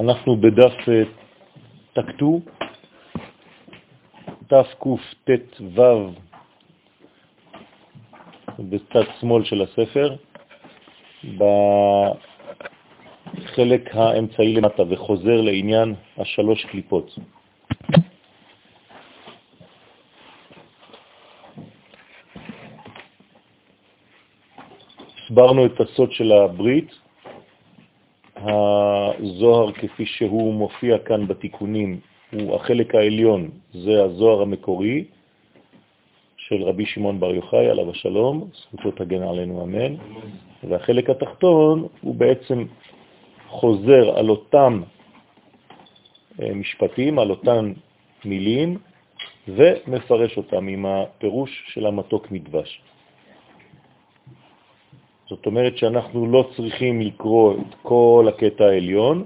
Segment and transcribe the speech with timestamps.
[0.00, 1.02] אנחנו בדף אה,
[1.92, 2.40] תקטו,
[4.46, 4.96] תקט"ו
[8.58, 10.16] בצד שמאל של הספר,
[13.34, 17.18] בחלק האמצעי למטה, וחוזר לעניין השלוש קליפות.
[25.24, 26.90] הסברנו את הסוד של הברית,
[29.18, 32.00] הזוהר כפי שהוא מופיע כאן בתיקונים
[32.32, 35.04] הוא החלק העליון, זה הזוהר המקורי
[36.36, 39.94] של רבי שמעון בר יוחאי עליו השלום, זכותו תגן עלינו אמן,
[40.68, 42.64] והחלק התחתון הוא בעצם
[43.48, 44.82] חוזר על אותם
[46.42, 47.72] אה, משפטים, על אותן
[48.24, 48.78] מילים,
[49.48, 52.80] ומפרש אותם עם הפירוש של המתוק מדבש.
[55.28, 59.24] זאת אומרת שאנחנו לא צריכים לקרוא את כל הקטע העליון,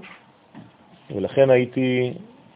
[1.15, 2.13] ולכן הייתי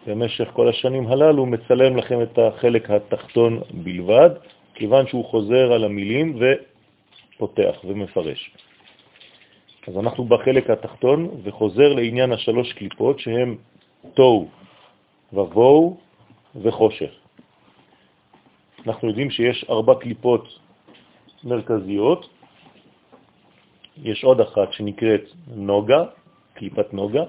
[0.07, 4.29] במשך כל השנים הללו מצלם לכם את החלק התחתון בלבד,
[4.73, 8.51] כיוון שהוא חוזר על המילים ופותח ומפרש.
[9.87, 13.57] אז אנחנו בחלק התחתון וחוזר לעניין השלוש קליפות שהם
[14.13, 14.47] תוהו,
[15.33, 15.97] ובואו
[16.61, 17.11] וחושך.
[18.87, 20.47] אנחנו יודעים שיש ארבע קליפות
[21.43, 22.36] מרכזיות,
[24.03, 25.23] יש עוד אחת שנקראת
[25.55, 26.03] נוגה,
[26.53, 27.23] קליפת נוגה,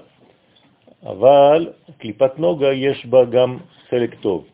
[1.03, 3.57] אבל קליפת נוגה יש בה גם
[3.89, 4.45] חלק טוב.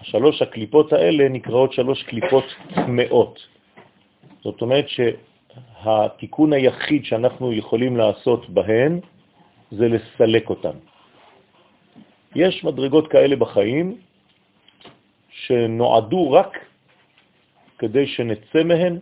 [0.00, 3.38] השלוש הקליפות האלה נקראות שלוש קליפות טמאות.
[4.42, 9.00] זאת אומרת שהתיקון היחיד שאנחנו יכולים לעשות בהן
[9.70, 10.76] זה לסלק אותן.
[12.34, 13.96] יש מדרגות כאלה בחיים
[15.30, 16.58] שנועדו רק
[17.78, 18.98] כדי שנצא מהן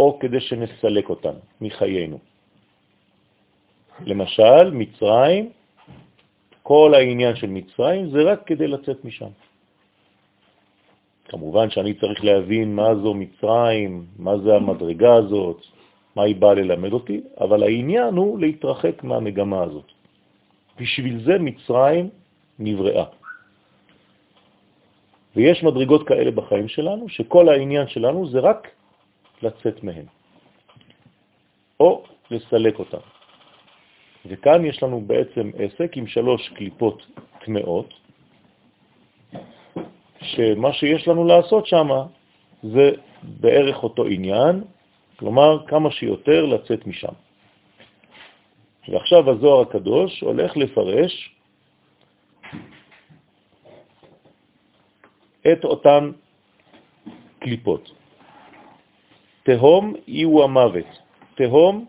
[0.00, 2.18] או כדי שנסלק אותן מחיינו.
[4.00, 5.52] למשל, מצרים,
[6.62, 9.32] כל העניין של מצרים זה רק כדי לצאת משם.
[11.28, 15.60] כמובן שאני צריך להבין מה זו מצרים, מה זה המדרגה הזאת,
[16.16, 19.88] מה היא באה ללמד אותי, אבל העניין הוא להתרחק מהמגמה הזאת.
[20.80, 22.08] בשביל זה מצרים
[22.58, 23.04] נבראה.
[25.36, 28.79] ויש מדרגות כאלה בחיים שלנו, שכל העניין שלנו זה רק
[29.42, 30.06] לצאת מהן,
[31.80, 33.04] או לסלק אותן.
[34.26, 37.06] וכאן יש לנו בעצם עסק עם שלוש קליפות
[37.44, 37.94] טמאות,
[40.22, 41.88] שמה שיש לנו לעשות שם
[42.62, 42.90] זה
[43.22, 44.64] בערך אותו עניין,
[45.16, 47.14] כלומר כמה שיותר לצאת משם.
[48.88, 51.34] ועכשיו הזוהר הקדוש הולך לפרש
[55.52, 56.10] את אותן
[57.38, 57.99] קליפות.
[59.50, 60.86] תהום היא הוא המוות.
[61.34, 61.86] תהום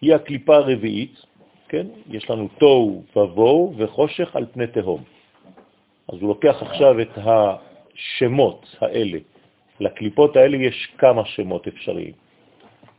[0.00, 1.22] היא הקליפה הרביעית,
[1.68, 1.86] כן?
[2.08, 5.02] יש לנו תוהו ובוהו וחושך על פני תהום.
[6.08, 9.18] אז הוא לוקח עכשיו את השמות האלה.
[9.80, 12.12] לקליפות האלה יש כמה שמות אפשריים.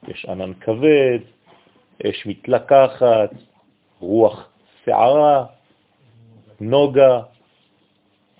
[0.08, 1.20] יש ענן כבד,
[2.08, 3.32] אש מתלקחת,
[4.00, 4.50] רוח
[4.86, 5.46] שערה,
[6.62, 7.22] נוגה,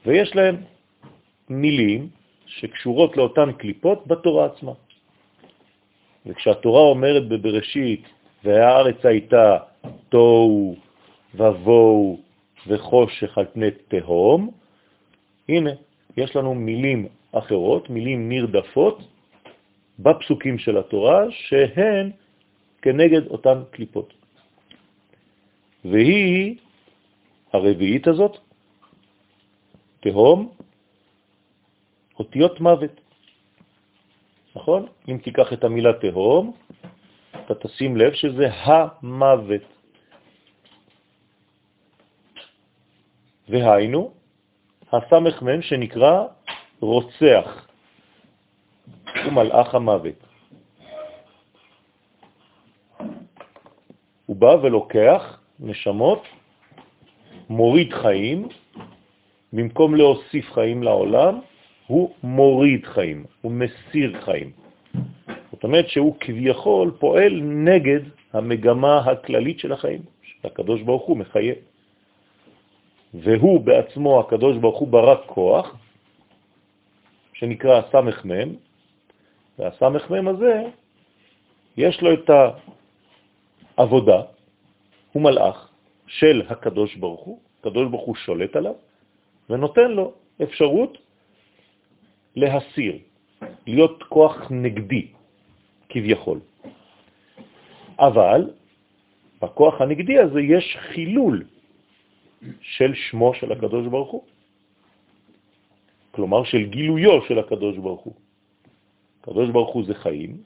[0.06, 0.56] ויש להם
[1.50, 2.10] מילים
[2.46, 4.72] שקשורות לאותן קליפות בתורה עצמה.
[6.26, 8.04] וכשהתורה אומרת בבראשית,
[8.44, 9.58] והארץ הייתה
[10.10, 10.76] תוהו
[11.36, 12.20] ובוהו
[12.68, 14.52] וחושך על פני תהום,
[15.50, 15.72] הנה,
[16.18, 19.00] יש לנו מילים אחרות, מילים נרדפות,
[20.00, 22.12] בפסוקים של התורה, שהן
[22.82, 24.14] כנגד אותן קליפות.
[25.86, 26.56] והיא
[27.54, 28.38] הרביעית הזאת,
[30.00, 30.52] תהום,
[32.20, 33.02] אותיות מוות.
[34.56, 34.88] נכון?
[35.10, 36.54] אם תיקח את המילה תהום,
[37.46, 39.62] אתה תשים לב שזה המוות.
[43.50, 44.14] והיינו,
[44.92, 46.26] הסמך מם שנקרא
[46.80, 47.68] רוצח,
[49.26, 50.20] הוא מלאך המוות.
[54.26, 56.24] הוא בא ולוקח נשמות,
[57.50, 58.48] מוריד חיים,
[59.54, 61.40] במקום להוסיף חיים לעולם,
[61.88, 64.52] הוא מוריד חיים, הוא מסיר חיים.
[65.52, 68.00] זאת אומרת שהוא כביכול פועל נגד
[68.34, 71.54] המגמה הכללית של החיים, שהקדוש ברוך הוא מחיה.
[73.14, 75.76] והוא בעצמו, הקדוש ברוך הוא ברק כוח,
[77.34, 78.50] שנקרא סמך מם,
[79.60, 80.64] והסמך מם הזה,
[81.78, 82.30] יש לו את
[83.78, 84.22] העבודה,
[85.12, 85.70] הוא מלאך
[86.08, 88.74] של הקדוש ברוך הוא, הקדוש ברוך הוא שולט עליו,
[89.50, 90.14] ונותן לו
[90.44, 90.98] אפשרות
[92.36, 92.98] להסיר,
[93.68, 95.08] להיות כוח נגדי,
[95.90, 96.40] כביכול.
[98.00, 98.52] אבל
[99.42, 101.44] בכוח הנגדי הזה יש חילול
[102.62, 104.24] של שמו של הקדוש ברוך הוא.
[106.12, 108.14] כלומר של גילויו של הקדוש ברוך הוא.
[109.22, 110.38] הקדוש ברוך הוא זה חיים,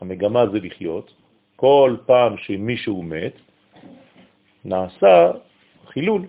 [0.00, 1.14] המגמה זה לחיות.
[1.56, 3.36] כל פעם שמישהו מת,
[4.64, 5.32] נעשה
[5.86, 6.26] חילול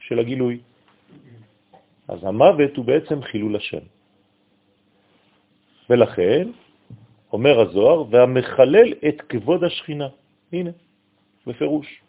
[0.00, 0.60] של הגילוי.
[2.10, 3.84] אז המוות הוא בעצם חילול השם.
[5.90, 6.48] ולכן,
[7.32, 10.08] אומר הזוהר, והמחלל את כבוד השכינה.
[10.52, 10.70] הנה,
[11.46, 12.00] בפירוש.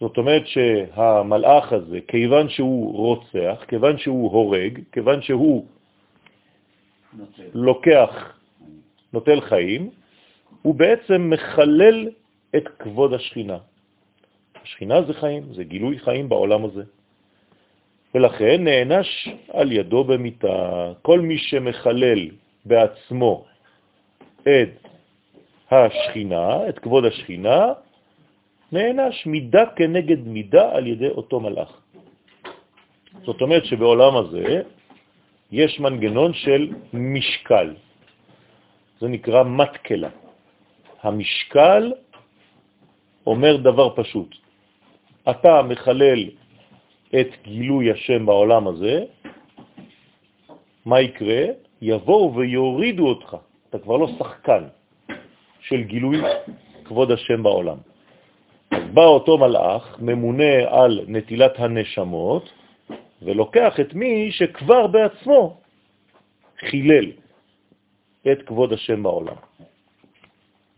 [0.00, 5.66] זאת אומרת שהמלאך הזה, כיוון שהוא רוצח, כיוון שהוא הורג, כיוון שהוא
[7.12, 7.42] נוטל.
[7.54, 8.38] לוקח,
[9.12, 9.90] נוטל חיים,
[10.62, 12.08] הוא בעצם מחלל
[12.56, 13.58] את כבוד השכינה.
[14.62, 16.84] השכינה זה חיים, זה גילוי חיים בעולם הזה.
[18.16, 20.92] ולכן נענש על ידו במיטה.
[21.02, 22.20] כל מי שמחלל
[22.64, 23.44] בעצמו
[24.42, 24.72] את
[25.70, 27.72] השכינה, את כבוד השכינה,
[28.72, 31.72] נענש מידה כנגד מידה על ידי אותו מלאך.
[33.24, 34.62] זאת אומרת שבעולם הזה
[35.52, 37.74] יש מנגנון של משקל.
[39.00, 40.10] זה נקרא מתקלה.
[41.02, 41.92] המשקל
[43.26, 44.30] אומר דבר פשוט.
[45.30, 46.45] אתה מחלל
[47.14, 49.04] את גילוי השם בעולם הזה,
[50.84, 51.44] מה יקרה?
[51.82, 53.36] יבואו ויורידו אותך.
[53.70, 54.64] אתה כבר לא שחקן
[55.60, 56.18] של גילוי
[56.84, 57.76] כבוד השם בעולם.
[58.70, 62.50] אז בא אותו מלאך, ממונה על נטילת הנשמות,
[63.22, 65.60] ולוקח את מי שכבר בעצמו
[66.58, 67.12] חילל
[68.32, 69.36] את כבוד השם בעולם.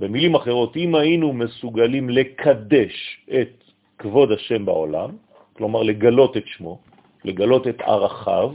[0.00, 3.64] במילים אחרות, אם היינו מסוגלים לקדש את
[3.98, 5.10] כבוד השם בעולם,
[5.58, 6.78] כלומר לגלות את שמו,
[7.24, 8.50] לגלות את ערכיו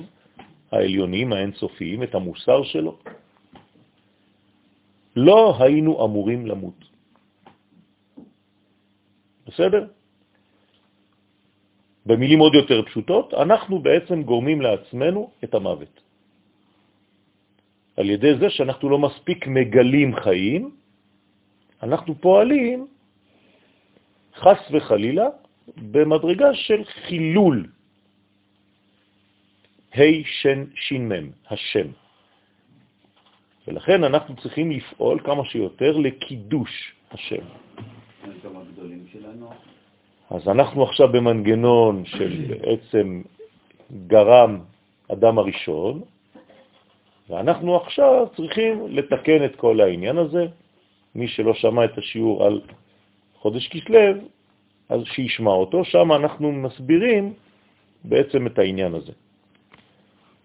[0.72, 2.98] העליונים, האינסופיים, את המוסר שלו,
[5.16, 6.80] לא היינו אמורים למות.
[9.48, 9.84] בסדר?
[12.06, 15.96] במילים עוד יותר פשוטות, אנחנו בעצם גורמים לעצמנו את המוות.
[17.98, 20.62] על ידי זה שאנחנו לא מספיק מגלים חיים,
[21.84, 22.88] אנחנו פועלים
[24.36, 25.28] חס וחלילה
[25.78, 27.68] במדרגה של חילול.
[29.94, 31.88] ה' שן מם, השם.
[33.68, 37.44] ולכן אנחנו צריכים לפעול כמה שיותר לקידוש השם.
[40.30, 43.22] אז אנחנו עכשיו במנגנון של בעצם
[44.08, 44.60] גרם
[45.12, 46.02] אדם הראשון,
[47.30, 50.46] ואנחנו עכשיו צריכים לתקן את כל העניין הזה.
[51.16, 52.62] מי שלא שמע את השיעור על
[53.36, 54.18] חודש כסלב,
[54.90, 57.34] אז שישמע אותו, שם אנחנו מסבירים
[58.04, 59.12] בעצם את העניין הזה.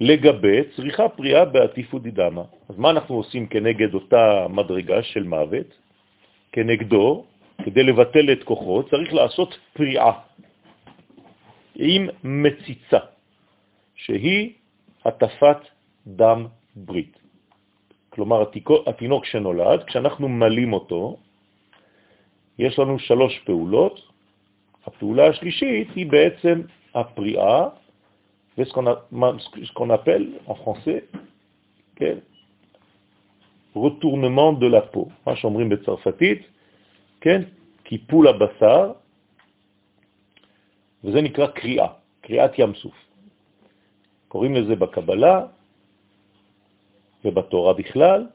[0.01, 2.43] לגבי צריכה פריאה בעטיפות דידמה.
[2.69, 5.67] אז מה אנחנו עושים כנגד אותה מדרגה של מוות?
[6.53, 7.25] כנגדו,
[7.65, 10.13] כדי לבטל את כוחו, צריך לעשות פריאה
[11.77, 12.99] עם מציצה,
[13.95, 14.53] שהיא
[15.05, 15.59] הטפת
[16.07, 16.47] דם
[16.77, 17.19] ברית.
[18.11, 18.45] כלומר,
[18.87, 21.17] התינוק שנולד, כשאנחנו מלים אותו,
[22.59, 24.01] יש לנו שלוש פעולות.
[24.89, 26.63] הפעולה השלישית היא בעצם
[26.95, 27.69] הפריאה,
[28.59, 31.01] ce qu'on appelle en français,
[31.97, 32.19] כן,
[33.77, 36.41] retournement de la peau, מה שאומרים בצרפתית,
[37.21, 37.43] כן,
[37.83, 38.93] קיפול הבשר,
[41.05, 41.89] וזה נקרא קריאה,
[42.21, 42.97] קריאת ים סוף.
[44.29, 45.47] קוראים לזה בקבלה
[47.25, 48.27] ובתורה בכלל,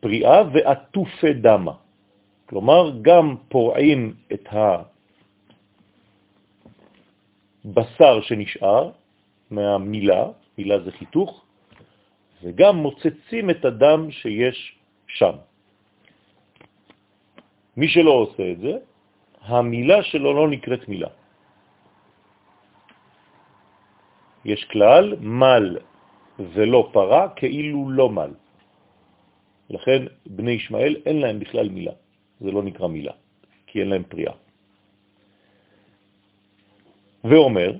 [0.00, 1.72] פריאה ועטופי דמה.
[2.46, 4.89] כלומר, גם פורעים את הבשר
[8.22, 8.90] שנשאר
[9.50, 10.22] מהמילה,
[10.58, 11.44] מילה זה חיתוך,
[12.42, 14.58] וגם מוצצים את הדם שיש
[15.06, 15.34] שם.
[17.76, 18.72] מי שלא עושה את זה,
[19.40, 21.08] המילה שלו לא נקראת מילה.
[24.44, 25.78] יש כלל, מל
[26.38, 28.32] ולא פרה, כאילו לא מל.
[29.70, 31.92] לכן בני ישמעאל אין להם בכלל מילה,
[32.40, 33.12] זה לא נקרא מילה,
[33.66, 34.32] כי אין להם פריאה.
[37.24, 37.72] ואומר,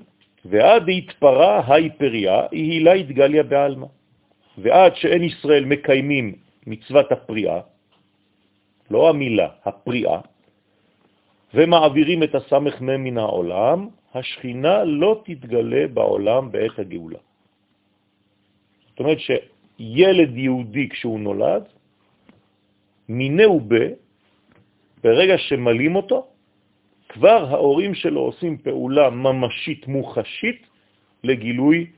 [0.45, 3.87] ועד התפרה ההיפריה, היא הילה התגליה בעלמא.
[4.57, 6.35] ועד שאין ישראל מקיימים
[6.67, 7.59] מצוות הפריאה,
[8.91, 10.19] לא המילה, הפריאה,
[11.53, 17.19] ומעבירים את הסמך מם מן העולם, השכינה לא תתגלה בעולם בעת הגאולה.
[18.89, 21.63] זאת אומרת שילד יהודי כשהוא נולד,
[23.09, 23.73] מיני ב,
[25.03, 26.30] ברגע שמלים אותו,
[27.11, 30.59] כבר ההורים שלו עושים פעולה ממשית מוחשית
[31.23, 31.91] לגילוי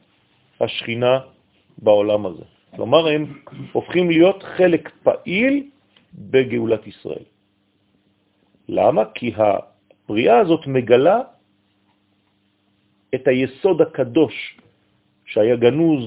[0.61, 1.19] השכינה
[1.77, 2.43] בעולם הזה.
[2.75, 3.21] כלומר, הם
[3.71, 5.69] הופכים להיות חלק פעיל
[6.13, 7.25] בגאולת ישראל.
[8.69, 9.03] למה?
[9.13, 11.21] כי הבריאה הזאת מגלה
[13.15, 14.57] את היסוד הקדוש
[15.25, 16.03] שהיה גנוז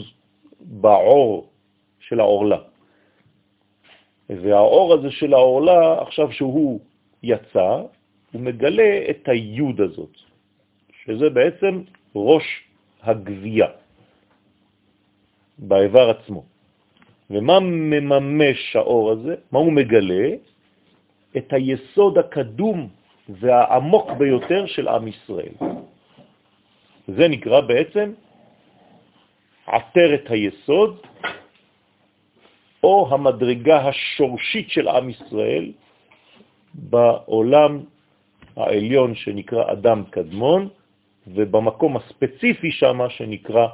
[0.60, 1.50] בעור
[2.00, 2.58] של העורלה.
[4.30, 6.80] והאור הזה של העורלה, עכשיו שהוא
[7.22, 7.86] יצא,
[8.36, 10.14] הוא מגלה את היוד הזאת,
[10.92, 12.44] שזה בעצם ראש
[13.02, 13.66] הגבייה
[15.58, 16.44] באיבר עצמו.
[17.30, 19.34] ומה מממש האור הזה?
[19.52, 20.28] מה הוא מגלה?
[21.36, 22.88] את היסוד הקדום
[23.40, 25.54] והעמוק ביותר של עם ישראל.
[27.08, 28.12] זה נקרא בעצם
[29.66, 30.92] עטרת היסוד,
[32.84, 35.72] או המדרגה השורשית של עם ישראל
[36.74, 37.95] בעולם
[38.56, 40.68] העליון שנקרא אדם קדמון,
[41.26, 43.66] ובמקום הספציפי שם שנקרא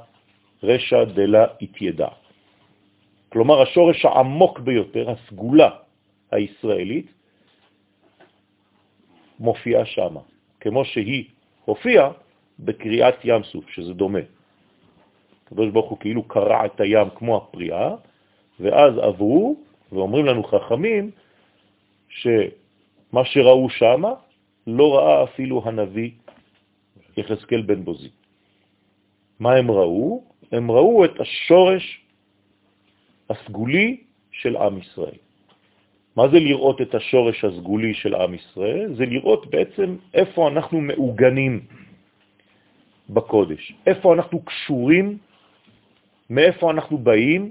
[0.62, 2.08] רשע דלה התיידע.
[3.28, 5.70] כלומר, השורש העמוק ביותר, הסגולה
[6.30, 7.06] הישראלית,
[9.40, 10.16] מופיעה שם,
[10.60, 11.24] כמו שהיא
[11.64, 12.10] הופיעה
[12.58, 14.18] בקריאת ים סוף, שזה דומה.
[15.46, 17.94] הקדוש ברוך הוא כאילו קרע את הים כמו הפריאה,
[18.60, 19.56] ואז עברו,
[19.92, 21.10] ואומרים לנו חכמים,
[22.08, 24.02] שמה שראו שם
[24.66, 26.10] לא ראה אפילו הנביא
[27.16, 28.10] יחזקאל בן בוזי.
[29.40, 30.24] מה הם ראו?
[30.52, 32.00] הם ראו את השורש
[33.30, 33.96] הסגולי
[34.30, 35.18] של עם ישראל.
[36.16, 38.94] מה זה לראות את השורש הסגולי של עם ישראל?
[38.94, 41.66] זה לראות בעצם איפה אנחנו מעוגנים
[43.10, 45.18] בקודש, איפה אנחנו קשורים,
[46.30, 47.50] מאיפה אנחנו באים,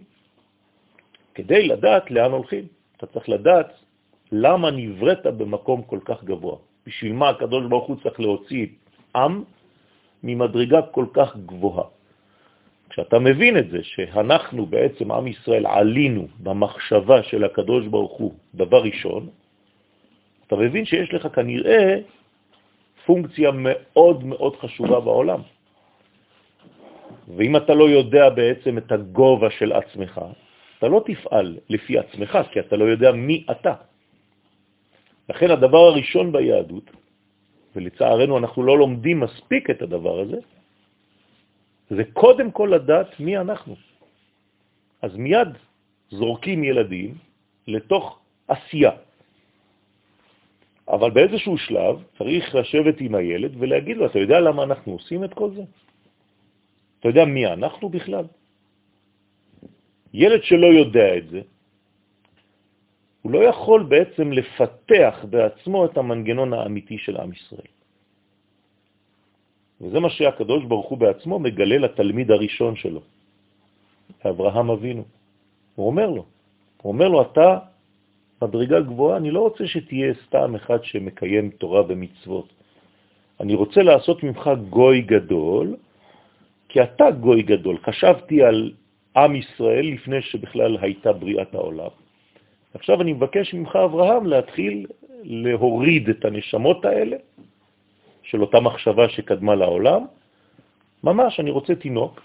[1.36, 2.66] כדי לדעת לאן הולכים.
[2.98, 3.70] אתה צריך לדעת
[4.32, 6.71] למה נבראת במקום כל כך גבוה.
[6.88, 8.68] בשביל מה הקדוש ברוך הוא צריך להוציא
[9.16, 9.44] עם
[10.24, 11.88] ממדרגה כל כך גבוהה.
[12.90, 18.84] כשאתה מבין את זה, שאנחנו בעצם, עם ישראל, עלינו במחשבה של הקדוש ברוך הוא, דבר
[18.84, 19.30] ראשון,
[20.48, 22.00] אתה מבין שיש לך כנראה
[23.06, 25.42] פונקציה מאוד מאוד חשובה בעולם.
[27.38, 30.22] ואם אתה לא יודע בעצם את הגובה של עצמך,
[30.78, 33.74] אתה לא תפעל לפי עצמך, כי אתה לא יודע מי אתה.
[35.32, 36.92] לכן הדבר הראשון ביהדות,
[37.76, 40.40] ולצערנו אנחנו לא לומדים מספיק את הדבר הזה,
[41.90, 43.76] זה קודם כל לדעת מי אנחנו.
[45.02, 45.48] אז מיד
[46.12, 47.16] זורקים ילדים
[47.68, 48.92] לתוך עשייה.
[50.92, 55.34] אבל באיזשהו שלב צריך לשבת עם הילד ולהגיד לו, אתה יודע למה אנחנו עושים את
[55.34, 55.64] כל זה?
[57.00, 58.26] אתה יודע מי אנחנו בכלל?
[60.14, 61.42] ילד שלא יודע את זה,
[63.32, 67.72] לא יכול בעצם לפתח בעצמו את המנגנון האמיתי של עם ישראל.
[69.82, 73.02] וזה מה שהקדוש ברוך הוא בעצמו מגלה לתלמיד הראשון שלו,
[74.26, 75.04] אברהם אבינו.
[75.76, 76.26] הוא אומר לו,
[76.82, 77.50] הוא אומר לו, אתה
[78.42, 82.50] מדרגה גבוהה, אני לא רוצה שתהיה סתם אחד שמקיים תורה ומצוות.
[83.40, 85.76] אני רוצה לעשות ממך גוי גדול,
[86.70, 87.78] כי אתה גוי גדול.
[87.78, 88.72] חשבתי על
[89.18, 91.94] עם ישראל לפני שבכלל הייתה בריאת העולם.
[92.74, 94.86] עכשיו אני מבקש ממך, אברהם, להתחיל
[95.24, 97.18] להוריד את הנשמות האלה
[98.24, 100.06] של אותה מחשבה שקדמה לעולם.
[101.04, 102.22] ממש, אני רוצה תינוק,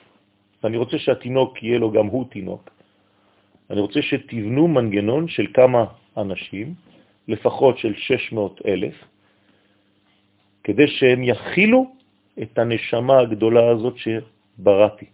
[0.62, 2.70] ואני רוצה שהתינוק יהיה לו גם הוא תינוק.
[3.70, 5.84] אני רוצה שתבנו מנגנון של כמה
[6.16, 6.74] אנשים,
[7.28, 8.94] לפחות של 600 אלף,
[10.64, 11.94] כדי שהם יכילו
[12.42, 15.06] את הנשמה הגדולה הזאת שבראתי,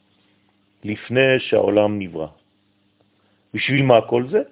[0.84, 2.26] לפני שהעולם נברא.
[3.54, 4.42] בשביל מה כל זה?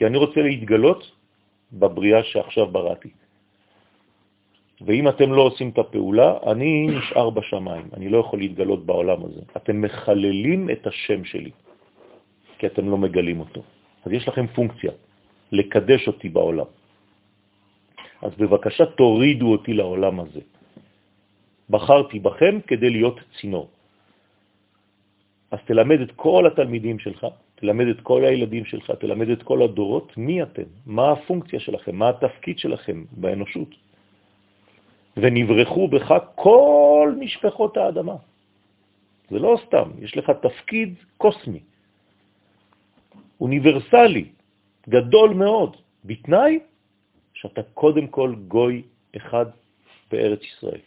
[0.00, 1.12] כי אני רוצה להתגלות
[1.72, 3.12] בבריאה שעכשיו בראתי.
[4.80, 9.40] ואם אתם לא עושים את הפעולה, אני נשאר בשמיים, אני לא יכול להתגלות בעולם הזה.
[9.56, 11.52] אתם מחללים את השם שלי,
[12.58, 13.60] כי אתם לא מגלים אותו.
[14.08, 14.92] אז יש לכם פונקציה,
[15.52, 16.70] לקדש אותי בעולם.
[18.24, 20.40] אז בבקשה תורידו אותי לעולם הזה.
[21.70, 23.68] בחרתי בכם כדי להיות צינור.
[25.50, 27.26] אז תלמד את כל התלמידים שלך,
[27.60, 32.08] תלמד את כל הילדים שלך, תלמד את כל הדורות, מי אתם, מה הפונקציה שלכם, מה
[32.08, 33.68] התפקיד שלכם באנושות.
[35.16, 38.16] ונברחו בך כל משפחות האדמה.
[39.30, 41.60] זה לא סתם, יש לך תפקיד קוסמי,
[43.40, 44.24] אוניברסלי,
[44.88, 46.58] גדול מאוד, בתנאי
[47.34, 48.82] שאתה קודם כל גוי
[49.16, 49.46] אחד
[50.10, 50.80] בארץ ישראל.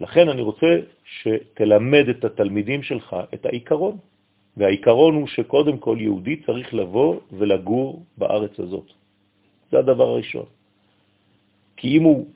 [0.00, 0.66] לכן אני רוצה
[1.04, 3.96] שתלמד את התלמידים שלך את העיקרון,
[4.56, 8.88] והעיקרון הוא שקודם כל יהודי צריך לבוא ולגור בארץ הזאת.
[9.70, 10.46] זה הדבר הראשון.
[11.76, 12.26] כי אם הוא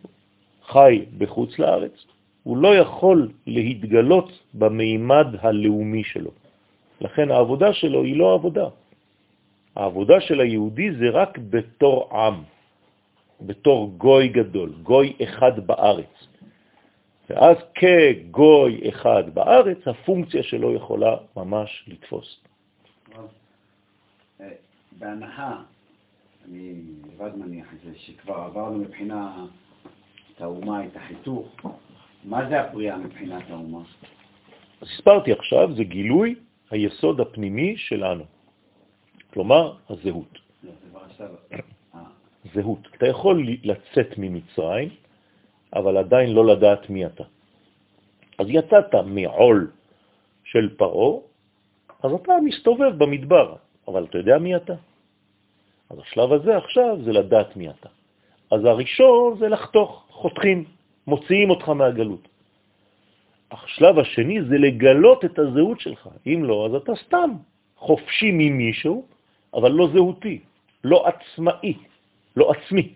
[0.67, 1.97] חי בחוץ לארץ,
[2.43, 6.31] הוא לא יכול להתגלות במימד הלאומי שלו.
[7.01, 8.69] לכן העבודה שלו היא לא עבודה.
[9.77, 12.35] העבודה של היהודי זה רק בתור עם.
[13.41, 16.15] בתור גוי גדול, גוי אחד בארץ.
[17.31, 22.41] ואז כגוי אחד בארץ, הפונקציה שלו יכולה ממש לתפוס.
[24.41, 24.49] אה,
[24.93, 25.63] בהנחה,
[26.49, 26.75] אני
[27.13, 29.47] לבד מניח את זה, שכבר עברנו מבחינה
[30.37, 31.57] את האומה, את החיתוך,
[32.25, 33.83] מה זה הפריאה מבחינת האומה?
[34.81, 36.35] אז הסברתי עכשיו, זה גילוי
[36.71, 38.25] היסוד הפנימי שלנו,
[39.33, 40.39] כלומר הזהות.
[40.63, 40.71] לא,
[41.95, 42.01] אה.
[42.55, 42.89] זהות.
[42.97, 44.89] אתה יכול לצאת ממצרים,
[45.75, 47.25] אבל עדיין לא לדעת מי אתה.
[48.39, 49.71] אז יצאת מעול
[50.45, 51.23] של פרו,
[52.03, 53.55] אז אתה מסתובב במדבר,
[53.89, 54.75] אבל אתה יודע מי אתה.
[55.91, 57.89] אז השלב הזה עכשיו זה לדעת מי אתה.
[58.51, 60.65] אז הראשון זה לחתוך, חותכים,
[61.07, 62.29] מוציאים אותך מהגלות.
[63.51, 66.09] השלב השני זה לגלות את הזהות שלך.
[66.27, 67.31] אם לא, אז אתה סתם
[67.77, 69.07] חופשי ממישהו,
[69.55, 70.39] אבל לא זהותי,
[70.85, 71.75] לא עצמאי,
[72.37, 72.95] לא עצמי.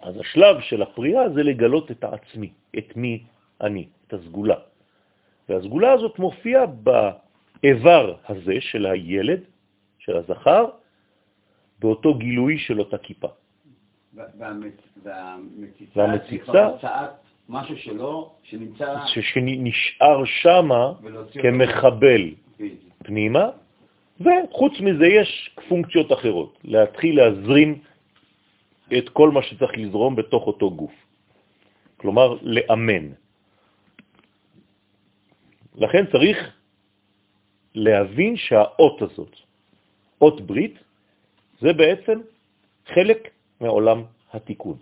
[0.00, 3.24] אז השלב של הפריאה זה לגלות את העצמי, את מי
[3.60, 4.56] אני, את הסגולה.
[5.48, 9.40] והסגולה הזאת מופיעה באיבר הזה של הילד,
[9.98, 10.64] של הזכר,
[11.78, 13.28] באותו גילוי של אותה כיפה.
[15.94, 16.68] והמציצה,
[17.48, 18.94] משהו שלו, שנמצא...
[19.06, 20.92] שנשאר שמה
[21.32, 22.30] כמחבל
[22.98, 23.48] פנימה,
[24.20, 27.78] וחוץ מזה יש פונקציות אחרות, להתחיל להזרים
[28.98, 30.94] את כל מה שצריך לזרום בתוך אותו גוף.
[31.96, 33.04] כלומר, לאמן.
[35.74, 36.38] לכן צריך
[37.74, 39.36] להבין שהאות הזאת,
[40.20, 40.74] אות ברית,
[41.60, 42.18] זה בעצם
[42.86, 43.30] חלק
[43.60, 44.76] מעולם התיקון.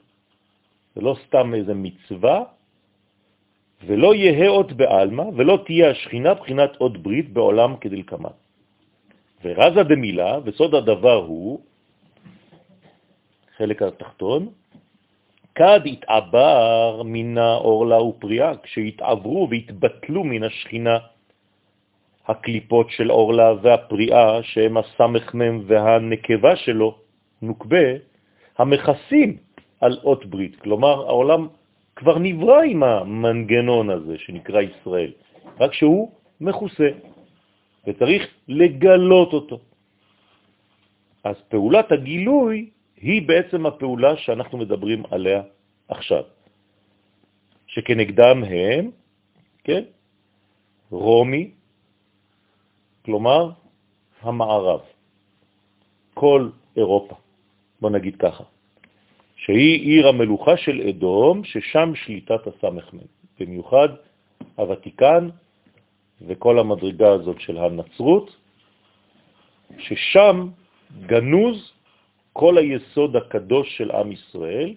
[0.95, 2.45] זה לא סתם איזה מצווה,
[3.87, 8.35] ולא יהיה אות בעלמא, ולא תהיה השכינה בחינת אות ברית בעולם כדלקמן.
[9.45, 11.61] ורזה דמילה, וסוד הדבר הוא,
[13.59, 14.49] חלק התחתון,
[15.55, 20.99] כד התעבר מן האורלה ופריאה, כשהתעברו והתבטלו מן השכינה
[22.27, 26.99] הקליפות של אורלה והפריאה, שהם הסמ"ם והנקבה שלו,
[27.43, 27.87] נוקבה,
[28.59, 29.37] המכסים
[29.81, 30.57] על אות ברית.
[30.61, 31.49] כלומר, העולם
[31.97, 35.13] כבר נברא עם המנגנון הזה שנקרא ישראל,
[35.61, 36.89] רק שהוא מכוסה,
[37.87, 39.59] וצריך לגלות אותו.
[41.25, 45.43] אז פעולת הגילוי היא בעצם הפעולה שאנחנו מדברים עליה
[45.89, 46.23] עכשיו,
[47.67, 48.91] שכנגדם הם,
[49.65, 49.85] כן,
[50.91, 51.51] רומי,
[53.05, 53.51] כלומר
[54.21, 54.81] המערב,
[56.15, 57.15] כל אירופה,
[57.81, 58.45] בוא נגיד ככה,
[59.37, 62.99] שהיא עיר המלוכה של אדום, ששם שליטת הסמ"ם,
[63.41, 63.89] במיוחד
[64.57, 65.29] הוותיקן
[66.27, 68.37] וכל המדרגה הזאת של הנצרות,
[69.79, 70.49] ששם
[71.07, 71.78] גנוז
[72.39, 74.75] כל היסוד הקדוש של עם ישראל,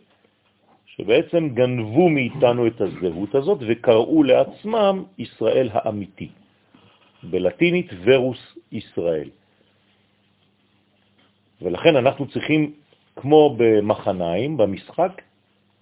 [0.85, 6.29] שבעצם גנבו מאיתנו את הזהות הזאת וקראו לעצמם ישראל האמיתי.
[7.23, 9.29] בלטינית ורוס ישראל.
[11.61, 12.73] ולכן אנחנו צריכים,
[13.15, 15.21] כמו במחניים, במשחק,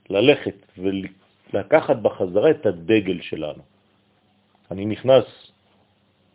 [0.09, 3.63] ללכת ולקחת בחזרה את הדגל שלנו.
[4.71, 5.25] אני נכנס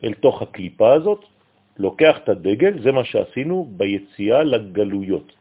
[0.04, 1.20] אל תוך הקליפה הזאת,
[1.76, 5.33] לוקח את הדגל, זה מה שעשינו ביציאה לגלויות.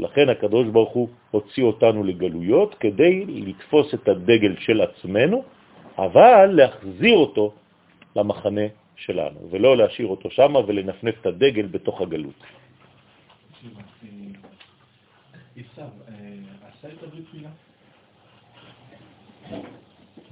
[0.00, 5.44] לכן הקדוש ברוך הוא הוציא אותנו לגלויות כדי לתפוס את הדגל של עצמנו,
[5.98, 7.52] אבל להחזיר אותו
[8.16, 12.40] למחנה שלנו, ולא להשאיר אותו שם ולנפנף את הדגל בתוך הגלות.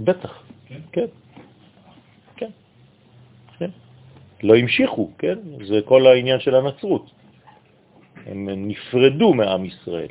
[0.01, 0.81] בטח, כן?
[0.93, 1.07] כן.
[2.37, 2.51] כן.
[3.59, 3.71] כן.
[4.43, 5.39] לא המשיכו, כן?
[5.69, 7.18] זה כל העניין של הנצרות.
[8.29, 10.09] הם נפרדו מעם ישראל,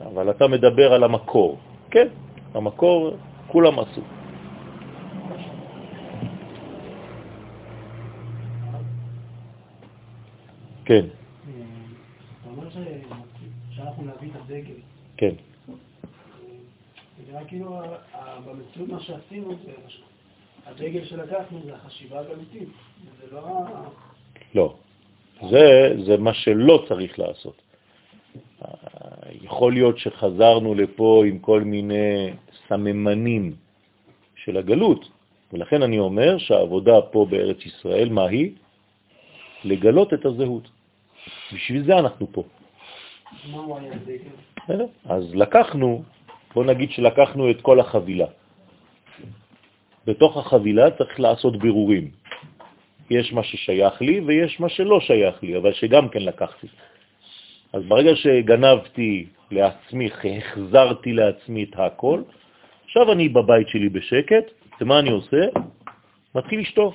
[0.00, 1.58] אבל אתה מדבר על המקור.
[1.90, 2.08] כן,
[2.54, 3.16] המקור
[3.46, 4.00] כולם עשו.
[10.84, 11.04] כן.
[12.42, 12.68] אתה אומר
[13.70, 14.74] שאנחנו נביא את הדגל.
[15.16, 15.34] כן.
[15.66, 15.72] זה
[17.32, 17.80] נראה כאילו
[18.46, 19.54] במציאות מה שעשינו,
[20.66, 22.68] הדגל שלקחנו זה החשיבה הגלותית,
[23.20, 23.64] זה לא...
[24.54, 24.74] לא.
[25.42, 27.62] זה, זה מה שלא צריך לעשות.
[29.42, 32.30] יכול להיות שחזרנו לפה עם כל מיני
[32.68, 33.54] סממנים
[34.34, 35.08] של הגלות,
[35.52, 38.50] ולכן אני אומר שהעבודה פה בארץ ישראל, מה היא?
[39.64, 40.68] לגלות את הזהות.
[41.52, 42.42] בשביל זה אנחנו פה.
[45.04, 46.02] אז לקחנו,
[46.54, 48.26] בוא נגיד שלקחנו את כל החבילה.
[50.06, 52.10] בתוך החבילה צריך לעשות בירורים.
[53.10, 56.66] יש מה ששייך לי ויש מה שלא שייך לי, אבל שגם כן לקחתי.
[57.72, 62.22] אז ברגע שגנבתי לעצמי, החזרתי לעצמי את הכל,
[62.84, 64.44] עכשיו אני בבית שלי בשקט,
[64.80, 65.40] ומה אני עושה?
[66.34, 66.94] מתחיל לשטוף.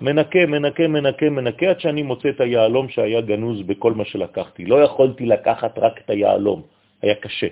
[0.00, 4.64] מנקה, מנקה, מנקה, מנקה, עד שאני מוצא את היעלום שהיה גנוז בכל מה שלקחתי.
[4.64, 6.62] לא יכולתי לקחת רק את היעלום,
[7.02, 7.46] היה קשה.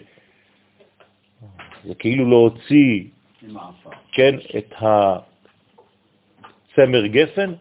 [1.84, 3.04] זה כאילו להוציא,
[4.12, 4.74] כן, את
[6.72, 7.54] הצמר גפן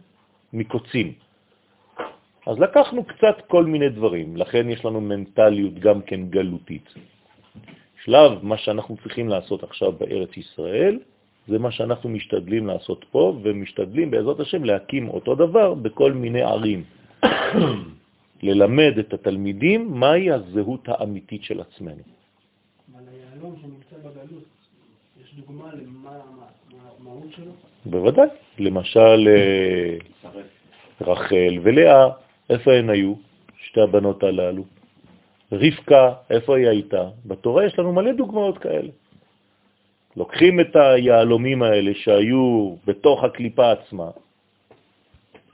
[0.54, 1.13] מקוצים.
[2.47, 6.89] אז לקחנו קצת כל מיני דברים, לכן יש לנו מנטליות גם כן גלותית.
[8.04, 11.00] שלב, מה שאנחנו צריכים לעשות עכשיו בארץ ישראל,
[11.47, 16.84] זה מה שאנחנו משתדלים לעשות פה, ומשתדלים בעזרת השם להקים אותו דבר בכל מיני ערים.
[18.47, 22.04] ללמד את התלמידים מהי הזהות האמיתית של עצמנו.
[22.93, 24.50] אבל היהלום שנמצא בגלות,
[25.21, 26.17] יש דוגמה למה
[27.00, 27.52] המהות שלו?
[27.85, 28.27] בוודאי.
[28.59, 29.95] למשל, אה,
[31.01, 32.09] רחל ולאה,
[32.49, 33.13] איפה הן היו,
[33.57, 34.63] שתי הבנות הללו?
[35.51, 37.09] רבקה, איפה היא הייתה?
[37.25, 38.89] בתורה יש לנו מלא דוגמאות כאלה.
[40.17, 44.09] לוקחים את היעלומים האלה שהיו בתוך הקליפה עצמה,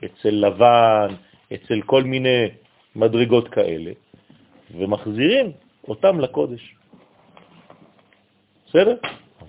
[0.04, 1.14] אצל לבן,
[1.54, 2.48] אצל כל מיני
[2.96, 3.92] מדרגות כאלה,
[4.78, 5.52] ומחזירים
[5.88, 6.74] אותם לקודש.
[8.66, 8.96] בסדר?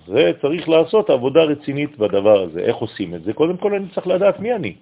[0.09, 2.59] זה צריך לעשות עבודה רצינית בדבר הזה.
[2.59, 3.33] איך עושים את זה?
[3.33, 4.73] קודם כל אני צריך לדעת מי אני.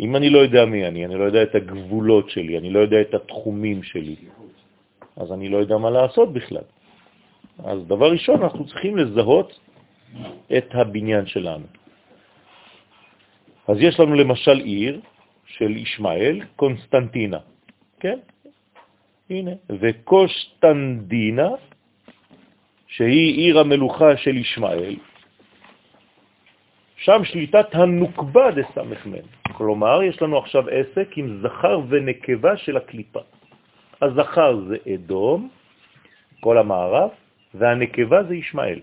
[0.00, 3.00] אם אני לא יודע מי אני, אני לא יודע את הגבולות שלי, אני לא יודע
[3.00, 4.16] את התחומים שלי,
[5.16, 6.66] אז אני לא יודע מה לעשות בכלל.
[7.64, 9.58] אז דבר ראשון, אנחנו צריכים לזהות
[10.50, 11.66] את הבניין שלנו.
[13.68, 15.00] אז יש לנו למשל עיר
[15.46, 17.38] של ישמעאל, קונסטנטינה,
[18.00, 18.18] כן?
[19.30, 21.50] הנה, וקושטנדינה,
[22.94, 24.96] שהיא עיר המלוכה של ישמעאל,
[26.96, 29.26] שם שליטת הנוקבה דסמ"ם.
[29.52, 33.20] כלומר, יש לנו עכשיו עסק עם זכר ונקבה של הקליפה.
[34.02, 35.48] הזכר זה אדום,
[36.40, 37.10] כל המערב,
[37.54, 38.80] והנקבה זה ישמעאל.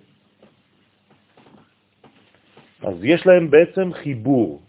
[2.84, 4.62] אז יש להם בעצם חיבור,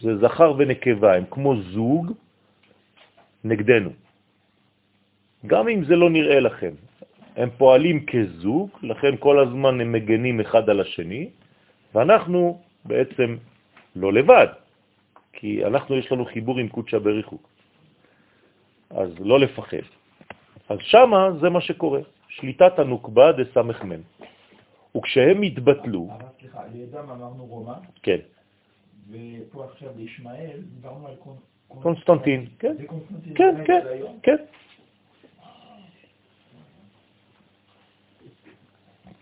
[0.00, 2.12] זה זכר ונקבה, הם כמו זוג
[3.44, 3.90] נגדנו.
[5.46, 6.74] גם אם זה לא נראה לכם,
[7.38, 11.30] הם פועלים כזוג, לכן כל הזמן הם מגנים אחד על השני,
[11.94, 13.36] ואנחנו בעצם
[13.96, 14.46] לא לבד,
[15.32, 17.48] כי אנחנו יש לנו חיבור עם קודשא בריחוק.
[18.90, 19.86] אז לא לפחד.
[20.68, 22.00] אז שמה זה מה שקורה.
[22.28, 24.02] שליטת הנוקבה דסמ"ם.
[24.96, 26.08] וכשהם התבטלו...
[26.10, 27.74] אבל סליחה, לידם אמרנו רומא.
[28.02, 28.18] כן.
[29.10, 31.14] ופה עכשיו בישמעאל דיברנו על
[31.68, 32.46] קונסטנטין.
[32.58, 32.76] כן,
[33.34, 33.82] כן, כן,
[34.22, 34.36] כן.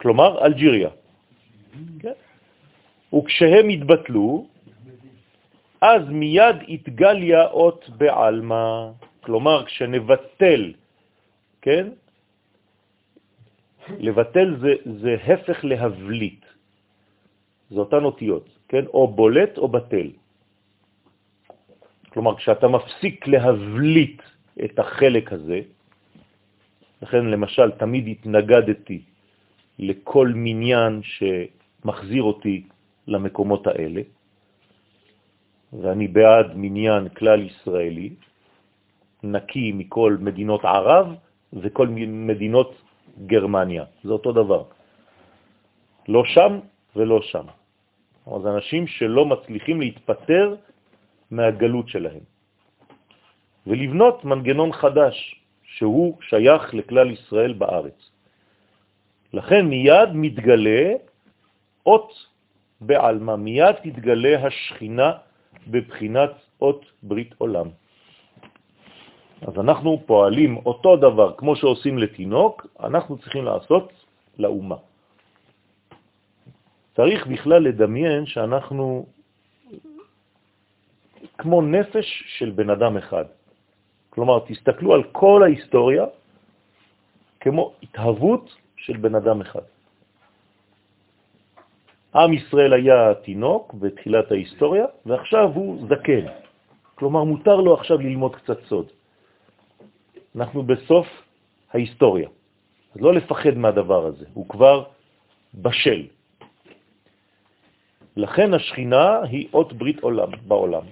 [0.07, 0.90] כלומר, אלג'יריה.
[1.99, 2.14] כן.
[3.11, 4.47] וכשהם התבטלו,
[5.83, 8.95] אז מיד התגליה אות בעלמה.
[9.27, 10.62] כלומר, כשנבטל,
[11.62, 11.87] כן,
[13.99, 16.42] לבטל זה, זה הפך להבליט.
[17.71, 18.87] זה אותן אותיות, כן?
[18.95, 20.09] או בולט או בטל.
[22.14, 24.23] כלומר, כשאתה מפסיק להבליט
[24.64, 25.61] את החלק הזה,
[27.03, 29.15] לכן למשל תמיד התנגדתי
[29.78, 32.64] לכל מניין שמחזיר אותי
[33.06, 34.02] למקומות האלה,
[35.72, 38.10] ואני בעד מניין כלל ישראלי,
[39.22, 41.14] נקי מכל מדינות ערב
[41.52, 42.70] וכל מדינות
[43.26, 44.62] גרמניה, זה אותו דבר.
[46.08, 46.52] לא שם
[46.96, 47.46] ולא שם.
[48.42, 50.54] זה אנשים שלא מצליחים להתפטר
[51.30, 52.24] מהגלות שלהם.
[53.66, 55.16] ולבנות מנגנון חדש,
[55.62, 58.15] שהוא שייך לכלל ישראל בארץ.
[59.37, 60.96] לכן מיד מתגלה
[61.87, 62.09] אות
[62.81, 65.12] בעלמה, מיד תתגלה השכינה
[65.68, 67.68] בבחינת אות ברית עולם.
[69.42, 73.92] אז אנחנו פועלים אותו דבר, כמו שעושים לתינוק, אנחנו צריכים לעשות
[74.38, 74.77] לאומה.
[76.96, 79.07] צריך בכלל לדמיין שאנחנו
[81.38, 82.09] כמו נפש
[82.40, 83.25] של בן אדם אחד.
[84.11, 86.05] כלומר, תסתכלו על כל ההיסטוריה
[87.40, 89.66] כמו התהוות של בן אדם אחד.
[92.14, 96.25] עם ישראל היה תינוק בתחילת ההיסטוריה, ועכשיו הוא זקן.
[96.94, 98.87] כלומר, מותר לו עכשיו ללמוד קצת סוד.
[100.37, 101.07] אנחנו בסוף
[101.72, 102.29] ההיסטוריה.
[102.94, 104.85] אז לא לפחד מהדבר הזה, הוא כבר
[105.55, 106.07] בשל.
[108.16, 110.87] לכן השכינה היא אות ברית עולם בעולם.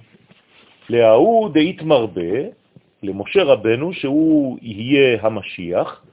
[0.89, 2.35] להוא דאית מרבה,
[3.03, 6.05] למשה רבנו, שהוא יהיה המשיח,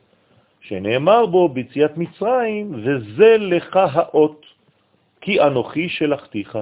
[0.62, 4.45] שנאמר בו ביציאת מצרים, וזה לך האות,
[5.21, 6.58] כי אנוכי שלחתיך.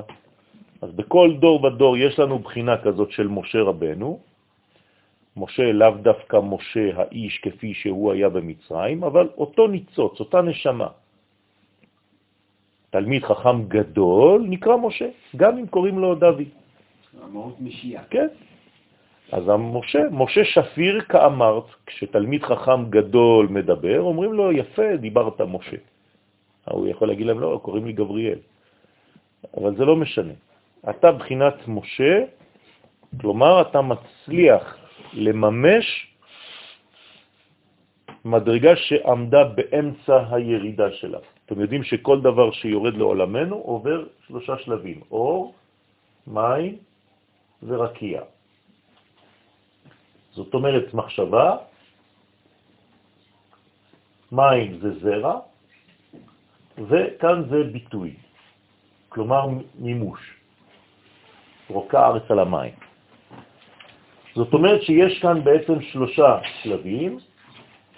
[0.82, 4.20] אז בכל דור ודור יש לנו בחינה כזאת של משה רבנו,
[5.38, 10.88] משה לאו דווקא משה האיש כפי שהוא היה במצרים, אבל אותו ניצוץ, אותה נשמה.
[12.90, 16.50] תלמיד חכם גדול נקרא משה, גם אם קוראים לו דוד.
[17.22, 18.04] המהות משיח.
[18.10, 18.28] כן.
[19.32, 25.78] אז המשה, משה שפיר כאמרת, כשתלמיד חכם גדול מדבר, אומרים לו, יפה, דיברת משה.
[26.70, 28.40] הוא יכול להגיד להם, לא, קוראים לי גבריאל.
[29.58, 30.34] אבל זה לא משנה.
[30.90, 32.26] אתה בחינת משה,
[33.22, 34.78] כלומר, אתה מצליח
[35.14, 35.86] לממש
[38.26, 41.20] מדרגה שעמדה באמצע הירידה שלה.
[41.46, 45.54] אתם יודעים שכל דבר שיורד לעולמנו עובר שלושה שלבים, אור,
[46.28, 46.78] מים
[47.64, 48.22] ורקיע.
[50.32, 51.58] זאת אומרת מחשבה,
[54.32, 55.40] מים זה זרע,
[56.78, 58.14] וכאן זה ביטוי,
[59.10, 59.48] כלומר
[59.80, 60.20] מימוש,
[61.70, 62.74] רוקה ארץ על המים.
[64.36, 67.20] זאת אומרת שיש כאן בעצם שלושה שלבים,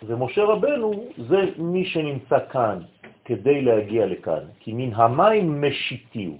[0.03, 2.79] ומשה רבנו זה מי שנמצא כאן
[3.25, 6.31] כדי להגיע לכאן, כי מן המים משיתיו.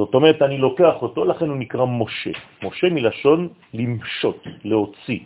[0.00, 2.32] זאת אומרת, אני לוקח אותו, לכן הוא נקרא משה.
[2.64, 5.20] משה מלשון למשות, להוציא.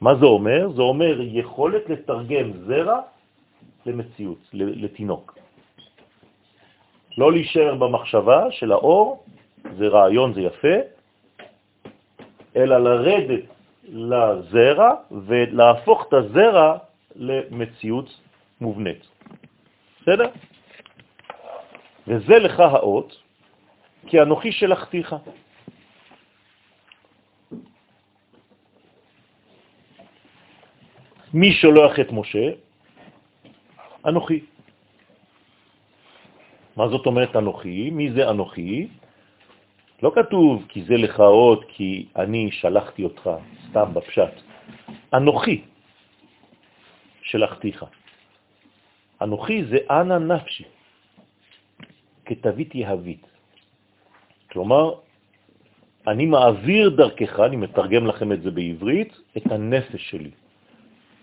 [0.00, 0.68] מה זה אומר?
[0.76, 3.00] זה אומר יכולת לתרגם זרע
[3.86, 5.38] למציאות, לתינוק.
[7.18, 9.24] לא להישאר במחשבה של האור,
[9.80, 10.76] זה רעיון, זה יפה,
[12.56, 13.44] אלא לרדת
[13.88, 16.76] לזרע ולהפוך את הזרע
[17.16, 18.08] למציאות
[18.60, 19.02] מובנית.
[20.00, 20.28] בסדר?
[22.08, 23.27] וזה לך האות,
[24.06, 25.16] כי אנוכי שלחתיך.
[31.34, 32.46] מי שולח את משה?
[34.06, 34.40] אנוכי.
[36.76, 37.90] מה זאת אומרת אנוכי?
[37.90, 38.88] מי זה אנוכי?
[40.02, 43.30] לא כתוב כי זה לך עוד, כי אני שלחתי אותך,
[43.68, 44.34] סתם בפשט.
[45.14, 45.62] אנוכי
[47.22, 47.84] שלחתיך.
[49.22, 50.64] אנוכי זה אנא נפשי,
[52.24, 53.37] כתבית יהבית.
[54.50, 54.94] כלומר,
[56.06, 60.30] אני מעביר דרכך, אני מתרגם לכם את זה בעברית, את הנפש שלי.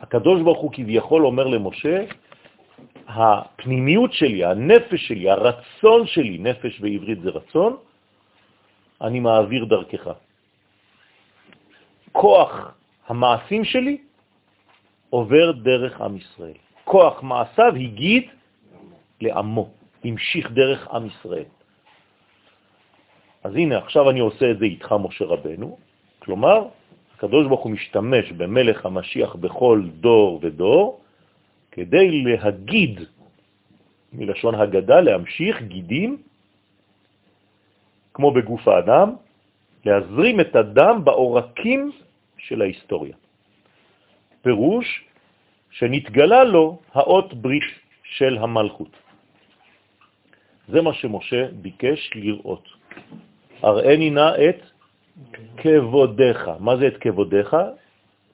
[0.02, 2.06] הקדוש ברוך הוא כביכול אומר למשה,
[3.08, 7.78] הפנימיות שלי, הנפש שלי, הרצון שלי, נפש בעברית זה רצון,
[9.02, 10.06] אני מעביר דרכך.
[12.12, 12.54] כוח
[13.08, 13.98] המעשים שלי
[15.10, 16.58] עובר דרך עם ישראל.
[16.84, 18.24] כוח מעשיו הגיד
[19.22, 19.70] לעמו,
[20.04, 21.50] המשיך דרך עם ישראל.
[23.45, 25.77] אז הנה, עכשיו אני עושה את זה איתך, משה רבנו.
[26.19, 26.67] כלומר,
[27.13, 31.01] הקדוש ברוך הוא משתמש במלך המשיח בכל דור ודור,
[31.71, 32.99] כדי להגיד,
[34.13, 36.17] מלשון הגדה, להמשיך גידים,
[38.13, 39.13] כמו בגוף האדם,
[39.86, 41.91] להזרים את הדם בעורקים
[42.38, 43.15] של ההיסטוריה.
[44.41, 45.05] פירוש
[45.69, 47.69] שנתגלה לו האות ברית
[48.17, 48.93] של המלכות.
[50.67, 52.65] זה מה שמשה ביקש לראות.
[53.62, 54.62] הראיני נא את
[55.58, 56.52] כבודך.
[56.60, 57.58] מה זה את כבודך?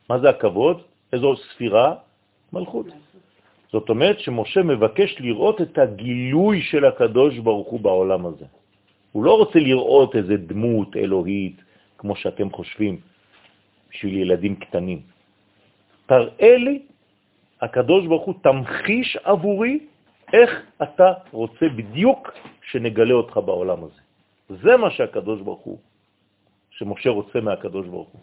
[0.10, 0.82] מה זה הכבוד?
[1.14, 1.96] איזו ספירה?
[2.54, 2.86] מלכות.
[3.72, 8.46] זאת אומרת שמשה מבקש לראות את הגילוי של הקדוש ברוך הוא בעולם הזה.
[9.12, 11.58] הוא לא רוצה לראות איזה דמות אלוהית,
[11.98, 13.00] כמו שאתם חושבים,
[13.92, 15.00] בשביל ילדים קטנים.
[16.06, 16.82] תראה לי,
[17.62, 19.80] הקדוש ברוך הוא תמחיש עבורי
[20.34, 20.52] איך
[20.84, 22.32] אתה רוצה בדיוק
[22.72, 24.01] שנגלה אותך בעולם הזה.
[24.60, 25.80] זה מה שהקדוש ברוך הוא,
[26.70, 28.22] שמשה רוצה מהקדוש ברוך הוא.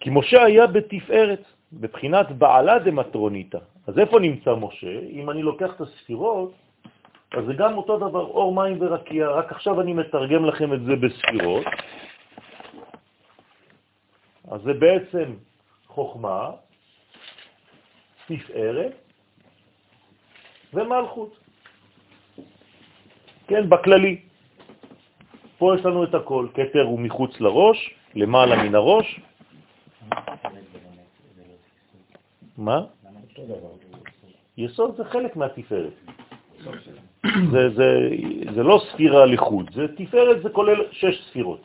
[0.00, 3.58] כי משה היה בתפארת, בבחינת בעלה דמטרוניתא.
[3.86, 5.00] אז איפה נמצא משה?
[5.10, 6.52] אם אני לוקח את הספירות,
[7.32, 10.96] אז זה גם אותו דבר, אור, מים ורקיע, רק עכשיו אני מתרגם לכם את זה
[10.96, 11.66] בספירות.
[14.50, 15.28] אז זה בעצם
[15.86, 16.50] חוכמה,
[18.26, 18.92] תפארת
[20.74, 21.47] ומלכות.
[23.48, 24.20] כן, בכללי.
[25.58, 29.20] פה יש לנו את הכל, כתר הוא מחוץ לראש, למעלה מן הראש.
[32.58, 32.80] מה?
[34.58, 35.92] יסוד זה חלק מהתפארת.
[37.50, 37.88] זה, זה,
[38.54, 41.60] זה לא ספירה לחוד, זה תפארת, זה כולל שש ספירות.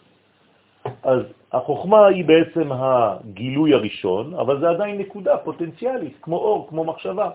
[1.04, 7.30] אז החוכמה היא בעצם הגילוי הראשון, אבל זה עדיין נקודה פוטנציאלית, כמו אור, כמו מחשבה.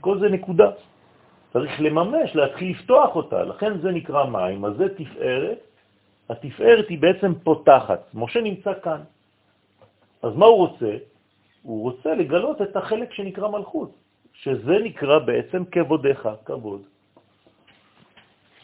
[0.00, 0.70] כל זה נקודה.
[1.54, 5.58] צריך לממש, להתחיל לפתוח אותה, לכן זה נקרא מים, אז זה תפארת.
[6.30, 8.00] התפארת היא בעצם פותחת.
[8.14, 9.00] משה נמצא כאן.
[10.22, 10.92] אז מה הוא רוצה?
[11.62, 13.90] הוא רוצה לגלות את החלק שנקרא מלכות,
[14.32, 16.82] שזה נקרא בעצם כבודך, כבוד.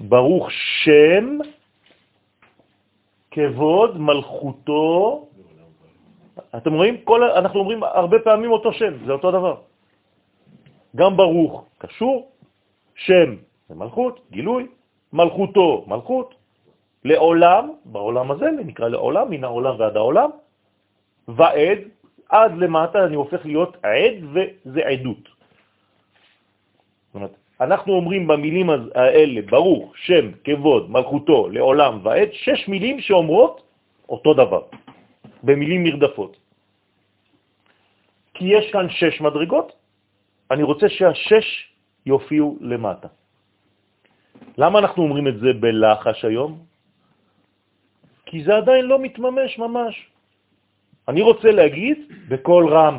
[0.01, 0.51] ברוך
[0.83, 1.39] שם
[3.31, 4.91] כבוד מלכותו.
[6.57, 6.95] אתם רואים?
[7.05, 9.57] כל, אנחנו אומרים הרבה פעמים אותו שם, זה אותו דבר.
[10.97, 12.31] גם ברוך קשור,
[13.01, 13.37] שם
[13.69, 14.67] זה מלכות, גילוי,
[15.13, 16.35] מלכותו מלכות,
[17.05, 20.31] לעולם, בעולם הזה, נקרא לעולם, מן העולם ועד העולם,
[21.29, 21.79] ועד,
[22.29, 25.25] עד למטה אני הופך להיות עד וזה עדות.
[27.07, 33.63] זאת אומרת, אנחנו אומרים במילים האלה, ברוך, שם, כבוד, מלכותו, לעולם ועד, שש מילים שאומרות
[34.09, 34.63] אותו דבר,
[35.43, 36.37] במילים נרדפות.
[38.35, 39.73] כי יש כאן שש מדרגות,
[40.51, 41.70] אני רוצה שהשש
[42.07, 43.09] יופיעו למטה.
[44.59, 46.59] למה אנחנו אומרים את זה בלחש היום?
[48.27, 49.95] כי זה עדיין לא מתממש ממש.
[51.09, 52.99] אני רוצה להגיד בקול רם,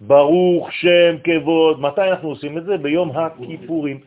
[0.00, 1.80] ברוך שם כבוד.
[1.80, 2.76] מתי אנחנו עושים את זה?
[2.76, 3.98] ביום הכיפורים.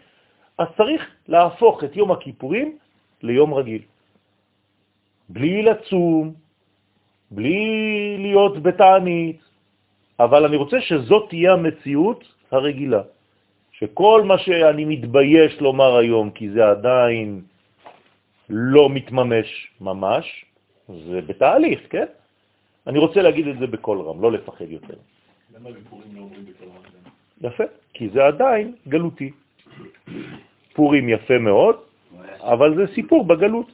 [0.58, 2.78] אז צריך להפוך את יום הכיפורים
[3.24, 3.82] ליום רגיל.
[5.30, 6.34] בלי לצום,
[7.32, 7.66] בלי
[8.20, 9.40] להיות בתענית,
[10.20, 13.17] אבל אני רוצה שזאת תהיה המציאות הרגילה.
[13.80, 17.42] שכל מה שאני מתבייש לומר היום, כי זה עדיין
[18.50, 20.46] לא מתממש ממש,
[20.90, 22.06] זה בתהליך, כן?
[22.88, 24.98] אני רוצה להגיד את זה בקול רם, לא לפחד יותר.
[25.56, 26.88] למה בפורים לא אומרים בקול רם?
[27.42, 27.64] יפה,
[27.94, 29.32] כי זה עדיין גלותי.
[30.74, 31.76] פורים יפה מאוד,
[32.42, 33.72] אבל זה סיפור בגלות.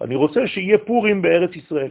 [0.00, 1.90] אני רוצה שיהיה פורים בארץ ישראל.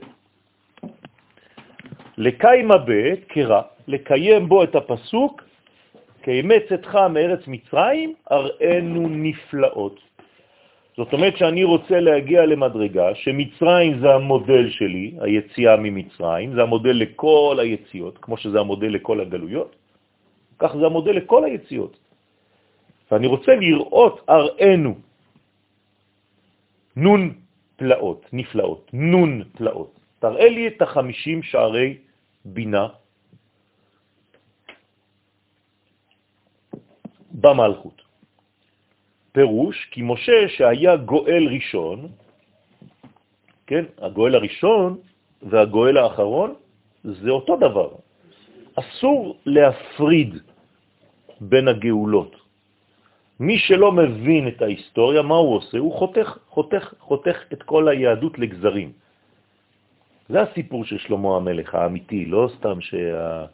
[2.18, 2.92] לקיימה ב,
[3.28, 5.44] קרא, לקיים בו את הפסוק,
[6.22, 10.00] כימי צאתך מארץ מצרים, אראנו נפלאות.
[10.98, 17.58] זאת אומרת שאני רוצה להגיע למדרגה שמצרים זה המודל שלי, היציאה ממצרים, זה המודל לכל
[17.62, 19.76] היציאות, כמו שזה המודל לכל הגלויות,
[20.60, 21.98] כך זה המודל לכל היציאות.
[23.12, 24.94] ואני רוצה לראות אראנו,
[26.96, 27.34] נון
[27.76, 29.92] פלאות, נפלאות, נון פלאות.
[30.20, 31.98] תראה לי את החמישים שערי
[32.46, 33.01] בינה
[37.42, 38.02] במלכות.
[39.32, 42.08] פירוש, כי משה שהיה גואל ראשון,
[43.68, 44.98] כן, הגואל הראשון
[45.42, 46.54] והגואל האחרון
[47.04, 47.90] זה אותו דבר.
[48.76, 50.36] אסור להפריד
[51.42, 52.36] בין הגאולות.
[53.40, 55.78] מי שלא מבין את ההיסטוריה, מה הוא עושה?
[55.78, 58.92] הוא חותך, חותך, חותך את כל היהדות לגזרים.
[60.30, 63.46] זה הסיפור של שלמה המלך האמיתי, לא סתם שה...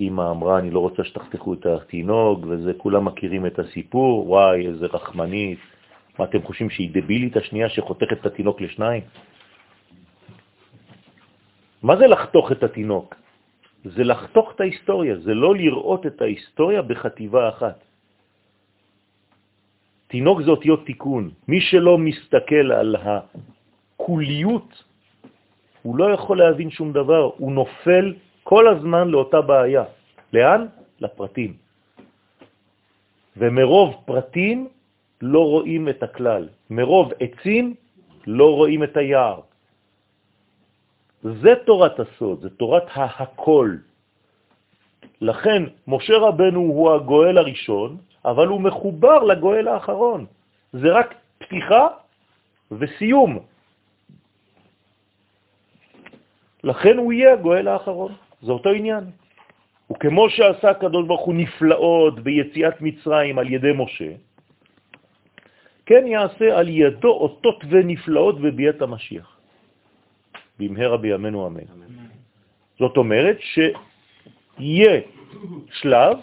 [0.00, 4.86] אמא אמרה, אני לא רוצה שתחתכו את התינוק, וזה, כולם מכירים את הסיפור, וואי, איזה
[4.86, 5.58] רחמנית.
[6.18, 9.02] מה, אתם חושבים שהיא דבילית השנייה שחותכת את התינוק לשניים?
[11.82, 13.14] מה זה לחתוך את התינוק?
[13.84, 17.78] זה לחתוך את ההיסטוריה, זה לא לראות את ההיסטוריה בחטיבה אחת.
[20.08, 21.30] תינוק זה אותיות תיקון.
[21.48, 24.70] מי שלא מסתכל על הכוליות,
[25.82, 29.84] הוא לא יכול להבין שום דבר, הוא נופל כל הזמן לאותה בעיה.
[30.32, 30.66] לאן?
[31.00, 31.52] לפרטים.
[33.36, 34.68] ומרוב פרטים
[35.20, 36.48] לא רואים את הכלל.
[36.70, 37.74] מרוב עצים
[38.26, 39.40] לא רואים את היער.
[41.24, 43.76] זה תורת הסוד, זה תורת ההכל.
[45.20, 50.26] לכן משה רבנו הוא הגואל הראשון, אבל הוא מחובר לגואל האחרון.
[50.72, 51.88] זה רק פתיחה
[52.70, 53.38] וסיום.
[56.64, 58.12] לכן הוא יהיה הגואל האחרון.
[58.44, 59.04] זה אותו עניין.
[59.90, 64.12] וכמו שעשה הקדוש ברוך הוא נפלאות ביציאת מצרים על ידי משה,
[65.86, 69.28] כן יעשה על ידו אותות ונפלאות בביאת המשיח.
[70.58, 71.68] במהרה בימינו אמן.
[71.72, 72.06] אמן.
[72.78, 75.00] זאת אומרת שיהיה
[75.70, 76.16] שלב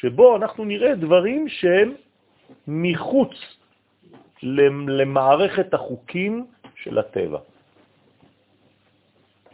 [0.00, 1.94] שבו אנחנו נראה דברים שהם
[2.68, 3.34] מחוץ
[4.42, 7.38] למערכת החוקים של הטבע.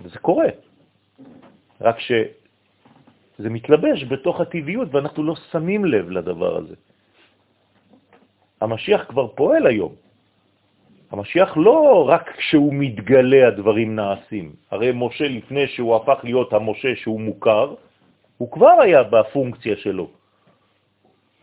[0.00, 0.48] וזה קורה.
[1.80, 6.74] רק שזה מתלבש בתוך הטבעיות ואנחנו לא שמים לב לדבר הזה.
[8.60, 9.92] המשיח כבר פועל היום.
[11.10, 14.52] המשיח לא רק כשהוא מתגלה הדברים נעשים.
[14.70, 17.74] הרי משה לפני שהוא הפך להיות המשה שהוא מוכר,
[18.38, 20.10] הוא כבר היה בפונקציה שלו.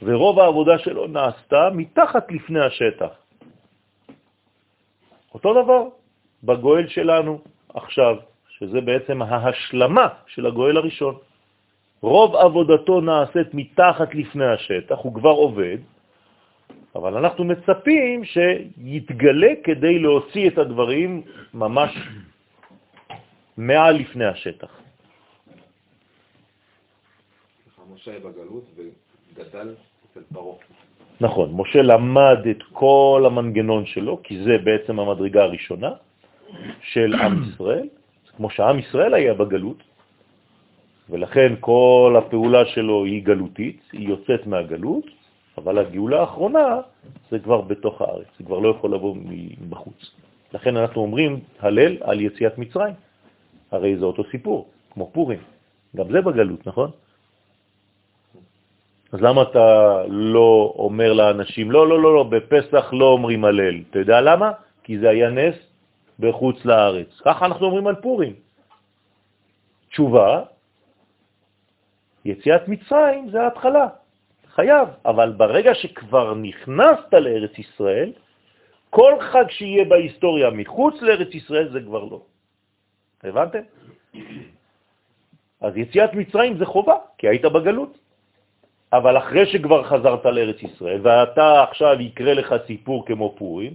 [0.02, 3.14] ורוב העבודה שלו נעשתה מתחת לפני השטח.
[5.34, 5.82] אותו דבר
[6.44, 7.40] בגואל שלנו
[7.74, 8.31] עכשיו.
[8.62, 11.16] שזה בעצם ההשלמה של הגואל הראשון.
[12.02, 15.78] רוב עבודתו נעשית מתחת לפני השטח, הוא כבר עובד,
[16.96, 21.22] אבל אנחנו מצפים שיתגלה כדי להוציא את הדברים
[21.54, 21.92] ממש
[23.58, 24.70] מעל לפני השטח.
[27.94, 29.76] משה בגלות וגדל
[30.12, 30.58] אצל פרעה.
[31.22, 35.92] נכון, משה למד את כל המנגנון שלו, כי זה בעצם המדרגה הראשונה,
[36.82, 37.88] של עם ישראל,
[38.42, 39.78] כמו שעם ישראל היה בגלות,
[41.10, 45.06] ולכן כל הפעולה שלו היא גלותית, היא יוצאת מהגלות,
[45.58, 46.82] אבל הגאולה האחרונה
[47.32, 49.16] זה כבר בתוך הארץ, זה כבר לא יכול לבוא
[49.62, 50.12] מבחוץ.
[50.54, 52.94] לכן אנחנו אומרים הלל על יציאת מצרים.
[53.72, 55.40] הרי זה אותו סיפור, כמו פורים.
[55.96, 56.90] גם זה בגלות, נכון?
[59.12, 59.68] אז למה אתה
[60.10, 63.76] לא אומר לאנשים, לא, לא, לא, לא, בפסח לא אומרים הלל.
[63.90, 64.52] אתה יודע למה?
[64.84, 65.71] כי זה היה נס
[66.22, 67.22] בחוץ לארץ.
[67.26, 68.34] ככה אנחנו אומרים על פורים.
[69.90, 70.44] תשובה,
[72.26, 73.88] יציאת מצרים זה ההתחלה,
[74.56, 78.14] חייב, אבל ברגע שכבר נכנסת לארץ ישראל,
[78.90, 82.22] כל חג שיהיה בהיסטוריה מחוץ לארץ ישראל זה כבר לא.
[83.24, 83.64] הבנתם?
[85.62, 87.98] אז יציאת מצרים זה חובה, כי היית בגלות.
[88.94, 93.74] אבל אחרי שכבר חזרת לארץ ישראל, ואתה עכשיו יקרה לך סיפור כמו פורים,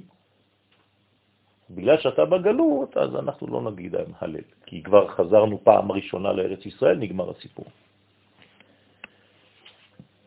[1.71, 6.97] בגלל שאתה בגלות, אז אנחנו לא נגיד הלל, כי כבר חזרנו פעם ראשונה לארץ ישראל,
[6.99, 7.67] נגמר הסיפור.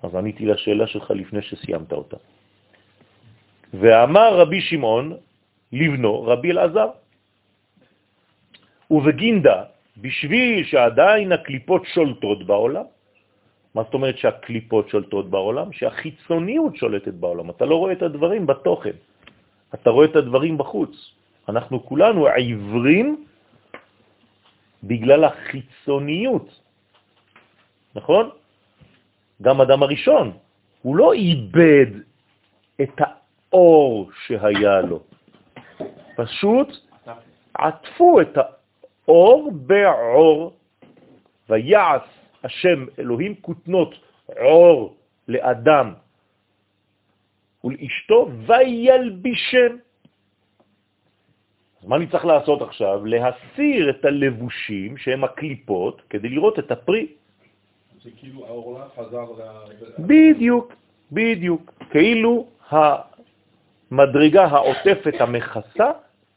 [0.03, 2.17] אז עניתי לשאלה שלך לפני שסיימת אותה.
[3.73, 5.17] ואמר רבי שמעון
[5.71, 6.89] לבנו, רבי אלעזר,
[8.91, 9.63] ובגינדה,
[9.97, 12.85] בשביל שעדיין הקליפות שולטות בעולם,
[13.75, 15.71] מה זאת אומרת שהקליפות שולטות בעולם?
[15.71, 17.49] שהחיצוניות שולטת בעולם.
[17.49, 18.97] אתה לא רואה את הדברים בתוכן,
[19.73, 21.18] אתה רואה את הדברים בחוץ.
[21.49, 23.25] אנחנו כולנו עיוורים
[24.83, 26.59] בגלל החיצוניות,
[27.95, 28.29] נכון?
[29.41, 30.37] גם אדם הראשון,
[30.81, 31.85] הוא לא איבד
[32.81, 34.99] את האור שהיה לו,
[36.15, 36.67] פשוט
[37.53, 40.53] עטפו את האור בעור,
[41.49, 42.01] ויעש
[42.43, 43.95] השם אלוהים כותנות
[44.37, 44.95] עור
[45.27, 45.93] לאדם
[47.63, 49.75] ולאשתו וילבישם.
[51.81, 53.05] אז מה אני צריך לעשות עכשיו?
[53.05, 57.07] להסיר את הלבושים שהם הקליפות כדי לראות את הפרי.
[58.03, 59.41] זה כאילו העורלה חזר ל...
[59.99, 60.73] בדיוק,
[61.11, 61.73] בדיוק.
[61.89, 62.47] כאילו
[63.91, 65.91] המדרגה העוטפת המכסה,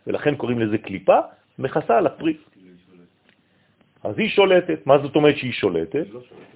[0.07, 1.18] ולכן קוראים לזה קליפה,
[1.59, 2.36] מכסה על הפרי.
[4.05, 4.86] אז היא שולטת.
[4.86, 6.07] מה זאת אומרת שהיא שולטת?
[6.12, 6.53] לא שולטת.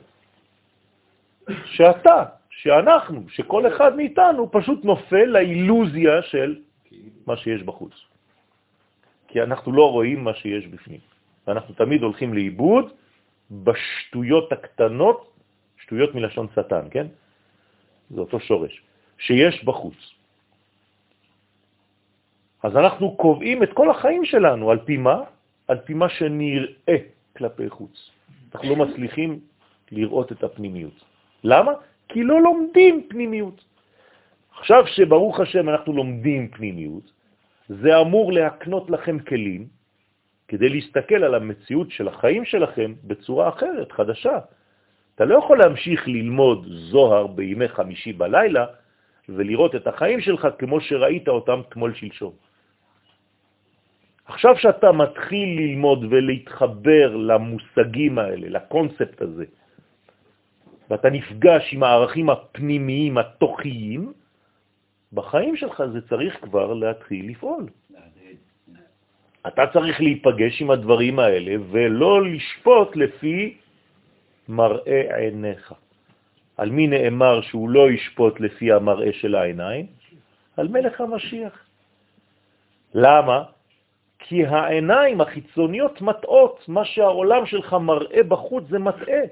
[1.64, 6.56] שאתה, שאנחנו, שכל אחד מאיתנו פשוט נופל לאילוזיה של
[7.26, 8.05] מה שיש בחוץ.
[9.36, 11.00] כי אנחנו לא רואים מה שיש בפנים.
[11.46, 12.92] ואנחנו תמיד הולכים לאיבוד
[13.52, 15.18] בשטויות הקטנות,
[15.76, 17.06] שטויות מלשון שטן, כן?
[18.10, 18.72] זה אותו שורש,
[19.18, 20.00] שיש בחוץ.
[22.62, 25.28] אז אנחנו קובעים את כל החיים שלנו, על פי מה?
[25.68, 26.96] על פי מה שנראה
[27.36, 27.92] כלפי חוץ.
[28.54, 29.40] אנחנו לא מצליחים
[29.92, 30.96] לראות את הפנימיות.
[31.44, 31.72] למה?
[32.08, 33.64] כי לא לומדים פנימיות.
[34.56, 37.15] עכשיו שברוך השם אנחנו לומדים פנימיות,
[37.68, 39.66] זה אמור להקנות לכם כלים
[40.48, 44.38] כדי להסתכל על המציאות של החיים שלכם בצורה אחרת, חדשה.
[45.14, 48.66] אתה לא יכול להמשיך ללמוד זוהר בימי חמישי בלילה
[49.28, 52.32] ולראות את החיים שלך כמו שראית אותם תמול שלשום.
[54.26, 59.44] עכשיו שאתה מתחיל ללמוד ולהתחבר למושגים האלה, לקונספט הזה,
[60.90, 64.12] ואתה נפגש עם הערכים הפנימיים, התוכיים,
[65.12, 67.66] בחיים שלך זה צריך כבר להתחיל לפעול.
[69.46, 73.56] אתה צריך להיפגש עם הדברים האלה ולא לשפוט לפי
[74.48, 75.74] מראה עיניך.
[76.56, 79.86] על מי נאמר שהוא לא ישפוט לפי המראה של העיניים?
[80.56, 81.64] על מלך המשיח.
[82.94, 83.42] למה?
[84.18, 89.22] כי העיניים החיצוניות מטעות, מה שהעולם שלך מראה בחוץ זה מטעה.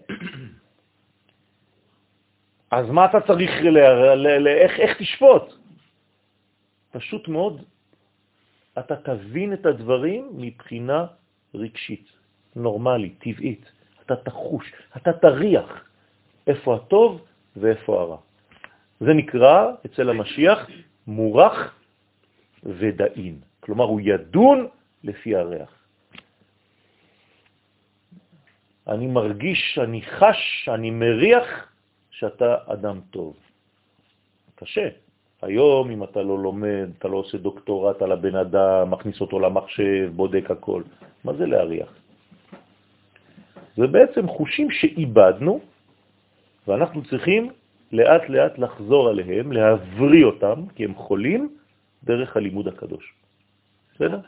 [2.70, 3.79] אז מה אתה צריך, ל...
[4.14, 4.27] ל...
[4.39, 4.49] ל...
[4.49, 5.63] איך, איך תשפוט?
[6.95, 7.62] פשוט מאוד,
[8.78, 11.07] אתה תבין את הדברים מבחינה
[11.55, 12.07] רגשית,
[12.57, 13.64] נורמלית, טבעית.
[14.07, 15.84] אתה תחוש, אתה תריח
[16.47, 17.24] איפה הטוב
[17.57, 18.18] ואיפה הרע.
[19.01, 20.59] זה נקרא אצל המשיח
[21.07, 21.74] מורח
[22.62, 23.40] ודאין.
[23.61, 24.68] כלומר, הוא ידון
[25.05, 25.72] לפי הריח.
[28.88, 31.47] אני מרגיש, אני חש, אני מריח
[32.11, 33.36] שאתה אדם טוב.
[34.55, 35.03] קשה.
[35.43, 40.11] היום, אם אתה לא לומד, אתה לא עושה דוקטורט על הבן אדם, מכניס אותו למחשב,
[40.16, 40.82] בודק הכל,
[41.24, 41.89] מה זה להריח?
[43.76, 45.61] זה בעצם חושים שאיבדנו,
[46.68, 47.51] ואנחנו צריכים
[47.93, 51.57] לאט לאט לחזור עליהם, להבריא אותם, כי הם חולים,
[52.05, 53.14] דרך הלימוד הקדוש.
[53.95, 54.18] בסדר?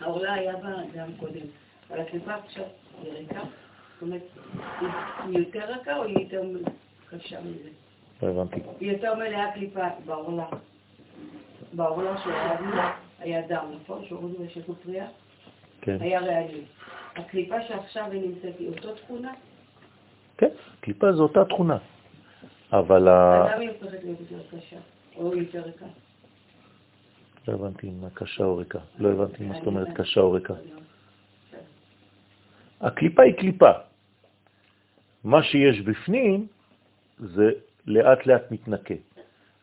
[0.00, 1.46] העורלה היה בה גם קודם,
[1.90, 2.64] אבל הקליפה עכשיו
[3.02, 3.40] היא ריקה?
[3.40, 4.22] זאת אומרת,
[5.28, 6.42] היא יותר רכה או היא יותר
[7.10, 7.81] קשה מזה?
[8.22, 8.60] לא הבנתי.
[8.80, 10.46] היא יותר מלאה קליפה בעורלה.
[11.72, 12.14] בעורלה
[13.18, 14.04] היה דם, נכון?
[14.08, 15.06] שהורדנו ויש לו פריאה?
[15.80, 16.64] כן, היה רעלים.
[17.16, 19.32] הקליפה שעכשיו היא נמצאת היא אותו תכונה?
[20.38, 20.48] כן,
[20.80, 21.78] קליפה זו אותה תכונה.
[22.72, 23.46] אבל ה...
[23.46, 24.76] אדם היא הופכת להיות יותר קשה,
[25.16, 25.86] או יותר ריקה.
[27.48, 28.78] לא הבנתי מה קשה או ריקה.
[28.98, 30.54] לא הבנתי מה זאת אומרת קשה או ריקה.
[32.80, 33.70] הקליפה היא קליפה.
[35.24, 36.46] מה שיש בפנים
[37.18, 37.50] זה
[37.86, 38.94] לאט לאט מתנקה.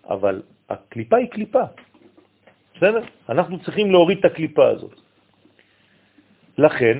[0.09, 1.63] אבל הקליפה היא קליפה.
[2.75, 3.01] בסדר?
[3.29, 4.95] אנחנו צריכים להוריד את הקליפה הזאת.
[6.57, 6.97] לכן,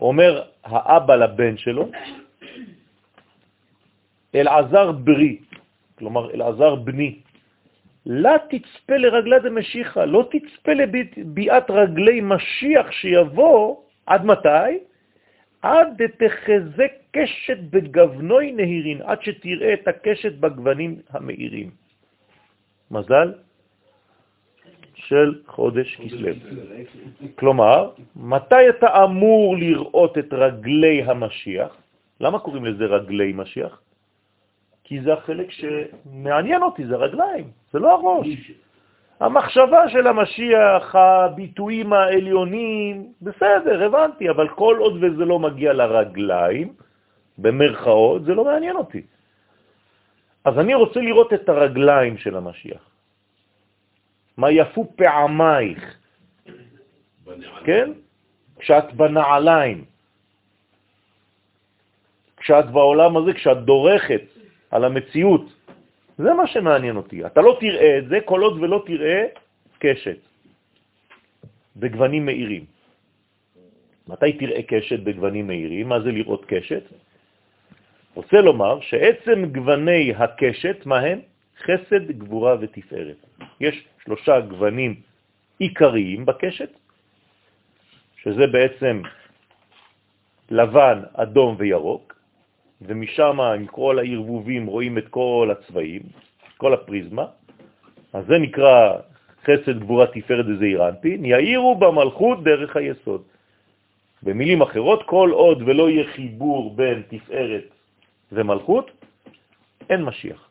[0.00, 1.90] אומר האבא לבן שלו,
[4.34, 5.38] אלעזר ברי,
[5.98, 7.18] כלומר אלעזר בני,
[8.06, 13.76] לה תצפה לרגלה דמשיחה, לא תצפה לביאת רגלי משיח שיבוא,
[14.06, 14.78] עד מתי?
[15.64, 21.70] עד דתחזה קשת בגוונוי נהירין, עד שתראה את הקשת בגוונים המאירים.
[22.90, 23.32] מזל
[24.94, 26.28] של חודש כסלו.
[27.34, 31.76] כלומר, מתי אתה אמור לראות את רגלי המשיח?
[32.20, 33.80] למה קוראים לזה רגלי משיח?
[34.84, 38.28] כי זה החלק שמעניין אותי, זה רגליים, זה לא הראש.
[39.24, 46.72] המחשבה של המשיח, הביטויים העליונים, בסדר, הבנתי, אבל כל עוד וזה לא מגיע לרגליים,
[47.38, 49.02] במרכאות, זה לא מעניין אותי.
[50.44, 52.84] אז אני רוצה לראות את הרגליים של המשיח.
[54.36, 55.98] מה יפו פעמייך,
[57.64, 57.92] כן?
[58.58, 59.84] כשאת בנעליים,
[62.36, 64.22] כשאת בעולם הזה, כשאת דורכת
[64.70, 65.44] על המציאות,
[66.18, 67.26] זה מה שמעניין אותי.
[67.26, 69.26] אתה לא תראה את זה כל עוד ולא תראה
[69.78, 70.18] קשת
[71.76, 72.64] בגוונים מאירים.
[74.08, 75.88] מתי תראה קשת בגוונים מאירים?
[75.88, 76.82] מה זה לראות קשת?
[78.14, 81.20] רוצה לומר שעצם גווני הקשת, מה הם?
[81.58, 83.16] חסד, גבורה ותפארת.
[83.60, 85.00] יש שלושה גוונים
[85.58, 86.70] עיקריים בקשת,
[88.22, 89.02] שזה בעצם
[90.50, 92.13] לבן, אדום וירוק,
[92.86, 96.02] ומשם עם כל הערבובים רואים את כל הצבעים,
[96.56, 97.26] כל הפריזמה,
[98.12, 98.92] אז זה נקרא
[99.44, 103.22] חסד, גבורה, תפארת וזעירנטין, יאירו במלכות דרך היסוד.
[104.22, 107.68] במילים אחרות, כל עוד ולא יהיה חיבור בין תפארת
[108.32, 108.90] ומלכות,
[109.90, 110.48] אין משיח.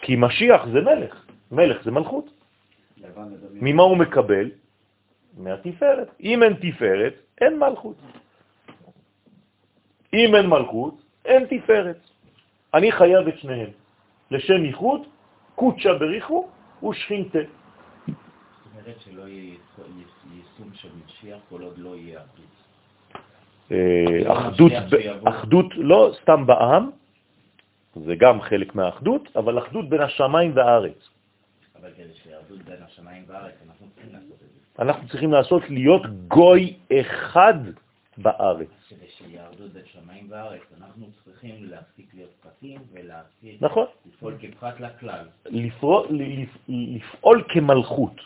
[0.00, 1.14] כי משיח זה מלך,
[1.52, 2.30] מלך זה מלכות.
[3.52, 4.50] ממה הוא מקבל?
[5.38, 6.08] מהתפארת.
[6.20, 7.96] אם אין תפארת, אין מלכות.
[10.14, 10.94] אם אין מלכות,
[11.24, 12.00] אין תפארת.
[12.74, 13.70] אני חייב את שניהם.
[14.30, 15.00] לשם ייחוד,
[15.54, 16.48] קודשה בריחו
[16.82, 17.38] ושכינתה.
[17.38, 18.16] זאת
[18.72, 19.54] אומרת שלא יהיה
[20.34, 22.58] יישום של משיח כל עוד לא יהיה אחדות.
[23.72, 24.72] אה, אחדות,
[25.24, 26.90] אחדות לא סתם בעם,
[27.94, 31.08] זה גם חלק מהאחדות, אבל אחדות בין השמיים והארץ.
[31.80, 34.82] אבל כדי שירדות בין השמיים והארץ, אנחנו צריכים לעשות את זה.
[34.82, 37.54] אנחנו צריכים לעשות להיות גוי אחד
[38.22, 38.68] בארץ.
[38.88, 43.86] כדי שירדות בין שמיים והארץ, אנחנו צריכים להפסיק להיות פרטים ולהפסיק נכון.
[44.06, 45.26] לפעול כפרט לכלל.
[45.46, 46.06] לפעול,
[46.68, 48.20] לפעול כמלכות,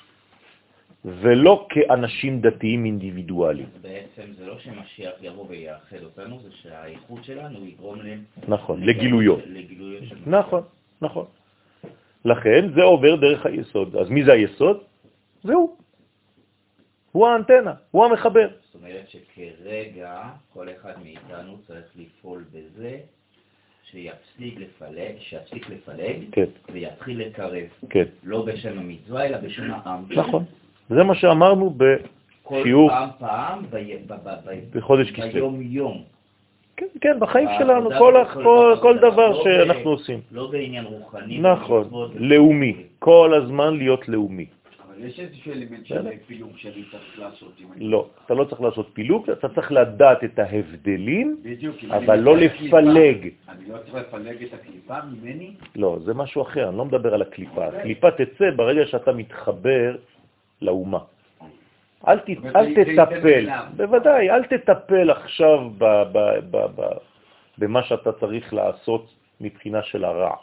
[1.04, 3.68] ולא כאנשים דתיים אינדיבידואליים.
[3.80, 8.24] בעצם זה לא שמשיח יבוא ויאחד אותנו, זה שהאיחוד שלנו יגרום להם...
[8.48, 9.40] נכון, לגילויות.
[9.46, 10.16] לגילויות של...
[10.26, 10.62] נכון,
[11.02, 11.26] נכון.
[12.24, 13.96] לכן זה עובר דרך היסוד.
[13.96, 14.78] אז מי זה היסוד?
[15.42, 15.76] זהו.
[17.12, 18.48] הוא האנטנה, הוא המחבר.
[18.64, 20.20] זאת אומרת שכרגע
[20.54, 22.96] כל אחד מאיתנו צריך לפעול בזה
[23.90, 27.64] שיפסיק לפלג, שיפסיק לפלג כן, ויתחיל לקרב.
[27.90, 28.04] כן.
[28.24, 30.04] לא בשם המצווה, אלא בשם העם.
[30.10, 30.44] נכון.
[30.88, 31.74] זה מה שאמרנו
[32.42, 35.32] כל בשיעור פעם פעם, ב- ב- ב- ב- בחודש כסלו.
[35.32, 36.02] ביום-יום.
[36.76, 40.20] כן, כן, בחיים שלנו, כל, בכל כל, דבר, כל דבר לא ב- שאנחנו עושים.
[40.32, 41.38] לא בעניין רוחני.
[41.38, 41.88] נכון.
[42.14, 44.46] לאומי, כל הזמן להיות לאומי.
[45.02, 45.96] אבל יש איזשהו אלמנט של
[46.26, 47.60] פילוג שאני צריך לעשות.
[47.76, 51.36] לא, אתה לא צריך לעשות פילוג, אתה צריך לדעת את ההבדלים,
[51.90, 53.28] אבל לא לפלג.
[53.48, 55.54] אני לא צריך לפלג את הקליפה ממני?
[55.76, 57.66] לא, זה משהו אחר, אני לא מדבר על הקליפה.
[57.66, 59.96] הקליפה תצא ברגע שאתה מתחבר
[60.62, 60.98] לאומה.
[62.08, 62.30] אל, ת,
[62.78, 63.48] תטפל.
[63.76, 66.18] בוודאי, אל תטפל עכשיו ב, ב,
[66.50, 66.82] ב, ב,
[67.58, 70.34] במה שאתה צריך לעשות מבחינה של הרע.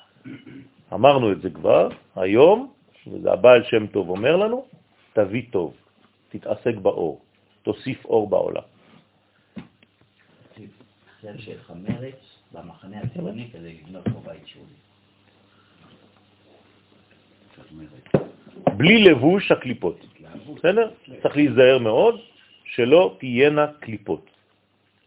[0.93, 2.78] אמרנו את זה כבר, היום,
[3.11, 4.65] וזה הבעל שם טוב אומר לנו,
[5.13, 5.73] תביא טוב,
[6.29, 7.21] תתעסק באור,
[7.63, 8.67] תוסיף אור בעולם.
[11.21, 12.19] זה שלך מרץ
[12.51, 14.61] במחנה הציוני כדי לבנות פה בית שלי.
[18.77, 20.05] בלי לבוש הקליפות.
[20.55, 20.91] בסדר?
[21.21, 22.19] צריך להיזהר מאוד
[22.63, 24.29] שלא תהיינה קליפות.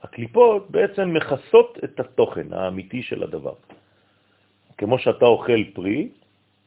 [0.03, 3.55] הקליפות בעצם מכסות את התוכן האמיתי של הדבר.
[4.79, 6.09] כמו שאתה אוכל פרי,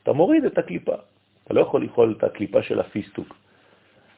[0.04, 0.96] אתה מוריד את הקליפה.
[1.46, 3.36] אתה לא יכול לאכול את הקליפה של הפיסטוק.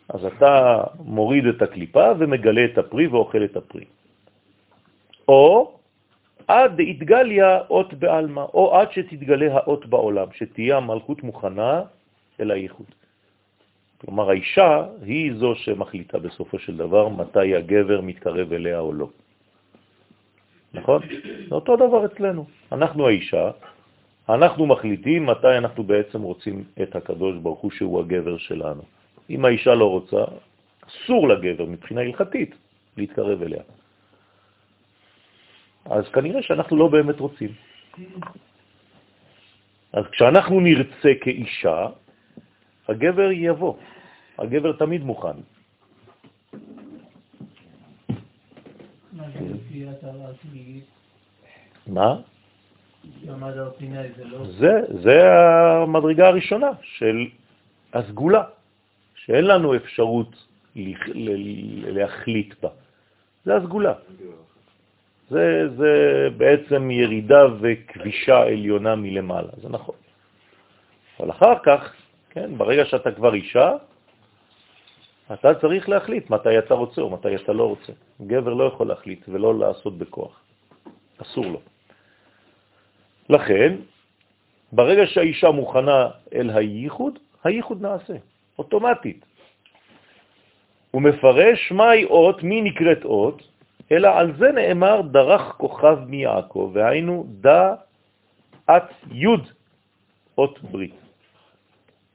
[0.09, 3.85] אז אתה מוריד את הקליפה ומגלה את הפרי ואוכל את הפרי.
[5.27, 5.71] או
[6.47, 11.81] עד התגליה אות בעלמא, או עד שתתגלה האות בעולם, שתהיה המלכות מוכנה
[12.39, 12.87] אל הייחוד.
[13.97, 19.07] כלומר, האישה היא זו שמחליטה בסופו של דבר מתי הגבר מתקרב אליה או לא.
[20.73, 21.01] נכון?
[21.49, 22.45] זה אותו דבר אצלנו.
[22.71, 23.51] אנחנו האישה,
[24.29, 28.83] אנחנו מחליטים מתי אנחנו בעצם רוצים את הקדוש ברוך הוא שהוא הגבר שלנו.
[29.29, 30.23] אם האישה לא רוצה,
[30.87, 32.55] אסור לגבר מבחינה הלכתית
[32.97, 33.63] להתקרב אליה.
[35.85, 37.51] אז כנראה שאנחנו לא באמת רוצים.
[39.93, 41.87] אז כשאנחנו נרצה כאישה,
[42.87, 43.75] הגבר יבוא.
[44.37, 45.37] הגבר תמיד מוכן.
[51.87, 52.15] מה?
[54.59, 54.71] זה,
[55.03, 57.27] זה המדרגה הראשונה של
[57.93, 58.43] הסגולה,
[59.15, 60.47] שאין לנו אפשרות
[61.95, 62.69] להחליט בה.
[63.45, 63.93] זה הסגולה.
[65.29, 65.93] זה, זה
[66.37, 69.95] בעצם ירידה וכבישה עליונה מלמעלה, זה נכון.
[71.19, 71.93] אבל אחר כך,
[72.29, 73.71] כן, ברגע שאתה כבר אישה,
[75.33, 77.93] אתה צריך להחליט מתי אתה רוצה או מתי אתה לא רוצה.
[78.21, 80.39] גבר לא יכול להחליט ולא לעשות בכוח.
[81.21, 81.59] אסור לו.
[83.29, 83.75] לכן,
[84.71, 88.13] ברגע שהאישה מוכנה אל הייחוד, הייחוד נעשה,
[88.59, 89.25] אוטומטית.
[90.91, 93.43] הוא מפרש מהי אות, מי נקראת אות,
[93.91, 97.75] אלא על זה נאמר דרך כוכב מיעקב, והיינו דה
[98.69, 99.47] את יוד
[100.37, 100.95] אות ברית.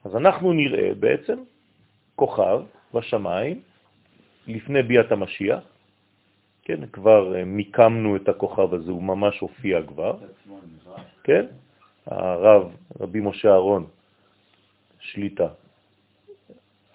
[0.05, 1.39] אז אנחנו נראה בעצם
[2.17, 2.61] כוכב
[2.95, 3.61] בשמיים
[4.47, 5.65] לפני ביאת המשיח,
[6.65, 10.17] כן, כבר אה, מיקמנו את הכוכב הזה, הוא ממש הופיע כבר,
[11.25, 11.47] כן,
[12.07, 12.63] הרב,
[13.01, 13.87] רבי משה אהרון,
[15.01, 15.49] שליטה,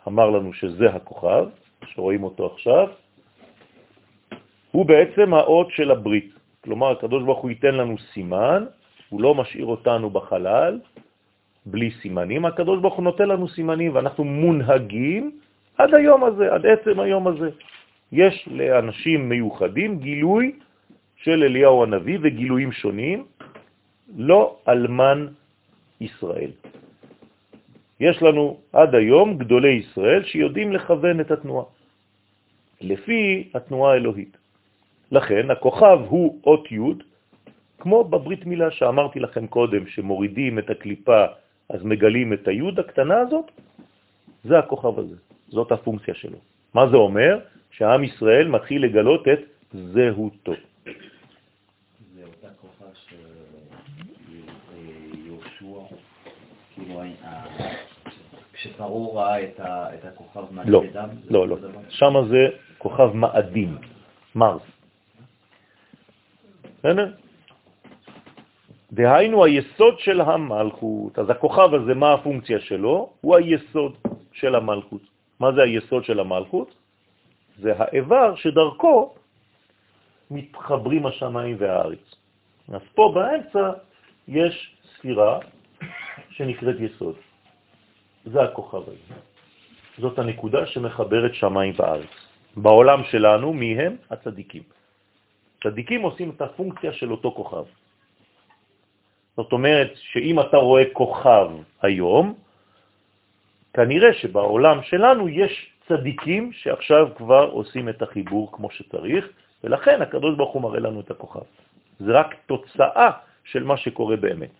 [0.07, 1.47] אמר לנו שזה הכוכב,
[1.85, 2.87] שרואים אותו עכשיו,
[4.71, 6.31] הוא בעצם האות של הברית.
[6.63, 8.65] כלומר, הקדוש ברוך הוא ייתן לנו סימן,
[9.09, 10.79] הוא לא משאיר אותנו בחלל
[11.65, 15.31] בלי סימנים, הקדוש ברוך הוא נותן לנו סימנים ואנחנו מונהגים
[15.77, 17.49] עד היום הזה, עד עצם היום הזה.
[18.11, 20.51] יש לאנשים מיוחדים גילוי
[21.15, 23.25] של אליהו הנביא וגילויים שונים,
[24.17, 25.27] לא אלמן
[26.01, 26.51] ישראל.
[27.99, 31.65] יש לנו עד היום גדולי ישראל שיודעים לכוון את התנועה,
[32.81, 34.37] לפי התנועה האלוהית.
[35.11, 36.79] לכן הכוכב הוא אות י',
[37.79, 41.25] כמו בברית מילה שאמרתי לכם קודם, שמורידים את הקליפה
[41.69, 43.51] אז מגלים את היוד הקטנה הזאת,
[44.43, 45.15] זה הכוכב הזה,
[45.47, 46.37] זאת הפונקציה שלו.
[46.73, 47.39] מה זה אומר?
[47.71, 49.39] שהעם ישראל מתחיל לגלות את
[49.73, 50.53] זהותו.
[52.15, 52.85] זה אותה כוכב
[55.25, 55.95] שיהושע,
[56.75, 57.01] כאילו
[58.53, 59.43] כשפרעה ראה
[59.93, 60.83] את הכוכב לא,
[61.29, 61.57] לא, לא,
[61.89, 62.47] שם זה
[62.77, 63.77] כוכב מאדים,
[64.35, 64.61] מרס.
[66.79, 67.11] בסדר?
[68.91, 71.19] דהיינו היסוד של המלכות.
[71.19, 73.09] אז הכוכב הזה, מה הפונקציה שלו?
[73.21, 73.93] הוא היסוד
[74.31, 75.01] של המלכות.
[75.39, 76.75] מה זה היסוד של המלכות?
[77.57, 79.13] זה האיבר שדרכו
[80.31, 82.15] מתחברים השמיים והארץ.
[82.73, 83.71] אז פה באמצע
[84.27, 85.39] יש ספירה
[86.29, 87.15] שנקראת יסוד.
[88.25, 89.15] זה הכוכב הזה.
[89.97, 92.13] זאת הנקודה שמחברת שמיים וארץ.
[92.57, 93.95] בעולם שלנו, מי הם?
[94.09, 94.63] הצדיקים.
[95.63, 97.65] צדיקים עושים את הפונקציה של אותו כוכב.
[99.37, 101.49] זאת אומרת שאם אתה רואה כוכב
[101.81, 102.33] היום,
[103.73, 105.53] כנראה שבעולם שלנו יש
[105.87, 109.25] צדיקים שעכשיו כבר עושים את החיבור כמו שצריך,
[109.63, 111.45] ולכן הקדוש ברוך הוא מראה לנו את הכוכב.
[111.99, 113.11] זה רק תוצאה
[113.43, 114.51] של מה שקורה באמת.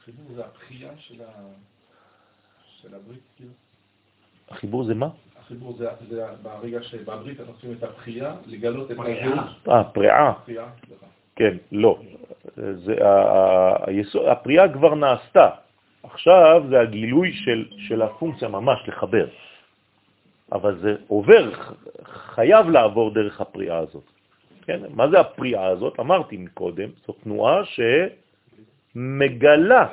[0.00, 1.30] החיבור זה הבחייה של, ה...
[2.82, 3.52] של הברית, כאילו?
[4.50, 5.08] החיבור זה מה?
[5.40, 9.68] החיבור זה, זה ברגע שבברית אנחנו עושים את הבחייה, לגלות את הזהות.
[9.68, 10.32] אה, פריאה.
[11.36, 11.98] כן, לא.
[12.56, 12.94] זה,
[13.86, 15.50] היסוד, הפריאה כבר נעשתה.
[16.02, 19.26] עכשיו זה הגילוי של, של הפונקציה ממש לחבר.
[20.52, 21.52] אבל זה עובר,
[22.04, 24.04] חייב לעבור דרך הפריאה הזאת.
[24.62, 24.80] כן?
[24.90, 26.00] מה זה הפריאה הזאת?
[26.00, 27.62] אמרתי מקודם, זו תנועה
[28.94, 29.88] שמגלה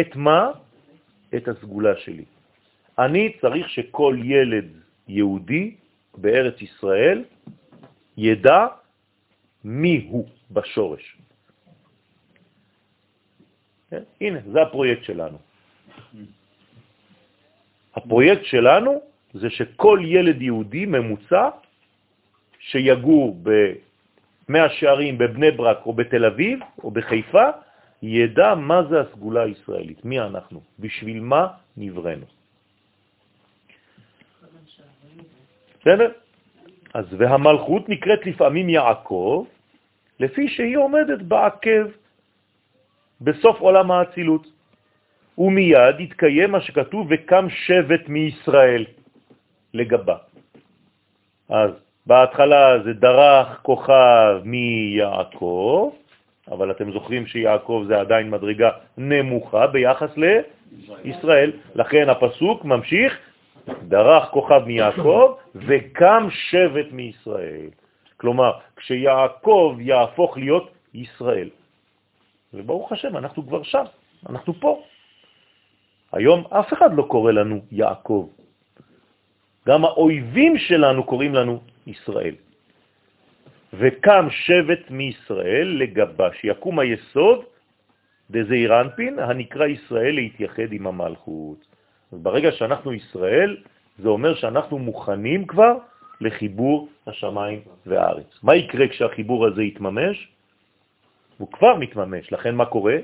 [0.00, 0.50] את מה?
[1.36, 2.24] את הסגולה שלי.
[2.98, 4.68] אני צריך שכל ילד
[5.08, 5.74] יהודי
[6.16, 7.24] בארץ ישראל
[8.16, 8.66] ידע
[9.64, 11.16] מי הוא בשורש.
[13.90, 14.02] כן?
[14.20, 15.38] הנה, זה הפרויקט שלנו.
[17.94, 21.48] הפרויקט שלנו זה שכל ילד יהודי ממוצע
[22.58, 27.46] שיגור במאה שערים, בבני ברק או בתל אביב או בחיפה,
[28.02, 32.26] ידע מה זה הסגולה הישראלית, מי אנחנו, בשביל מה נבראנו.
[35.80, 36.10] בסדר?
[36.94, 39.46] אז והמלכות נקראת לפעמים יעקב,
[40.20, 41.86] לפי שהיא עומדת בעקב
[43.20, 44.46] בסוף עולם האצילות.
[45.38, 48.84] ומיד יתקיים מה שכתוב, וקם שבט מישראל
[49.74, 50.16] לגבה.
[51.48, 51.70] אז
[52.06, 55.90] בהתחלה זה דרך כוכב מיעקב,
[56.50, 61.52] אבל אתם זוכרים שיעקב זה עדיין מדרגה נמוכה ביחס לישראל.
[61.74, 63.18] לכן הפסוק ממשיך,
[63.88, 67.70] דרך כוכב מיעקב וקם שבט מישראל.
[68.16, 71.48] כלומר, כשיעקב יהפוך להיות ישראל.
[72.54, 73.84] וברוך השם, אנחנו כבר שם,
[74.28, 74.82] אנחנו פה.
[76.12, 78.28] היום אף אחד לא קורא לנו יעקב.
[79.70, 82.34] גם האויבים שלנו קוראים לנו ישראל.
[83.74, 87.38] וקם שבט מישראל לגבה, שיקום היסוד
[88.30, 91.60] דזעיר אנפין, הנקרא ישראל להתייחד עם המלכות.
[92.12, 93.56] אז ברגע שאנחנו ישראל,
[93.98, 95.78] זה אומר שאנחנו מוכנים כבר
[96.20, 98.30] לחיבור השמיים והארץ.
[98.42, 100.28] מה יקרה כשהחיבור הזה יתממש?
[101.38, 102.96] הוא כבר מתממש, לכן מה קורה?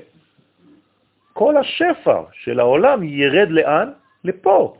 [1.33, 3.87] כל השפע של העולם ירד לאן?
[4.23, 4.75] לפה.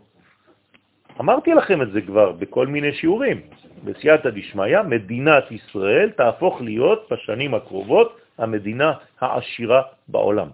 [1.19, 3.41] אמרתי לכם את זה כבר בכל מיני שיעורים.
[3.83, 10.49] בסייעתא דשמיא, מדינת ישראל תהפוך להיות בשנים הקרובות המדינה העשירה בעולם.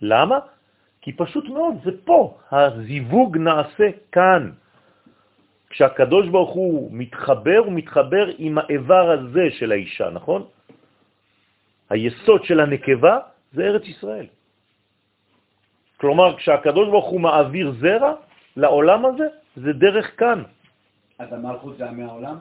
[0.00, 0.38] למה?
[1.02, 4.50] כי פשוט מאוד זה פה, הזיווג נעשה כאן.
[5.70, 10.44] כשהקדוש ברוך הוא מתחבר, הוא מתחבר עם האיבר הזה של האישה, נכון?
[11.90, 13.18] היסוד של הנקבה
[13.52, 14.26] זה ארץ ישראל.
[15.96, 18.12] כלומר, כשהקדוש ברוך הוא מעביר זרע
[18.58, 20.42] לעולם הזה, זה דרך כאן.
[21.18, 22.36] אז המלכות זה עמי העולם?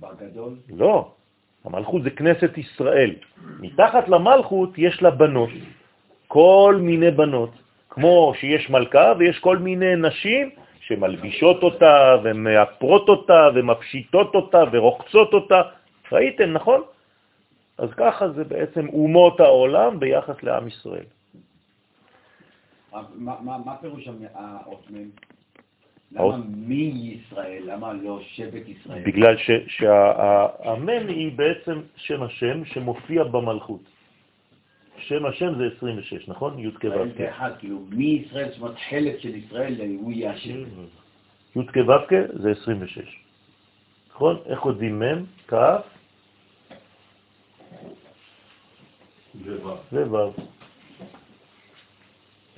[0.00, 0.54] בגדול?
[0.68, 1.12] לא,
[1.64, 3.14] המלכות זה כנסת ישראל.
[3.60, 5.50] מתחת למלכות יש לה בנות,
[6.28, 7.50] כל מיני בנות.
[7.90, 10.50] כמו שיש מלכה ויש כל מיני נשים
[10.80, 15.62] שמלבישות אותה ומאפרות אותה ומפשיטות אותה ורוחצות אותה.
[16.12, 16.82] ראיתם, נכון?
[17.78, 21.04] אז ככה זה בעצם אומות העולם ביחס לעם ישראל.
[22.92, 25.08] מה, פירוש האות מ'?
[26.12, 27.62] למה מי ישראל?
[27.66, 29.02] למה לא שבט ישראל?
[29.06, 29.36] בגלל
[29.66, 33.80] שהמם היא בעצם שם השם שמופיע במלכות.
[34.98, 36.58] שם השם זה 26, נכון?
[36.58, 40.32] י' כ' ו' זה אחד, כאילו, מי ישראל, זאת אומרת, חלק של ישראל, הוא יהיה
[40.32, 40.62] השם.
[41.56, 43.24] י' כ' ו' זה 26.
[44.10, 44.36] נכון?
[44.46, 45.54] איך כותבים מ', כ'
[49.92, 50.32] וו'.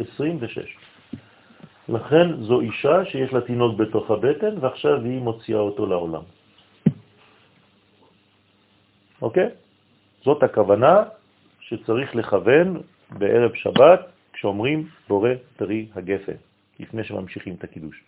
[0.02, 0.76] 26.
[1.88, 6.22] לכן זו אישה שיש לה תינוק בתוך הבטן, ועכשיו היא מוציאה אותו לעולם.
[9.22, 9.48] אוקיי?
[10.24, 11.04] זאת הכוונה
[11.60, 14.00] שצריך לכוון בערב שבת
[14.32, 16.38] כשאומרים בורא פרי הגפן,
[16.80, 18.04] לפני שממשיכים את הקידוש.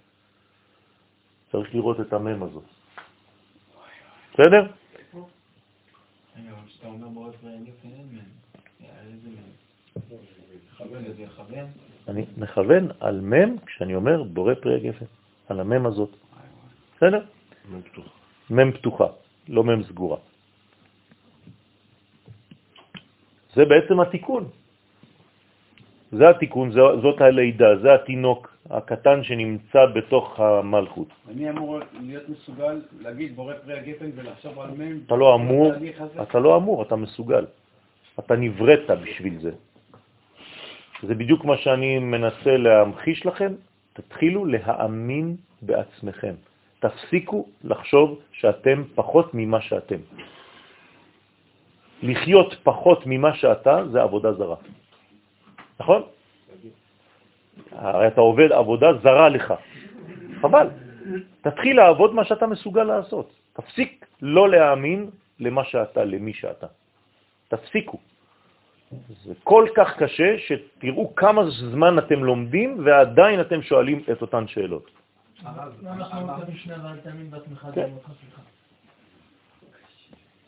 [1.52, 2.64] צריך לראות את המם הזאת.
[4.34, 4.66] בסדר?
[6.66, 8.44] כשאתה אומר בורא פרי הגפן אין מם.
[12.08, 15.04] אני מכוון על מם כשאני אומר בורא פרי הגפן,
[15.48, 16.10] על המם הזאת.
[16.96, 17.20] בסדר?
[17.70, 18.10] מם פתוחה.
[18.50, 19.06] מם פתוחה,
[19.48, 20.16] לא מם סגורה.
[23.54, 24.48] זה בעצם התיקון.
[26.12, 31.08] זה התיקון, זאת הלידה, זה התינוק הקטן שנמצא בתוך המלכות.
[31.28, 34.98] אני אמור להיות מסוגל להגיד בורא פרי הגפן ולחשוב על מם?
[35.06, 35.72] אתה לא אמור,
[36.22, 37.44] אתה לא אמור, אתה מסוגל.
[38.18, 39.52] אתה נבראת בשביל זה.
[41.06, 43.52] זה בדיוק מה שאני מנסה להמחיש לכם.
[43.92, 46.34] תתחילו להאמין בעצמכם.
[46.78, 50.00] תפסיקו לחשוב שאתם פחות ממה שאתם.
[52.02, 54.56] לחיות פחות ממה שאתה זה עבודה זרה.
[55.80, 56.02] נכון?
[57.72, 59.54] הרי אתה עובד עבודה זרה לך.
[60.40, 60.68] חבל.
[61.40, 63.32] תתחיל לעבוד מה שאתה מסוגל לעשות.
[63.52, 66.66] תפסיק לא להאמין למה שאתה, למי שאתה.
[67.48, 67.98] תפסיקו.
[69.24, 74.90] זה כל כך קשה שתראו כמה זמן אתם לומדים ועדיין אתם שואלים את אותן שאלות.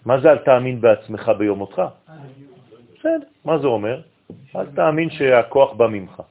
[0.05, 1.83] מה זה אל תאמין בעצמך ביום אותך?
[2.99, 4.01] בסדר, מה זה אומר?
[4.57, 6.23] אל תאמין שהכוח בא ממך.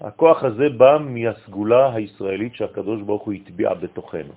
[0.00, 4.32] הכוח הזה בא מהסגולה הישראלית שהקדוש ברוך הוא הטביע בתוכנו.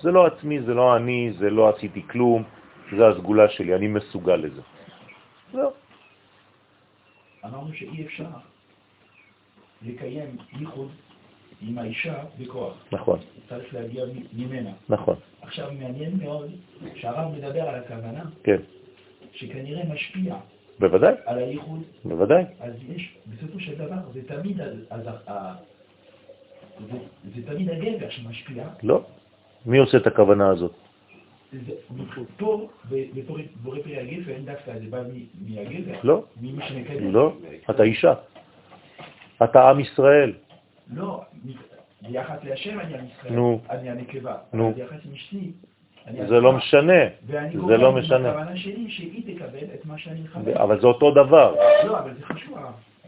[0.00, 2.42] זה לא עצמי, זה לא אני, זה לא עשיתי כלום,
[2.96, 4.62] זה הסגולה שלי, אני מסוגל לזה.
[5.52, 5.87] זהו.
[7.44, 8.28] אמרנו שאי אפשר
[9.82, 10.88] לקיים ייחוד
[11.62, 12.74] עם האישה בכוח.
[12.92, 13.18] נכון.
[13.48, 14.70] צריך להגיע ממנה.
[14.88, 15.16] נכון.
[15.42, 16.50] עכשיו מעניין מאוד
[16.94, 18.56] שהרב מדבר על הכוונה, כן.
[19.32, 20.36] שכנראה משפיע
[20.78, 22.44] בוודאי, על הייחוד, בוודאי.
[22.60, 24.60] אז יש, בסופו של דבר, זה תמיד,
[24.90, 25.54] אז ה- ה-
[26.90, 26.98] זה-
[27.34, 29.02] זה תמיד הגבר שמשפיע, לא.
[29.66, 30.72] מי עושה את הכוונה הזאת?
[31.52, 31.72] זה-
[32.36, 36.24] פה, ב- בתור בורא פרי הגפן, דווקא זה בא מ- מהגבר, לא.
[36.40, 37.12] ממי שמקדם.
[37.12, 37.32] לא.
[37.70, 38.14] אתה אישה.
[39.44, 40.32] אתה עם ישראל.
[40.94, 41.22] לא,
[42.02, 43.60] ביחס להשם אני עם ישראל, נו.
[43.70, 44.72] אני הנקבה, נו.
[44.76, 45.50] ביחס עם אשתי,
[46.28, 46.52] זה לא.
[46.52, 46.92] משנה.
[47.66, 48.30] זה לא משנה.
[48.30, 50.56] בכוונה שלי שהיא תקבל את מה שאני מכוון.
[50.56, 51.54] אבל זה אותו דבר.
[51.84, 52.58] לא, אבל זה חשוב.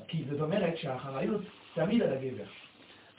[0.08, 1.40] כי זאת אומרת שהאחריות
[1.74, 2.44] תמיד על הגבר.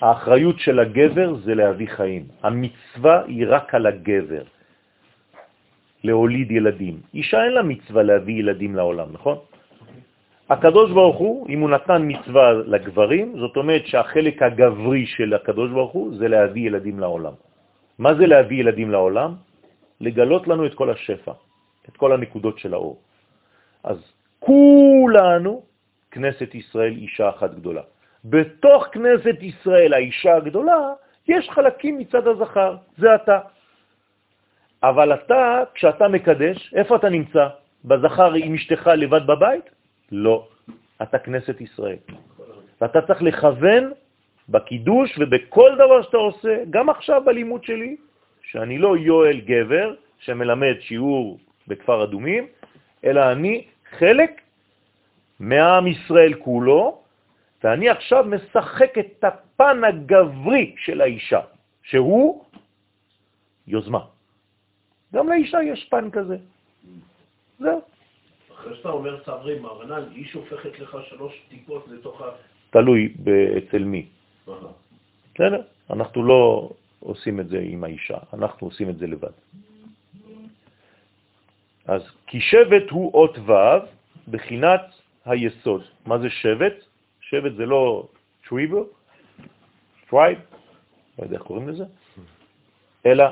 [0.02, 2.28] האחריות של הגבר זה להביא חיים.
[2.44, 4.44] המצווה היא רק על הגבר,
[6.04, 6.96] להוליד ילדים.
[7.14, 9.38] אישה אין לה מצווה להביא ילדים לעולם, נכון?
[10.50, 15.92] הקדוש ברוך הוא, אם הוא נתן מצווה לגברים, זאת אומרת שהחלק הגברי של הקדוש ברוך
[15.92, 17.34] הוא זה להביא ילדים לעולם.
[18.00, 19.32] מה זה להביא ילדים לעולם?
[20.02, 21.32] לגלות לנו את כל השפע,
[21.90, 23.00] את כל הנקודות של האור.
[23.84, 23.98] אז
[24.40, 25.62] כולנו,
[26.12, 27.82] כנסת ישראל, אישה אחת גדולה.
[28.26, 30.94] בתוך כנסת ישראל, האישה הגדולה,
[31.28, 33.40] יש חלקים מצד הזכר, זה אתה.
[34.84, 37.48] אבל אתה, כשאתה מקדש, איפה אתה נמצא?
[37.86, 39.70] בזכר עם אשתך לבד בבית?
[40.12, 40.48] לא.
[41.02, 41.98] אתה כנסת ישראל.
[42.82, 43.92] ואתה צריך לכוון
[44.50, 47.96] בקידוש ובכל דבר שאתה עושה, גם עכשיו בלימוד שלי,
[48.42, 52.48] שאני לא יואל גבר שמלמד שיעור בכפר אדומים,
[53.06, 53.66] אלא אני
[53.98, 54.42] חלק
[55.40, 57.02] מעם ישראל כולו,
[57.64, 61.40] ואני עכשיו משחק את הפן הגברי של האישה,
[61.84, 62.44] שהוא
[63.68, 64.21] יוזמה.
[65.14, 66.38] גם לאישה יש פן כזה.
[67.60, 67.82] זהו.
[68.54, 72.26] אחרי שאתה אומר צברי מרנן, היא שופכת לך שלוש טיפות לתוך ה...
[72.70, 73.14] תלוי
[73.58, 74.06] אצל מי.
[75.34, 75.62] בסדר?
[75.90, 79.36] אנחנו לא עושים את זה עם האישה, אנחנו עושים את זה לבד.
[81.86, 83.52] אז כי שבט הוא אות ו'
[84.28, 84.82] בחינת
[85.26, 85.84] היסוד.
[86.06, 86.74] מה זה שבט?
[87.22, 88.08] שבט זה לא
[88.50, 88.86] טריבו,
[90.10, 90.40] tribe,
[91.20, 91.84] לא יודע איך קוראים לזה,
[93.06, 93.26] אלא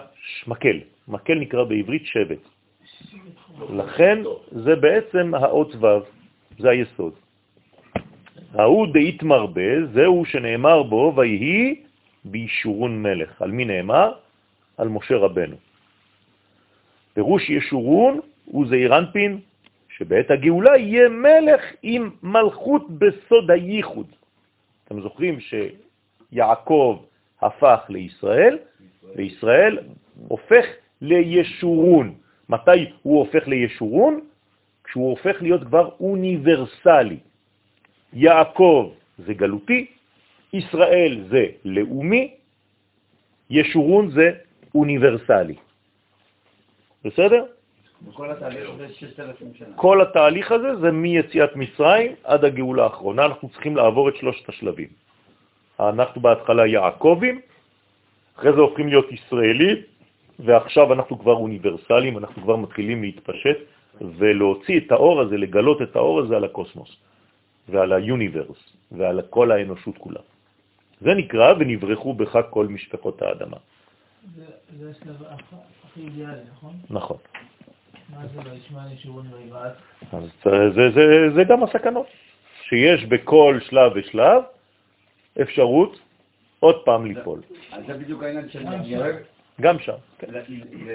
[0.48, 0.80] מקל.
[1.10, 2.44] מקל נקרא בעברית שבט.
[3.70, 4.18] לכן
[4.52, 6.06] זה בעצם האות ו',
[6.60, 7.14] זה היסוד.
[8.54, 11.82] ההוא דאיתמר ביה, זהו שנאמר בו, ויהי
[12.26, 13.42] בישורון מלך.
[13.42, 14.12] על מי נאמר?
[14.78, 15.56] על משה רבנו.
[17.14, 19.40] פירוש ישורון הוא זעיר אנפין,
[19.98, 24.08] שבעת הגאולה יהיה מלך עם מלכות בסוד הייחוד.
[24.86, 27.00] אתם זוכרים שיעקב
[27.42, 28.58] הפך לישראל,
[29.16, 29.80] וישראל
[30.28, 30.66] הופך
[31.02, 32.16] לישורון.
[32.50, 34.20] מתי הוא הופך לישורון?
[34.84, 37.18] כשהוא הופך להיות כבר אוניברסלי.
[38.14, 39.86] יעקב זה גלותי,
[40.54, 42.34] ישראל זה לאומי,
[43.50, 44.32] ישורון זה
[44.76, 45.56] אוניברסלי.
[47.06, 47.46] בסדר?
[48.08, 49.68] וכל התהליך הזה 6,000 שנה.
[49.76, 54.88] כל התהליך הזה זה מיציאת מצרים עד הגאולה האחרונה, אנחנו צריכים לעבור את שלושת השלבים.
[55.80, 57.42] אנחנו בהתחלה יעקבים,
[58.36, 59.78] אחרי זה הופכים להיות ישראלים,
[60.46, 63.58] ועכשיו אנחנו כבר אוניברסליים, אנחנו כבר מתחילים להתפשט
[64.02, 66.96] ולהוציא את האור הזה, לגלות את האור הזה על הקוסמוס
[67.70, 68.58] ועל היוניברס
[68.92, 70.20] ועל כל האנושות כולה.
[71.02, 73.58] זה נקרא ונברחו בך כל משפחות האדמה.
[74.36, 74.44] זה-
[74.80, 76.74] זה השלב הכ- הכי אידיאלי, נכון?
[76.90, 77.18] נכון.
[79.32, 79.74] ויבעט?
[80.14, 82.08] אז זה, זה, זה, זה גם הסכנות,
[82.70, 84.44] שיש בכל שלב ושלב
[85.42, 86.00] אפשרות
[86.60, 87.40] עוד פעם ליפול.
[87.72, 88.66] אז זה בדיוק העניין של...
[89.62, 89.94] גם שם.
[90.20, 90.28] כן.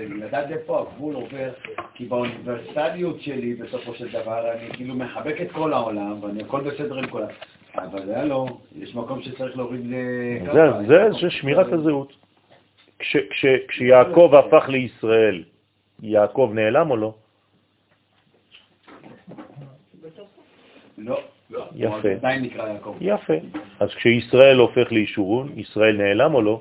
[0.08, 1.50] לדעת איפה הגבול עובר,
[1.94, 6.98] כי באוניברסליות שלי בסופו של דבר אני כאילו מחבק את כל העולם ואני הכל בסדר
[6.98, 7.28] עם כולם.
[7.74, 8.46] אבל הלו,
[8.78, 10.82] יש מקום שצריך להוריד זה, לקרקע.
[10.86, 12.12] זה, זה שמירת הזהות.
[12.98, 15.42] כש, כש, כשיעקב הפך לישראל,
[16.02, 17.14] יעקב נעלם או לא?
[20.98, 21.20] לא,
[21.74, 22.08] יפה.
[22.08, 22.96] הוא עדיין נקרא יעקב.
[23.00, 23.34] יפה.
[23.80, 26.60] אז כשישראל הופך לישורון, ישראל נעלם או לא?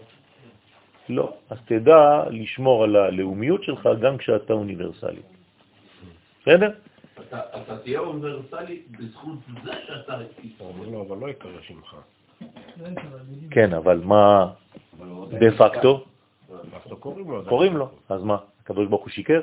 [1.10, 1.34] לא.
[1.50, 5.22] אז תדע לשמור על הלאומיות שלך גם כשאתה אוניברסלי.
[6.42, 6.72] בסדר?
[7.30, 10.14] אתה אתה תהיה אוניברסלי בזכות זה שאתה
[10.60, 11.28] אומר לו, אבל לא
[11.62, 11.96] שמך.
[12.82, 13.54] לא יקרה, בדיוק.
[13.54, 14.54] כן, אבל מה
[15.40, 15.52] דה.
[15.58, 16.06] פקטו?
[16.90, 17.36] לא קוראים לו.
[17.36, 17.50] עדיין.
[17.50, 17.90] קוראים לו.
[18.10, 19.42] אז מה, הקדוש ברוך הוא שיקר?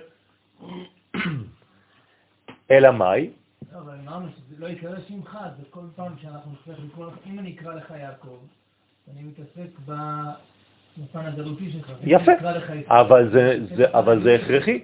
[2.70, 3.30] אלא מאי?
[3.72, 7.38] לא, אבל אמרנו שזה לא יקרא שמך, זה כל פעם שאנחנו נצטרך לקרוא לך, אם
[7.38, 8.38] אני אקרא לך יעקב,
[9.12, 9.78] אני מתעסק
[12.04, 12.32] יפה.
[12.88, 14.80] אבל זה, זה, אבל זה הכרחי.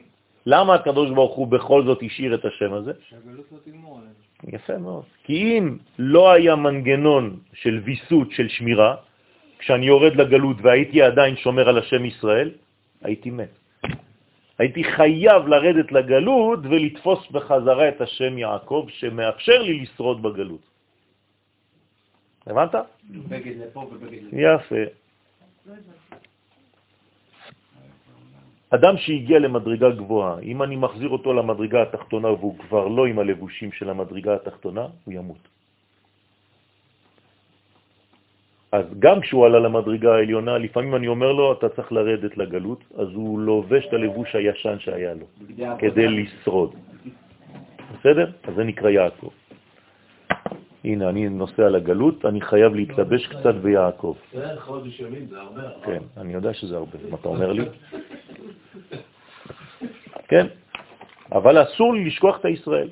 [0.46, 2.92] למה הקדוש ברוך הוא בכל זאת השאיר את השם הזה?
[3.08, 4.54] שהגלות לא תגמור עלינו.
[4.54, 5.04] יפה מאוד.
[5.24, 8.96] כי אם לא היה מנגנון של ויסות, של שמירה,
[9.58, 12.50] כשאני יורד לגלות והייתי עדיין שומר על השם ישראל,
[13.02, 13.50] הייתי מת.
[14.58, 20.64] הייתי חייב לרדת לגלות ולתפוס בחזרה את השם יעקב שמאפשר לי לשרוד בגלות.
[22.46, 22.74] הבנת?
[23.10, 24.36] בגד לפה ובגד לפה.
[24.36, 24.84] יפה.
[28.70, 33.72] אדם שהגיע למדרגה גבוהה, אם אני מחזיר אותו למדרגה התחתונה והוא כבר לא עם הלבושים
[33.72, 35.42] של המדרגה התחתונה, הוא ימות.
[38.72, 43.08] אז גם כשהוא עלה למדרגה העליונה, לפעמים אני אומר לו, אתה צריך לרדת לגלות, אז
[43.14, 45.26] הוא לובש את הלבוש הישן שהיה לו,
[45.78, 46.74] כדי לשרוד.
[47.98, 48.30] בסדר?
[48.44, 49.30] אז זה נקרא יעקב.
[50.86, 54.14] הנה, אני נוסע לגלות, אני חייב להתלבש קצת ביעקב.
[54.32, 55.62] זה חודש ימים, זה הרבה.
[55.84, 57.64] כן, אני יודע שזה הרבה, מה אתה אומר לי?
[60.28, 60.46] כן,
[61.32, 62.88] אבל אסור לי לשכוח את הישראל.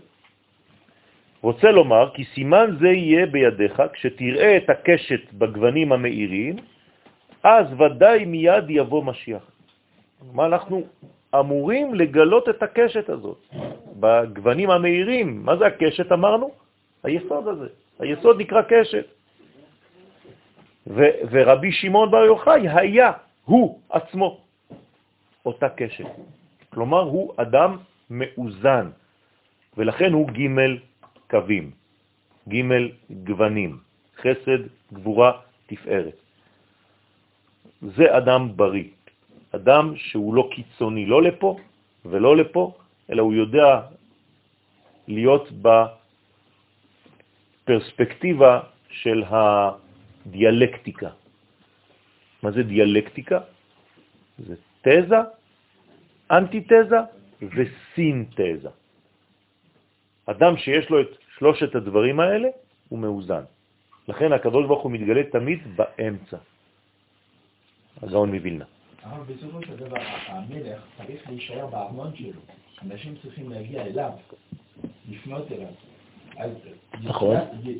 [1.43, 6.57] רוצה לומר כי סימן זה יהיה בידיך כשתראה את הקשת בגוונים המאירים,
[7.43, 9.45] אז ודאי מיד יבוא משיח.
[10.33, 10.83] מה אנחנו
[11.31, 13.39] אמורים לגלות את הקשת הזאת
[14.01, 15.45] בגוונים המאירים.
[15.45, 16.51] מה זה הקשת אמרנו?
[17.05, 17.84] היסוד הזה.
[18.05, 19.07] היסוד נקרא קשת.
[20.87, 23.13] ו- ורבי שמעון בר יוחאי היה,
[23.45, 24.41] הוא עצמו,
[25.47, 26.05] אותה קשת.
[26.69, 27.77] כלומר, הוא אדם
[28.11, 28.91] מאוזן,
[29.77, 30.49] ולכן הוא ג'
[31.31, 31.71] קווים,
[32.49, 32.61] ג'
[33.25, 33.79] גוונים,
[34.21, 34.61] חסד,
[34.93, 35.33] גבורה,
[35.67, 36.17] תפארת.
[37.83, 38.91] זה אדם בריא,
[39.55, 41.57] אדם שהוא לא קיצוני, לא לפה
[42.05, 42.73] ולא לפה,
[43.11, 43.81] אלא הוא יודע
[45.09, 45.53] להיות
[47.65, 51.11] בפרספקטיבה של הדיאלקטיקה.
[52.43, 53.41] מה זה דיאלקטיקה?
[54.39, 55.17] זה תזה,
[56.31, 56.97] אנטיתזה
[57.43, 58.69] וסינתזה.
[60.27, 61.09] אדם שיש לו את
[61.39, 62.49] שלושת הדברים האלה,
[62.89, 63.43] הוא מאוזן.
[64.09, 66.37] לכן הקדוש ברוך הוא מתגלה תמיד באמצע.
[68.03, 68.65] הגאון מווילנה.
[69.05, 72.41] אבל בסופו של דבר, המלך צריך להישאר בארמון שלו.
[72.83, 74.11] אנשים צריכים להגיע אליו,
[75.09, 75.94] לפנות אליו.
[77.03, 77.37] נכון.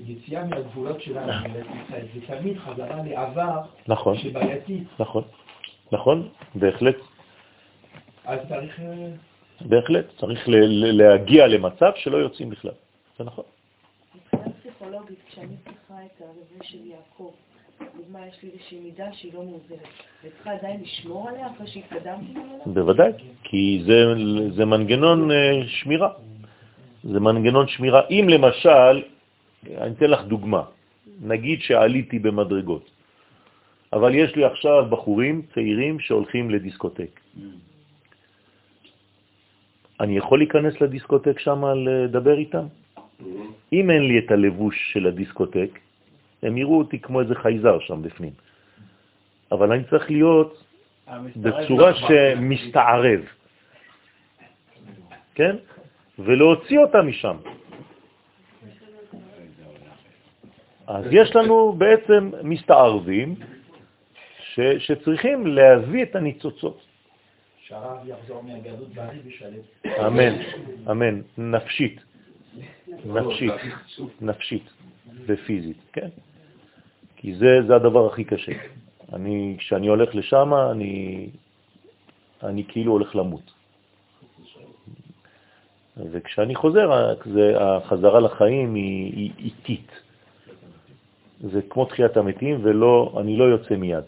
[0.07, 4.81] יציאה- מהגבולות שלנו, ישראל, זה תמיד חזרה לעבר נכון, שבעייתי.
[4.99, 5.23] נכון,
[5.93, 6.97] נכון, בהחלט,
[8.25, 8.81] אז צריך...
[8.81, 9.09] אה,
[9.61, 10.05] בהחלט.
[10.17, 12.71] צריך ל- ל- להגיע למצב שלא יוצאים בכלל.
[13.19, 13.45] זה נכון.
[14.15, 17.31] מבחינה פסיכולוגית, כשאני צריכה את הלבוש של יעקב,
[17.81, 19.79] לדוגמה, יש לי איזושהי מידה שהיא לא מאוזנת,
[20.23, 22.65] אני צריכה עדיין לשמור עליה אחרי שהתקדמתי ממנה?
[22.67, 24.05] בוודאי, כי זה,
[24.57, 25.37] זה מנגנון אה,
[25.67, 26.09] שמירה.
[27.05, 28.01] זה מנגנון שמירה.
[28.11, 29.03] אם למשל,
[29.77, 30.63] אני אתן לך דוגמה,
[31.21, 32.91] נגיד שעליתי במדרגות,
[33.93, 37.21] אבל יש לי עכשיו בחורים צעירים שהולכים לדיסקוטק.
[40.01, 42.67] אני יכול להיכנס לדיסקוטק שם לדבר איתם?
[43.73, 45.79] אם אין לי את הלבוש של הדיסקוטק,
[46.43, 48.33] הם יראו אותי כמו איזה חייזר שם בפנים.
[49.53, 50.65] אבל אני צריך להיות
[51.37, 53.21] בצורה שמסתערב,
[55.35, 55.57] כן?
[56.19, 57.37] ולהוציא אותה משם.
[60.87, 63.35] אז יש לנו בעצם מסתערבים
[64.39, 66.81] ש, שצריכים להביא את הניצוצות.
[67.67, 69.61] שהרב יחזור מהגלות בריא ושלם.
[70.07, 70.43] אמן,
[70.91, 72.01] אמן, נפשית,
[73.05, 73.53] נפשית,
[74.21, 74.71] נפשית
[75.27, 76.09] ופיזית, כן?
[77.17, 78.53] כי זה, זה הדבר הכי קשה.
[79.13, 81.29] אני, כשאני הולך לשם, אני,
[82.43, 83.54] אני כאילו הולך למות.
[85.97, 90.01] וכשאני חוזר, זה, החזרה לחיים היא, היא איטית.
[91.41, 94.05] זה כמו תחיית המתים, ולא, אני לא יוצא מיד.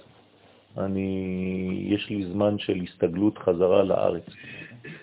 [0.78, 4.24] אני, יש לי זמן של הסתגלות חזרה לארץ.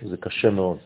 [0.01, 0.77] זה קשה מאוד.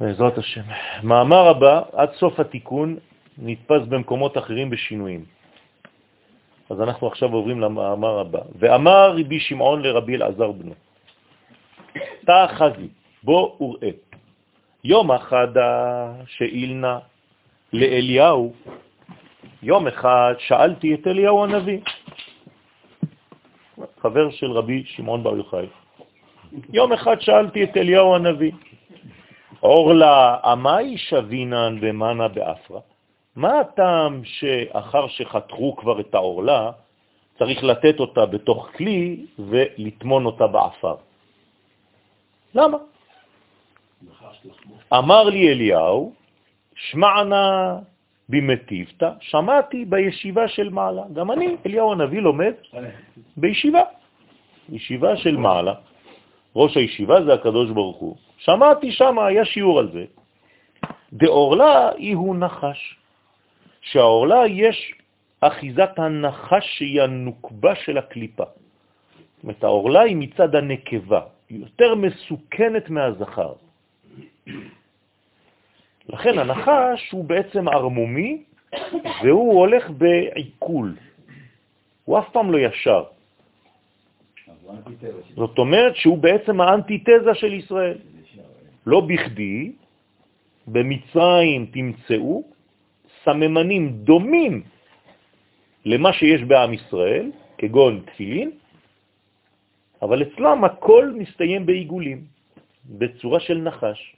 [0.00, 0.62] בעזרת השם.
[1.02, 2.96] מאמר הבא, עד סוף התיקון,
[3.38, 5.24] נתפס במקומות אחרים בשינויים.
[6.70, 8.40] אז אנחנו עכשיו עוברים למאמר הבא.
[8.58, 10.74] ואמר רבי שמעון לרבי אלעזר בנו,
[12.28, 12.88] תא חזי,
[13.22, 13.90] בוא וראה.
[14.84, 15.48] יום אחד
[16.26, 16.98] שאילנה
[17.72, 18.52] לאליהו,
[19.62, 21.80] יום אחד שאלתי את אליהו הנביא,
[24.00, 25.66] חבר של רבי שמעון בר יוחאי.
[26.72, 28.52] יום אחד שאלתי את אליהו הנביא,
[29.62, 32.80] ערלה, אמאי שוויין לה במנא בעפרא?
[33.36, 36.70] מה הטעם שאחר שחתכו כבר את הערלה,
[37.38, 41.07] צריך לתת אותה בתוך כלי ולטמון אותה בעפר?
[42.58, 42.78] למה?
[44.92, 46.12] אמר לי אליהו,
[46.74, 47.78] שמענא
[48.28, 51.02] במתיבתא, שמעתי בישיבה של מעלה.
[51.12, 52.54] גם אני, אליהו הנביא, לומד
[53.36, 53.82] בישיבה,
[54.68, 55.74] ישיבה של מעלה.
[56.56, 58.16] ראש הישיבה זה הקדוש ברוך הוא.
[58.38, 60.04] שמעתי שם, היה שיעור על זה.
[61.12, 62.80] דאורלה היא הוא נחש.
[63.80, 64.92] שהאורלה יש
[65.40, 68.44] אחיזת הנחש שהיא הנוקבה של הקליפה.
[68.44, 71.20] זאת אומרת, העורלה היא מצד הנקבה,
[71.50, 73.52] יותר מסוכנת מהזכר.
[76.08, 78.42] לכן הנחש הוא בעצם ערמומי,
[79.24, 80.96] והוא הולך בעיכול.
[82.04, 83.04] הוא אף פעם לא ישר.
[85.36, 87.98] זאת אומרת שהוא בעצם האנטיתזה של ישראל.
[88.86, 89.72] לא בכדי,
[90.66, 92.42] במצרים תמצאו
[93.24, 94.62] סממנים דומים
[95.84, 98.50] למה שיש בעם ישראל, כגון תפילין,
[100.02, 102.24] אבל אצלם הכל מסתיים בעיגולים,
[102.84, 104.16] בצורה של נחש.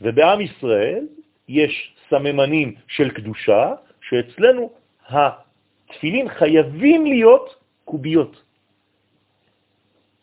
[0.00, 1.06] ובעם ישראל
[1.48, 4.70] יש סממנים של קדושה, שאצלנו
[5.08, 8.42] התפילין חייבים להיות קוביות,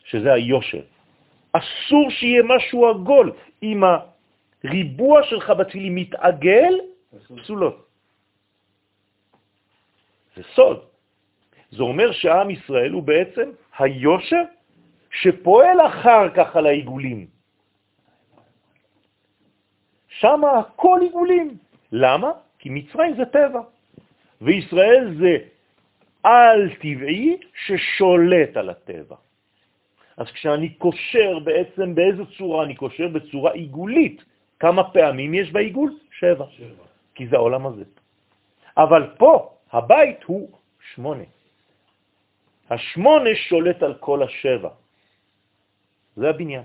[0.04, 0.82] שזה היושר.
[1.52, 3.32] אסור שיהיה משהו עגול.
[3.62, 3.82] אם
[4.64, 6.74] הריבוע שלך בתפילין מתעגל,
[7.36, 7.86] פסולות.
[10.36, 10.80] זה סוד.
[11.70, 14.42] זה אומר שעם ישראל הוא בעצם היושר
[15.10, 17.26] שפועל אחר כך על העיגולים.
[20.08, 21.56] שם הכל עיגולים.
[21.92, 22.30] למה?
[22.58, 23.60] כי מצרים זה טבע,
[24.40, 25.36] וישראל זה
[26.22, 29.16] על-טבעי ששולט על הטבע.
[30.16, 33.08] אז כשאני קושר בעצם, באיזו צורה אני קושר?
[33.08, 34.24] בצורה עיגולית.
[34.60, 35.98] כמה פעמים יש בעיגול?
[36.18, 36.44] שבע.
[36.50, 36.84] שבע.
[37.14, 37.84] כי זה העולם הזה.
[38.76, 40.48] אבל פה, הבית הוא
[40.94, 41.24] שמונה.
[42.70, 44.70] השמונה שולט על כל השבע.
[46.16, 46.64] זה הבניין.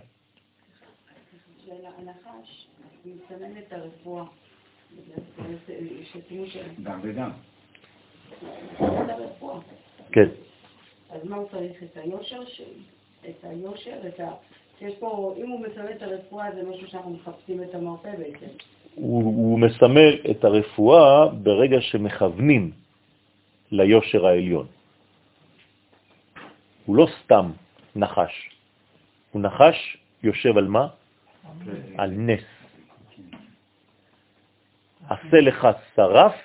[1.97, 2.67] הנחש
[3.05, 4.23] מסמן את הרפואה.
[6.83, 7.31] גם וגם.
[10.11, 10.29] כן.
[11.09, 11.83] אז מה הוא צריך?
[11.83, 12.43] את היושר
[13.29, 14.31] את היושר, את ה...
[14.81, 18.45] יש פה, אם הוא מסמל את הרפואה, זה משהו שאנחנו מחפשים את המרפא בעצם.
[18.95, 22.71] הוא, הוא מסמל את הרפואה ברגע שמכוונים
[23.71, 24.67] ליושר העליון.
[26.85, 27.51] הוא לא סתם
[27.95, 28.49] נחש.
[29.31, 30.87] הוא נחש יושב על מה?
[31.97, 32.43] על נס.
[35.09, 36.35] עשה לך שרף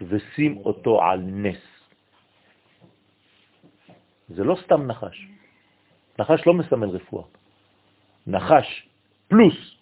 [0.00, 1.62] ושים אותו על נס.
[4.28, 5.26] זה לא סתם נחש.
[6.18, 7.24] נחש לא מסמל רפואה.
[8.26, 8.88] נחש
[9.28, 9.76] פלוס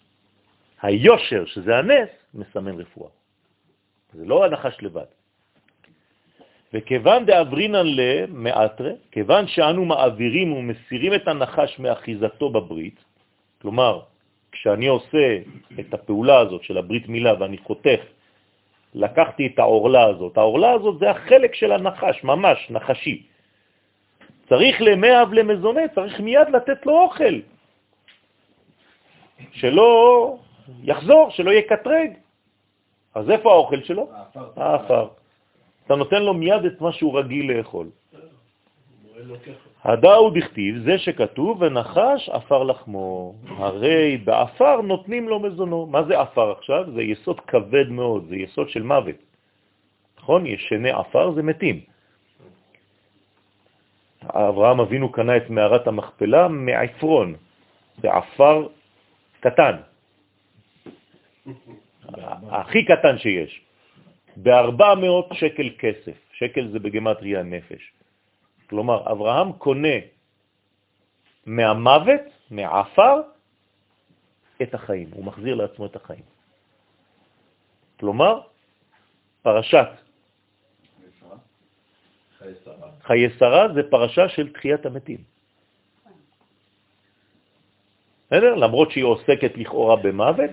[0.81, 3.09] היושר, שזה הנס, מסמן רפואה.
[4.13, 5.14] זה לא הנחש לבד.
[6.75, 12.99] וכיוון דאברינן למאטרה, כיוון שאנו מעבירים ומסירים את הנחש מאחיזתו בברית,
[13.61, 13.99] כלומר,
[14.51, 15.39] כשאני עושה
[15.79, 17.99] את הפעולה הזאת של הברית מילה ואני חותך,
[18.93, 23.23] לקחתי את האורלה הזאת, האורלה הזאת זה החלק של הנחש, ממש נחשי.
[24.49, 27.35] צריך למאב למזונה, צריך מיד לתת לו אוכל,
[29.51, 29.89] שלא
[30.83, 32.11] יחזור, שלא יקטרג.
[33.15, 34.09] אז איפה האוכל שלו?
[34.55, 35.07] העפר.
[35.85, 37.87] אתה נותן לו מיד את מה שהוא רגיל לאכול.
[39.83, 43.35] הדא הוא דכתיב, זה שכתוב, ונחש עפר לחמו.
[43.47, 45.85] הרי בעפר נותנים לו מזונו.
[45.85, 46.91] מה זה עפר עכשיו?
[46.91, 49.15] זה יסוד כבד מאוד, זה יסוד של מוות.
[50.17, 50.45] נכון?
[50.45, 51.79] ישני עפר זה מתים.
[54.25, 57.35] אברהם אבינו קנה את מערת המכפלה מעפרון,
[58.01, 58.67] זה עפר
[59.39, 59.75] קטן,
[62.49, 63.61] הכי קטן שיש,
[64.37, 67.91] ב-400 שקל כסף, שקל זה בגמטריה נפש.
[68.69, 69.97] כלומר, אברהם קונה
[71.45, 73.21] מהמוות, מעפר,
[74.61, 76.23] את החיים, הוא מחזיר לעצמו את החיים.
[77.99, 78.41] כלומר,
[79.41, 79.87] פרשת
[83.01, 85.17] חיי שרה זה פרשה של תחיית המתים.
[88.27, 88.55] בסדר?
[88.55, 90.49] למרות שהיא עוסקת לכאורה במוות,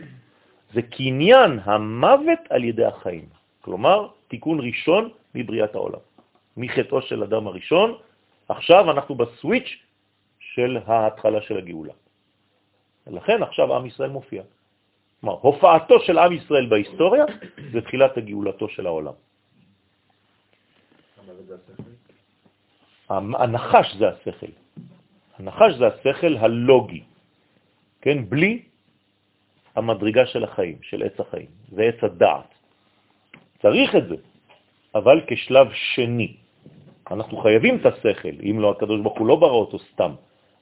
[0.72, 3.41] זה קניין המוות על ידי החיים.
[3.62, 6.02] כלומר, תיקון ראשון מבריאת העולם.
[6.56, 7.98] מחטאו של אדם הראשון,
[8.48, 9.70] עכשיו אנחנו בסוויץ'
[10.38, 11.92] של ההתחלה של הגאולה.
[13.06, 14.42] לכן עכשיו עם ישראל מופיע.
[15.20, 17.24] כלומר, הופעתו של עם ישראל בהיסטוריה
[17.72, 19.14] זה תחילת הגאולתו של העולם.
[23.10, 24.52] הנחש זה השכל.
[25.38, 27.02] הנחש זה השכל הלוגי,
[28.00, 28.18] כן?
[28.28, 28.62] בלי
[29.74, 32.51] המדרגה של החיים, של עץ החיים, זה עץ הדעת.
[33.62, 34.16] צריך את זה,
[34.94, 36.36] אבל כשלב שני.
[37.10, 40.12] אנחנו חייבים את השכל, אם לא, הקדוש ברוך הוא לא ברא אותו סתם.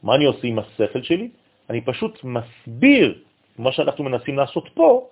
[0.02, 1.28] מה אני עושה עם השכל שלי?
[1.70, 3.22] אני פשוט מסביר
[3.58, 5.08] מה שאנחנו מנסים לעשות פה,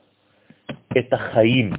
[0.98, 1.70] את החיים.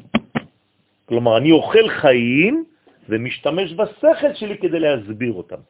[1.05, 2.65] כלומר, אני אוכל חיים
[3.09, 5.61] ומשתמש בשכל שלי כדי להסביר אותם.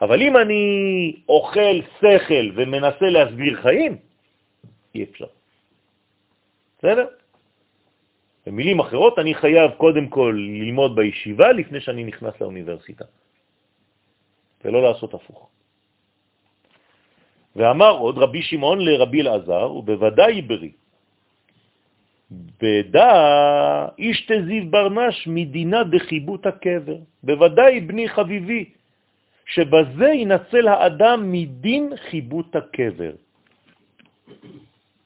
[0.00, 0.66] אבל אם אני
[1.28, 3.96] אוכל שכל ומנסה להסביר חיים,
[4.94, 5.30] אי אפשר.
[6.78, 7.06] בסדר?
[8.46, 13.04] במילים אחרות, אני חייב קודם כל ללמוד בישיבה לפני שאני נכנס לאוניברסיטה.
[14.64, 15.48] ולא לעשות הפוך.
[17.56, 20.72] ואמר עוד רבי שמעון לרבי אלעזר, ובוודאי ברי,
[22.60, 23.12] בדע
[23.98, 26.98] איש תזיב ברנש מדינה דחיבות הקבר.
[27.22, 28.64] בוודאי בני חביבי,
[29.46, 33.14] שבזה ינצל האדם מדין חיבות הקבר.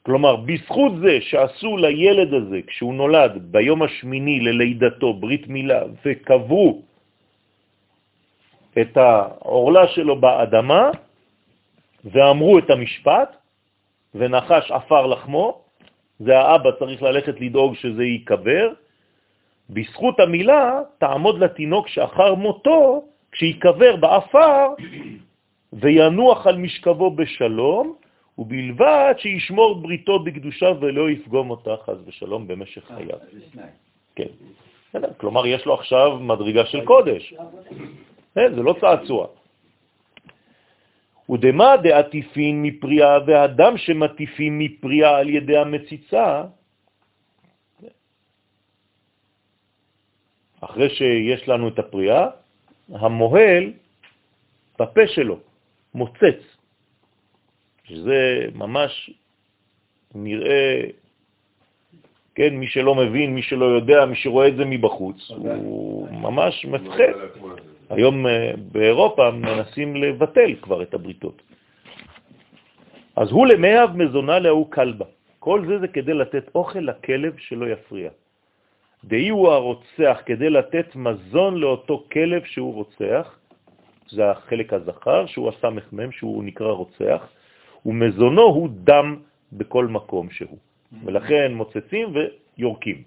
[0.08, 6.82] כלומר, בזכות זה שעשו לילד הזה, כשהוא נולד ביום השמיני ללידתו ברית מילה, וקברו
[8.80, 10.90] את העורלה שלו באדמה,
[12.04, 13.36] ואמרו את המשפט,
[14.14, 15.60] ונחש עפר לחמו,
[16.24, 18.72] זה האבא צריך ללכת לדאוג שזה ייקבר,
[19.70, 24.72] בזכות המילה תעמוד לתינוק שאחר מותו, כשיקבר בעפר,
[25.72, 28.07] וינוח על משכבו בשלום,
[28.38, 33.18] ובלבד שישמור בריתו בקדושה ולא יפגום אותה חס ושלום במשך חייו.
[34.14, 34.30] כן.
[35.16, 37.34] כלומר, יש לו עכשיו מדרגה של קודש.
[38.34, 39.26] כן, זה לא צעצוע.
[41.30, 46.42] ודמה דעטיפין מפריאה, והדם שמטיפים מפריאה על ידי המציצה,
[50.60, 52.26] אחרי שיש לנו את הפריאה,
[52.88, 53.72] המוהל
[54.80, 55.38] בפה שלו
[55.94, 56.40] מוצץ,
[57.88, 59.10] שזה ממש
[60.14, 60.80] נראה,
[62.34, 67.12] כן, מי שלא מבין, מי שלא יודע, מי שרואה את זה מבחוץ, הוא ממש מפחד.
[67.90, 71.42] היום אה, באירופה מנסים לבטל כבר את הבריתות.
[73.16, 75.04] אז הוא למאהב מזונה להוא כלבה.
[75.38, 78.10] כל זה זה כדי לתת אוכל לכלב שלא יפריע.
[79.04, 83.38] דהי הוא הרוצח כדי לתת מזון לאותו כלב שהוא רוצח,
[84.10, 87.28] זה החלק הזכר, שהוא הסמ"ם, שהוא נקרא רוצח,
[87.86, 89.16] ומזונו הוא דם
[89.52, 90.58] בכל מקום שהוא.
[91.04, 93.02] ולכן מוצצים ויורקים.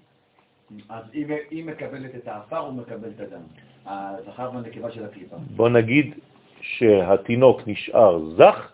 [0.90, 1.04] אז
[1.50, 3.42] היא מקבלת את האפר, הוא מקבל את הדם.
[3.86, 5.36] הזכר והנקבה של הקליפה.
[5.56, 6.16] בוא נגיד
[6.62, 8.72] שהתינוק נשאר זך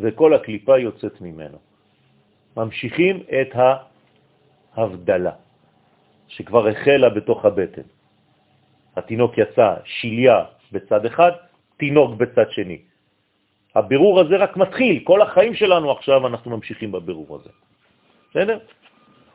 [0.00, 1.58] וכל הקליפה יוצאת ממנו.
[2.56, 3.50] ממשיכים את
[4.74, 5.32] ההבדלה
[6.28, 7.82] שכבר החלה בתוך הבטן.
[8.96, 11.32] התינוק יצא שיליה בצד אחד,
[11.76, 12.78] תינוק בצד שני.
[13.78, 17.50] הבירור הזה רק מתחיל, כל החיים שלנו עכשיו אנחנו ממשיכים בבירור הזה.
[18.30, 18.58] בסדר?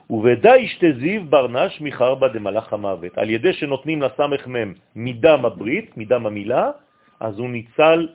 [0.09, 3.17] ובדי ישתה זיו ברנש מחרבה דמלאך המוות.
[3.17, 6.71] על ידי שנותנים לסמך מם מדם הברית, מדם המילה,
[7.19, 8.07] אז הוא ניצל,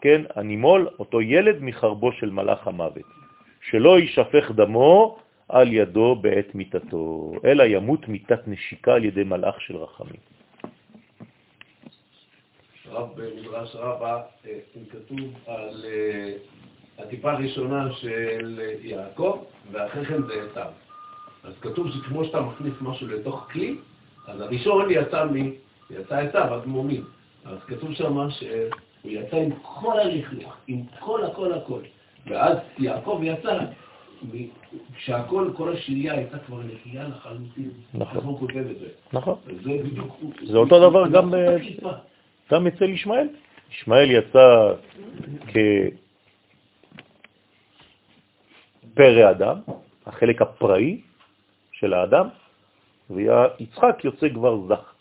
[0.00, 3.08] כן, הנימול, אותו ילד מחרבו של מלאך המוות.
[3.70, 5.18] שלא יישפך דמו
[5.48, 10.35] על ידו בעת מיתתו, אלא ימות מיתת נשיקה על ידי מלאך של רחמים.
[12.96, 14.58] רב במדרש רבה, אה,
[14.90, 16.32] כתוב על אה,
[16.98, 19.38] הטיפה הראשונה של יעקב,
[19.72, 20.70] ואחרי כן זה עשיו.
[21.44, 23.76] אז כתוב שכמו שאתה מכניס משהו לתוך כלי,
[24.26, 25.50] אז הראשון יצא מ...
[25.90, 27.04] יצא עשיו, הדמומים.
[27.44, 31.80] אז כתוב שם שהוא יצא עם כל הלכלוך, עם כל הכל הכל.
[32.26, 33.58] ואז יעקב יצא,
[34.96, 37.70] כשהכל, כל השלייה הייתה כבר נקייה לחלוטין.
[37.94, 38.24] נכון.
[38.24, 38.88] הוא כותב את זה?
[39.12, 39.34] נכון.
[39.46, 40.16] זה בדיוק...
[40.46, 41.34] זה אותו דבר גם,
[42.52, 43.28] גם אצל ישמעאל.
[43.70, 44.72] ישמעאל יצא
[48.94, 49.58] כפרא אדם,
[50.06, 51.00] החלק הפראי,
[51.72, 52.28] של האדם,
[53.10, 54.94] ויצחק יוצא כבר זך.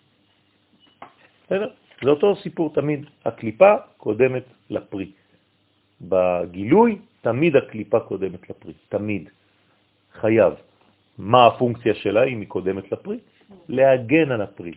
[1.50, 5.12] זה אותו סיפור תמיד, הקליפה קודמת לפרי.
[6.02, 9.30] בגילוי תמיד הקליפה קודמת לפרי, תמיד.
[10.14, 10.54] חייב.
[11.18, 13.18] מה הפונקציה שלה אם היא קודמת לפרי?
[13.70, 14.72] להגן על הפרי.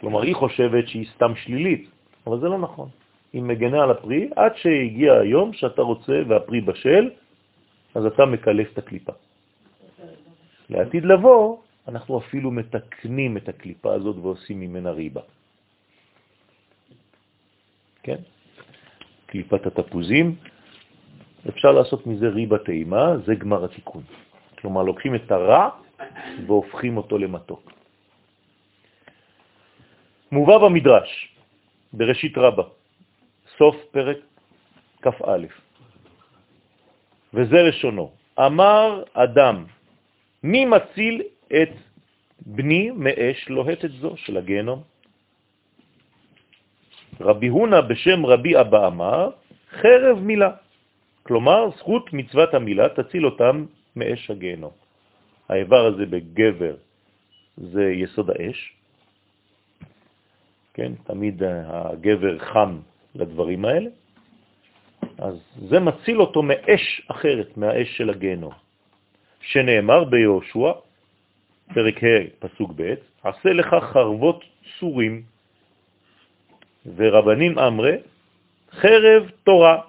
[0.00, 1.90] כלומר, היא חושבת שהיא סתם שלילית,
[2.26, 2.88] אבל זה לא נכון.
[3.32, 7.10] היא מגנה על הפרי עד שהגיע היום שאתה רוצה והפרי בשל,
[7.94, 9.12] אז אתה מקלף את הקליפה.
[10.70, 11.56] לעתיד לבוא,
[11.88, 15.20] אנחנו אפילו מתקנים את הקליפה הזאת ועושים ממנה ריבה.
[18.02, 18.20] כן?
[19.26, 20.34] קליפת התפוזים,
[21.48, 24.02] אפשר לעשות מזה ריבה טעימה, זה גמר התיקון.
[24.58, 25.68] כלומר, לוקחים את הרע
[26.46, 27.75] והופכים אותו למתוק.
[30.36, 31.28] מובא במדרש,
[31.92, 32.62] בראשית רבה,
[33.56, 34.18] סוף פרק
[35.02, 35.42] כ"א,
[37.34, 39.64] וזה לשונו, אמר אדם
[40.44, 41.72] מי מציל את
[42.52, 44.82] בני מאש לוהטת זו של הגיהנום?
[47.20, 49.30] רבי הונה בשם רבי אבא אמר,
[49.80, 50.52] חרב מילה.
[51.24, 54.72] כלומר, זכות מצוות המילה תציל אותם מאש הגיהנום.
[55.48, 56.76] האיבר הזה בגבר
[57.56, 58.75] זה יסוד האש.
[60.76, 62.78] כן, תמיד הגבר חם
[63.14, 63.90] לדברים האלה.
[65.18, 65.34] אז
[65.68, 68.52] זה מציל אותו מאש אחרת, מהאש של הגיהנום.
[69.40, 70.72] שנאמר ביהושע,
[71.74, 72.94] פרק ה', פסוק ב',
[73.24, 74.44] עשה לך חרבות
[74.78, 75.22] צורים.
[76.96, 77.96] ורבנים אמרי,
[78.70, 79.80] חרב תורה,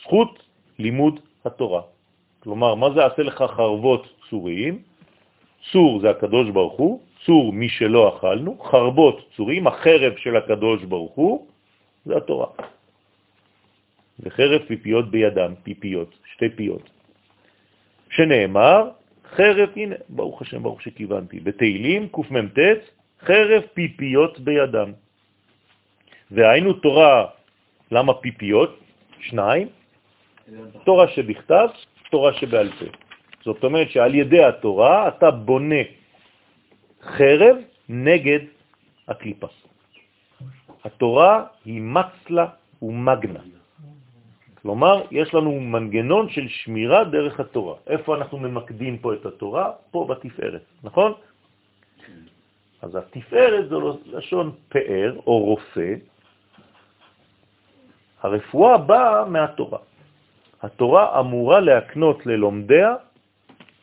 [0.00, 0.42] זכות
[0.78, 1.82] לימוד התורה.
[2.40, 4.82] כלומר, מה זה עשה לך חרבות צוריים?
[5.72, 11.14] צור זה הקדוש ברוך הוא, צור מי שלא אכלנו, חרבות צוריים, החרב של הקדוש ברוך
[11.14, 11.46] הוא,
[12.04, 12.46] זה התורה.
[14.20, 16.90] וחרב פיפיות בידם, פיפיות, שתי פיות.
[18.10, 18.90] שנאמר,
[19.34, 22.58] חרב, הנה, ברוך השם, ברוך שכיוונתי, בתהילים קמ"ט,
[23.20, 24.90] חרב פיפיות בידם.
[26.30, 27.26] והיינו תורה,
[27.90, 28.80] למה פיפיות?
[29.20, 29.68] שניים,
[30.84, 31.68] תורה שבכתב,
[32.10, 32.86] תורה שבעל פה.
[33.44, 35.82] זאת אומרת שעל ידי התורה אתה בונה
[37.06, 37.56] חרב
[37.88, 38.40] נגד
[39.08, 39.46] הקליפה.
[40.84, 42.46] התורה היא מצלה
[42.82, 43.40] ומגנה.
[44.62, 47.74] כלומר, יש לנו מנגנון של שמירה דרך התורה.
[47.86, 49.72] איפה אנחנו ממקדים פה את התורה?
[49.90, 51.12] פה בתפארת, נכון?
[52.82, 55.94] אז התפארת זו לשון פאר או רופא.
[58.22, 59.78] הרפואה באה מהתורה.
[60.62, 62.94] התורה אמורה להקנות ללומדיה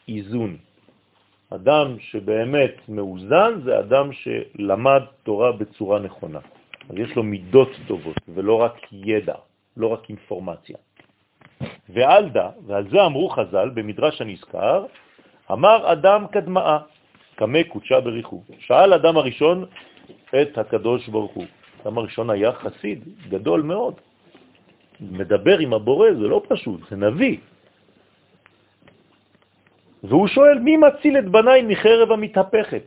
[0.07, 0.57] איזון.
[1.55, 6.39] אדם שבאמת מאוזן זה אדם שלמד תורה בצורה נכונה.
[6.89, 9.35] אז יש לו מידות טובות ולא רק ידע.
[9.77, 10.77] לא רק אינפורמציה.
[11.89, 14.85] ועל דה, ועל זה אמרו חז"ל במדרש הנזכר,
[15.51, 16.77] אמר אדם קדמאה,
[17.35, 18.41] קמא קודשה בריחו.
[18.59, 19.65] שאל אדם הראשון
[20.41, 21.45] את הקדוש ברוך הוא.
[21.83, 23.93] אדם הראשון היה חסיד גדול מאוד.
[25.01, 27.37] מדבר עם הבורא זה לא פשוט, זה נביא.
[30.03, 32.83] והוא שואל, מי מציל את בניי מחרב המתהפכת?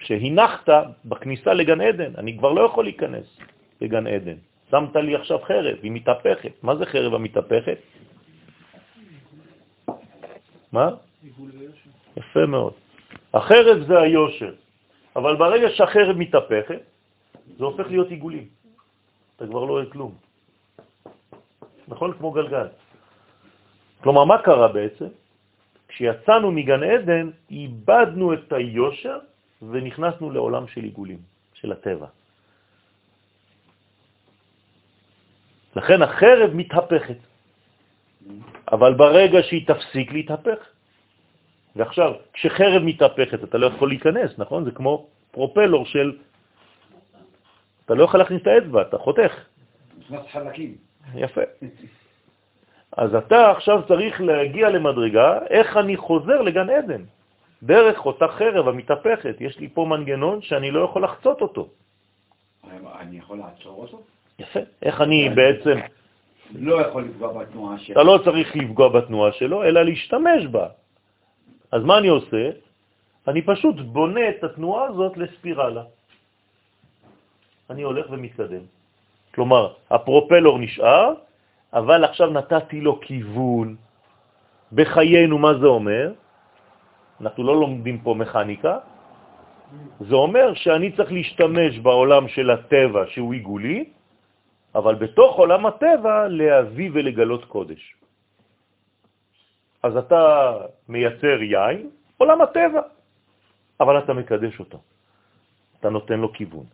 [0.00, 0.68] שהנחת
[1.04, 3.38] בכניסה לגן עדן, אני כבר לא יכול להיכנס
[3.80, 4.38] לגן עדן.
[4.70, 6.52] שמת לי עכשיו חרב, היא מתהפכת.
[6.62, 7.78] מה זה חרב המתהפכת?
[10.72, 10.88] מה?
[12.16, 12.72] יפה מאוד.
[13.34, 14.54] החרב זה היושר,
[15.16, 16.82] אבל ברגע שהחרב מתהפכת,
[17.58, 18.46] זה הופך להיות עיגולים.
[19.36, 20.14] אתה כבר לא רואה כלום.
[21.88, 22.12] נכון?
[22.18, 22.66] כמו גלגל.
[24.02, 25.08] כלומר, מה קרה בעצם?
[25.88, 29.18] כשיצאנו מגן עדן, איבדנו את היושר
[29.62, 31.18] ונכנסנו לעולם של עיגולים,
[31.54, 32.06] של הטבע.
[35.76, 37.20] לכן החרב מתהפכת.
[38.72, 40.58] אבל ברגע שהיא תפסיק להתהפך,
[41.76, 44.64] ועכשיו, כשחרב מתהפכת אתה לא יכול להיכנס, נכון?
[44.64, 46.18] זה כמו פרופלור של...
[47.84, 49.32] אתה לא יכול להכניס את האצבע, אתה חותך.
[49.98, 50.74] נכנס חלקים.
[51.14, 51.40] יפה.
[52.96, 57.02] אז אתה עכשיו צריך להגיע למדרגה, איך אני חוזר לגן עדן?
[57.62, 59.36] דרך אותה חרב המתהפכת.
[59.40, 61.68] יש לי פה מנגנון שאני לא יכול לחצות אותו.
[63.00, 64.00] אני יכול לעצור אותו?
[64.38, 64.60] יפה.
[64.82, 65.76] איך אני בעצם...
[66.54, 67.94] לא יכול לפגוע בתנועה שלו.
[67.94, 70.66] אתה לא צריך לפגוע בתנועה שלו, אלא להשתמש בה.
[71.72, 72.50] אז מה אני עושה?
[73.28, 75.84] אני פשוט בונה את התנועה הזאת לספירלה.
[77.70, 78.64] אני הולך ומתקדם.
[79.34, 81.14] כלומר, הפרופלור נשאר,
[81.72, 83.76] אבל עכשיו נתתי לו כיוון.
[84.72, 86.12] בחיינו, מה זה אומר?
[87.20, 88.78] אנחנו לא לומדים פה מכניקה.
[90.00, 93.84] זה אומר שאני צריך להשתמש בעולם של הטבע שהוא עיגולי,
[94.74, 97.82] אבל בתוך עולם הטבע להביא ולגלות קודש.
[99.82, 100.22] אז אתה
[100.88, 102.82] מייצר יין, עולם הטבע,
[103.80, 104.78] אבל אתה מקדש אותו.
[105.80, 106.66] אתה נותן לו כיוון.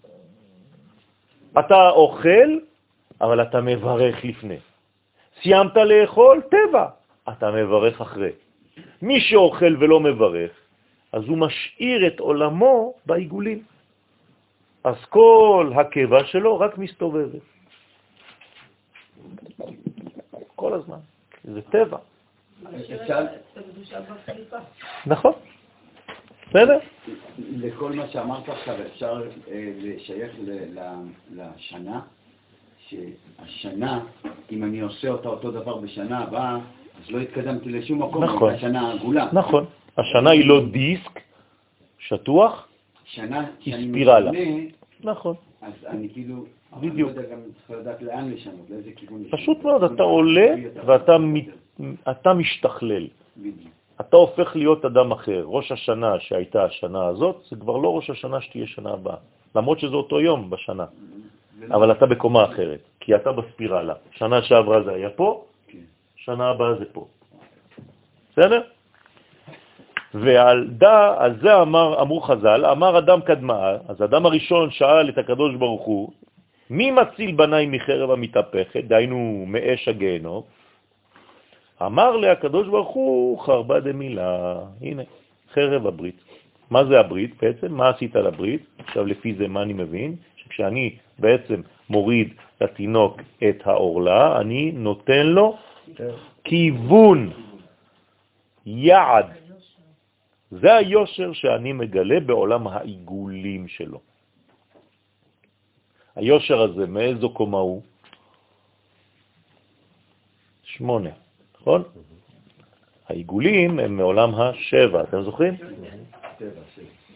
[1.58, 2.48] אתה אוכל,
[3.20, 4.58] אבל אתה מברך לפני.
[5.42, 6.86] סיימת לאכול, טבע,
[7.28, 8.30] אתה מברך אחרי.
[9.02, 10.50] מי שאוכל ולא מברך,
[11.12, 13.62] אז הוא משאיר את עולמו בעיגולים.
[14.84, 17.42] אז כל הקבע שלו רק מסתובבת.
[20.56, 20.98] כל הזמן.
[21.44, 21.98] זה טבע.
[25.06, 25.32] נכון.
[26.48, 26.78] בסדר?
[27.38, 30.32] לכל מה שאמרת עכשיו אפשר אה, לשייך
[31.30, 32.00] לשנה,
[32.88, 34.00] שהשנה,
[34.52, 38.54] אם אני עושה אותה אותו דבר בשנה הבאה, אז לא התקדמתי לשום מקום, נכון.
[38.54, 39.28] השנה העגולה.
[39.32, 39.64] נכון.
[39.98, 41.20] השנה היא לא דיסק
[41.98, 42.68] שטוח,
[43.04, 44.30] שנה היא ספירלה.
[45.00, 45.34] נכון.
[45.62, 46.44] אז אני כאילו,
[46.80, 47.10] בדיוק.
[47.10, 49.24] אני לא יודע גם צריך לדעת לאן לשנות, לאיזה כיוון.
[49.30, 50.54] פשוט מאוד, אתה עולה
[50.86, 51.16] ואתה
[52.10, 53.06] אתה משתכלל.
[53.36, 53.72] בדיוק.
[54.00, 55.42] אתה הופך להיות אדם אחר.
[55.46, 59.16] ראש השנה שהייתה השנה הזאת, זה כבר לא ראש השנה שתהיה שנה הבאה,
[59.56, 60.84] למרות שזה אותו יום בשנה.
[61.70, 63.94] אבל אתה בקומה אחרת, כי אתה בספירלה.
[64.10, 65.78] שנה שעברה זה היה פה, כן.
[66.16, 67.06] שנה הבאה זה פה.
[68.32, 68.60] בסדר?
[70.14, 75.18] ועל דה, על זה אמר, אמרו חז"ל, אמר אדם קדמה, אז אדם הראשון שאל את
[75.18, 76.12] הקדוש ברוך הוא,
[76.70, 80.42] מי מציל בניי מחרב המתהפכת, דהיינו מאש הגיהנום?
[81.82, 85.02] אמר לה הקדוש ברוך הוא, חרבה דמילה, הנה,
[85.52, 86.16] חרב הברית.
[86.70, 87.74] מה זה הברית בעצם?
[87.74, 88.62] מה עשית לברית?
[88.78, 90.16] עכשיו לפי זה מה אני מבין?
[90.48, 95.56] כשאני בעצם מוריד לתינוק את העורלה, אני נותן לו
[96.44, 97.32] כיוון,
[98.66, 99.26] יעד.
[100.50, 104.00] זה היושר שאני מגלה בעולם העיגולים שלו.
[106.16, 107.82] היושר הזה, מאיזו קומה הוא?
[110.62, 111.10] שמונה,
[111.60, 111.82] נכון?
[113.08, 115.54] העיגולים הם מעולם השבע, אתם זוכרים?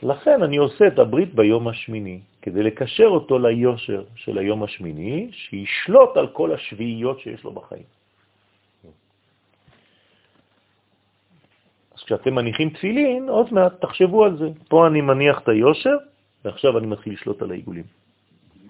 [0.03, 6.17] לכן אני עושה את הברית ביום השמיני, כדי לקשר אותו ליושר של היום השמיני, שישלוט
[6.17, 7.83] על כל השביעיות שיש לו בחיים.
[11.95, 14.49] אז כשאתם מניחים תפילין, עוד מעט תחשבו על זה.
[14.69, 15.97] פה אני מניח את היושר,
[16.45, 17.85] ועכשיו אני מתחיל לשלוט על העיגולים.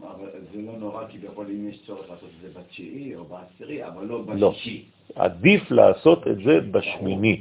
[0.03, 4.05] אבל זה לא נורא כביכול אם יש צורך לעשות את זה בתשיעי או בעשירי, אבל
[4.07, 4.51] לא לא.
[4.51, 4.85] בשישי.
[5.15, 7.41] עדיף לעשות את זה בשמיני.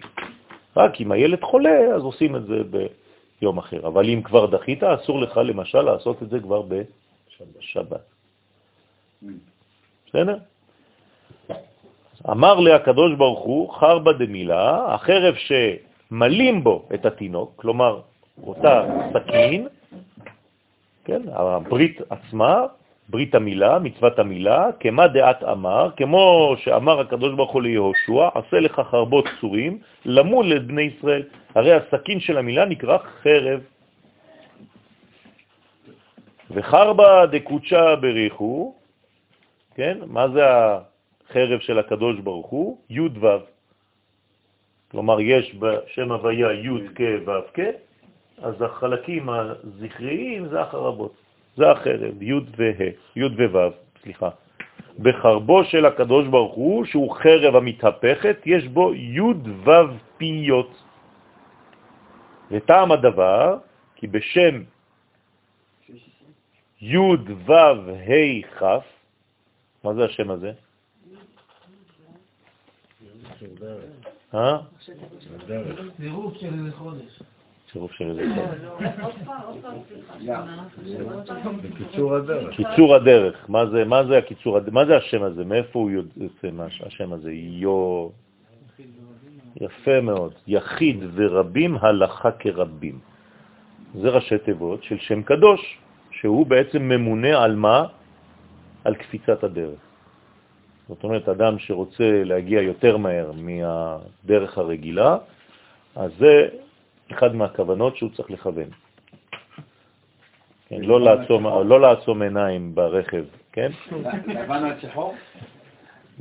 [0.78, 2.64] רק אם הילד חולה, אז עושים את זה
[3.42, 3.88] ביום אחר.
[3.88, 8.06] אבל אם כבר דחית, אסור לך למשל לעשות את זה כבר בשבת.
[10.08, 10.38] בסדר?
[12.30, 18.02] אמר לה הקדוש ברוך הוא, חרבה דמילה, החרב שמלים בו את התינוק, כלומר,
[18.44, 19.68] אותה סכין,
[21.06, 22.66] כן, הברית עצמה,
[23.10, 28.82] ברית המילה, מצוות המילה, כמה דעת אמר, כמו שאמר הקדוש ברוך הוא ליהושע, עשה לך
[28.92, 31.24] חרבות צורים, למול לבני ישראל.
[31.56, 33.60] הרי הסכין של המילה נקרא חרב.
[36.52, 38.76] וחרבה דקוצ'ה בריחו,
[39.76, 42.78] כן, מה זה החרב של הקדוש ברוך הוא?
[42.90, 43.28] י' ו'.
[44.92, 47.60] כלומר, יש בשם הוויה י' כ' ו' כ',
[48.42, 51.29] אז החלקים הזכריים זה החרבות.
[51.58, 53.70] זה החרב, י' וה', י' וו',
[54.04, 54.30] סליחה.
[55.00, 59.22] בחרבו של הקדוש ברוך הוא, שהוא חרב המתהפכת, יש בו י'
[59.66, 59.70] ו'
[60.18, 60.84] פיות.
[62.52, 63.58] וטעם הדבר,
[63.96, 64.64] כי בשם
[66.82, 66.98] י'
[67.46, 68.64] ו' ה' כ',
[69.84, 70.52] מה זה השם הזה?
[74.34, 74.58] אה?
[75.98, 77.22] צירוף של חודש.
[77.72, 78.22] צירוף של איזה
[82.16, 82.50] הדרך.
[82.56, 84.74] קיצור הדרך, מה זה, מה זה הקיצור הדרך?
[84.74, 85.46] מה זה השם הזה?
[85.46, 87.32] מאיפה הוא יוצא מה- השם הזה?
[87.32, 88.10] יו...
[89.62, 90.34] יפה מאוד.
[90.48, 93.00] יחיד ורבים, הלכה כרבים.
[94.02, 95.78] זה ראשי תיבות של שם קדוש,
[96.12, 97.86] שהוא בעצם ממונה על מה?
[98.84, 99.80] על קפיצת הדרך.
[100.88, 105.18] זאת אומרת, אדם שרוצה להגיע יותר מהר מהדרך הרגילה,
[105.96, 106.48] אז זה
[107.12, 108.70] אחד מהכוונות שהוא צריך לכוון.
[110.70, 113.72] כן, לא, לעצום, לא לעצום עיניים ברכב, כן?
[114.28, 115.16] לבן על שחור?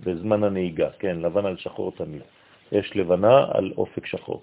[0.05, 2.23] בזמן הנהיגה, כן, לבן על שחור תמיד.
[2.73, 4.43] יש לבנה על אופק שחור.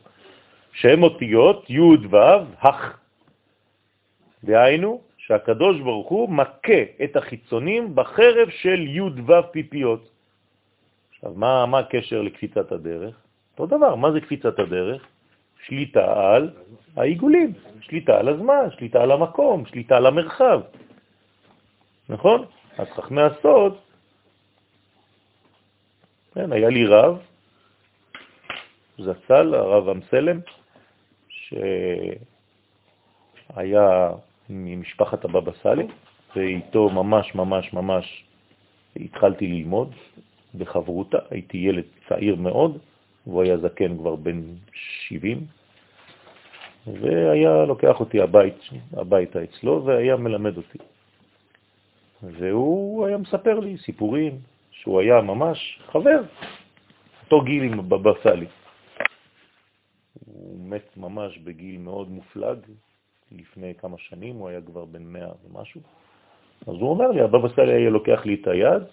[0.74, 2.18] שהם אותיות י' ו'
[2.60, 2.98] הך.
[4.44, 10.10] דהיינו שהקדוש ברוך הוא מכה את החיצונים בחרב של י' ו' פיפיות.
[11.16, 13.16] עכשיו, מה, מה הקשר לקפיצת הדרך?
[13.60, 15.02] אותו דבר, מה זה קפיצת הדרך?
[15.68, 16.50] שליטה על
[16.96, 20.62] העיגולים, שליטה על הזמן, שליטה על המקום, שליטה על המרחב.
[22.10, 22.46] נכון?
[22.78, 23.78] אז חכמי הסוד,
[26.34, 27.18] כן, היה לי רב,
[28.98, 30.40] זצ"ל, הרב אמסלם,
[33.50, 34.12] שהיה
[34.50, 35.88] ממשפחת הבבא סאלי,
[36.36, 38.24] ואיתו ממש ממש ממש
[38.96, 39.96] התחלתי ללמוד
[40.56, 42.78] בחברותה, הייתי ילד צעיר מאוד,
[43.28, 44.42] והוא היה זקן כבר בן
[44.74, 45.46] 70,
[46.88, 48.60] והיה לוקח אותי הבית,
[48.94, 50.78] הביתה אצלו והיה מלמד אותי.
[52.24, 54.38] והוא היה מספר לי סיפורים
[54.72, 56.22] שהוא היה ממש חבר,
[57.24, 58.46] אותו גיל עם בבא סאלי.
[60.26, 62.58] הוא מת ממש בגיל מאוד מופלג,
[63.32, 65.82] לפני כמה שנים, הוא היה כבר בן מאה ומשהו.
[66.68, 68.84] אז הוא אומר לי, הבבא סאלי היה לוקח לי את היד,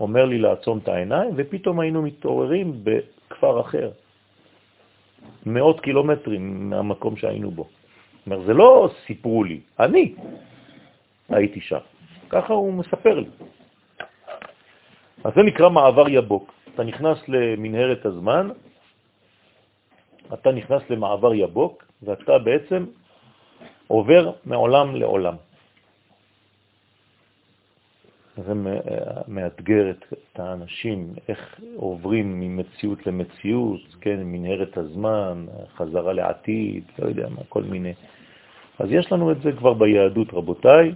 [0.00, 2.84] אומר לי לעצום את העיניים, ופתאום היינו מתעוררים
[3.32, 3.90] בכפר אחר,
[5.46, 7.64] מאות קילומטרים מהמקום שהיינו בו.
[7.64, 10.14] זאת אומרת, זה לא סיפרו לי, אני
[11.28, 11.78] הייתי שם.
[12.28, 13.30] ככה הוא מספר לי.
[15.24, 16.52] אז זה נקרא מעבר יבוק.
[16.74, 18.48] אתה נכנס למנהרת הזמן,
[20.32, 22.86] אתה נכנס למעבר יבוק, ואתה בעצם
[23.88, 25.36] עובר מעולם לעולם.
[28.36, 28.52] זה
[29.28, 35.46] מאתגר את האנשים, איך עוברים ממציאות למציאות, כן, מנהרת הזמן,
[35.76, 37.92] חזרה לעתיד, לא יודע מה, כל מיני.
[38.78, 40.94] אז יש לנו את זה כבר ביהדות, רבותיי.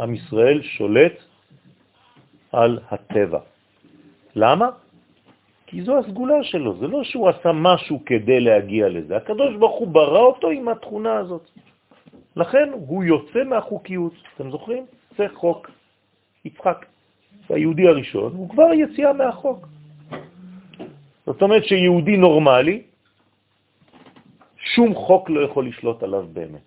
[0.00, 1.12] עם ישראל שולט
[2.52, 3.38] על הטבע.
[4.36, 4.68] למה?
[5.66, 9.16] כי זו הסגולה שלו, זה לא שהוא עשה משהו כדי להגיע לזה.
[9.16, 11.50] הקדוש ברוך הוא ברא אותו עם התכונה הזאת.
[12.36, 14.12] לכן הוא יוצא מהחוקיות.
[14.34, 14.84] אתם זוכרים?
[15.18, 15.70] זה חוק
[16.44, 16.86] יצחק,
[17.48, 19.68] היהודי הראשון, הוא כבר יציאה מהחוק.
[21.26, 22.82] זאת אומרת שיהודי נורמלי,
[24.56, 26.66] שום חוק לא יכול לשלוט עליו באמת.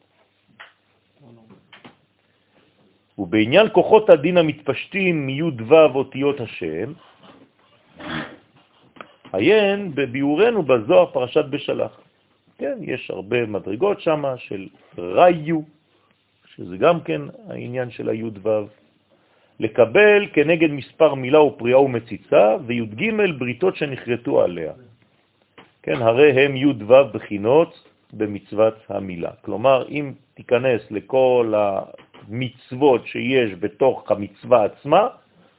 [3.17, 6.93] ובעניין כוחות הדין המתפשטים מי' ו' אותיות השם,
[9.33, 11.99] עיין בביאורנו בזוהר פרשת בשלח.
[12.57, 14.67] כן, יש הרבה מדרגות שם של
[14.97, 15.59] ראיו,
[16.45, 18.65] שזה גם כן העניין של הי' ו',
[19.59, 24.71] לקבל כנגד מספר מילה ופריאה ומציצה, וי"ג בריתות שנחרטו עליה.
[25.83, 29.31] כן, הרי הם י' ו' בחינות במצוות המילה.
[29.41, 35.07] כלומר, אם תיכנס לכל המצוות שיש בתוך המצווה עצמה,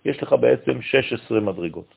[0.05, 1.95] יש לך בעצם 16 מדרגות.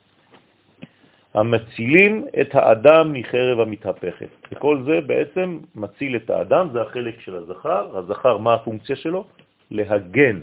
[1.34, 4.28] המצילים את האדם מחרב המתהפכת.
[4.52, 7.98] וכל זה בעצם מציל את האדם, זה החלק של הזכר.
[7.98, 9.26] הזכר, מה הפונקציה שלו?
[9.72, 10.40] להגן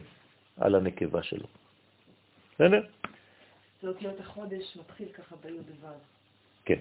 [0.60, 1.46] על הנקבה שלו.
[2.54, 2.82] בסדר?
[3.82, 5.86] זה אותיות החודש מתחיל ככה בי"ו.
[6.64, 6.78] כן,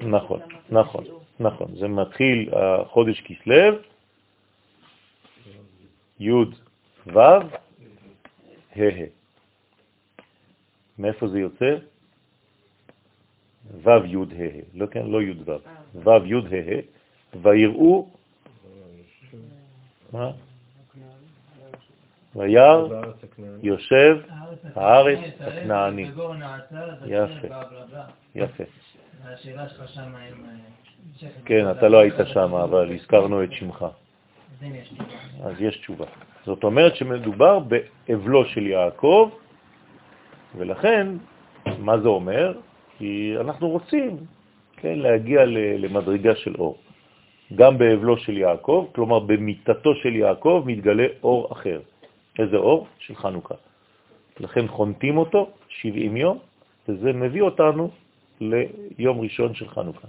[0.00, 1.04] נכון, נכון,
[1.40, 1.76] נכון.
[1.76, 3.78] זה מתחיל החודש כסלו,
[6.20, 6.30] י'
[7.06, 7.40] ו', ה'
[8.76, 9.06] ה'.
[10.98, 11.76] מאיפה זה יוצא?
[13.82, 15.52] ו' י' ה' ה', לא כן, לא י' ו',
[15.94, 18.08] ו' י' ה' ה', ויראו,
[20.12, 20.30] מה?
[22.36, 22.86] וירא
[23.62, 24.18] יושב
[24.74, 26.10] הארץ הכנעני.
[27.06, 27.46] יפה,
[28.34, 28.64] יפה.
[29.24, 30.44] השאלה שלך שם אם...
[31.44, 33.86] כן, אתה לא היית שם, אבל הזכרנו את שמך.
[35.44, 36.04] אז יש תשובה.
[36.46, 39.30] זאת אומרת שמדובר באבלו של יעקב,
[40.56, 41.06] ולכן,
[41.78, 42.52] מה זה אומר?
[42.98, 44.16] כי אנחנו רוצים
[44.76, 45.44] כן, להגיע
[45.78, 46.78] למדרגה של אור.
[47.54, 51.80] גם באבלו של יעקב, כלומר במיטתו של יעקב מתגלה אור אחר.
[52.38, 52.86] איזה אור?
[52.98, 53.54] של חנוכה.
[54.40, 56.38] לכן חונטים אותו 70 יום,
[56.88, 57.90] וזה מביא אותנו
[58.40, 60.08] ליום ראשון של חנוכה.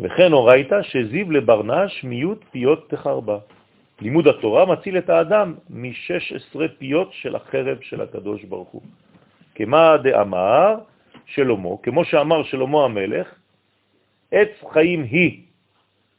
[0.00, 3.38] וכן הורייתא שזיו לברנש מיעוט פיות תחרבה.
[4.00, 8.82] לימוד התורה מציל את האדם מ-16 פיות של החרב של הקדוש ברוך הוא.
[9.54, 10.74] כמה דאמר
[11.26, 13.26] שלמה, כמו שאמר שלמה המלך,
[14.30, 15.42] עץ חיים היא.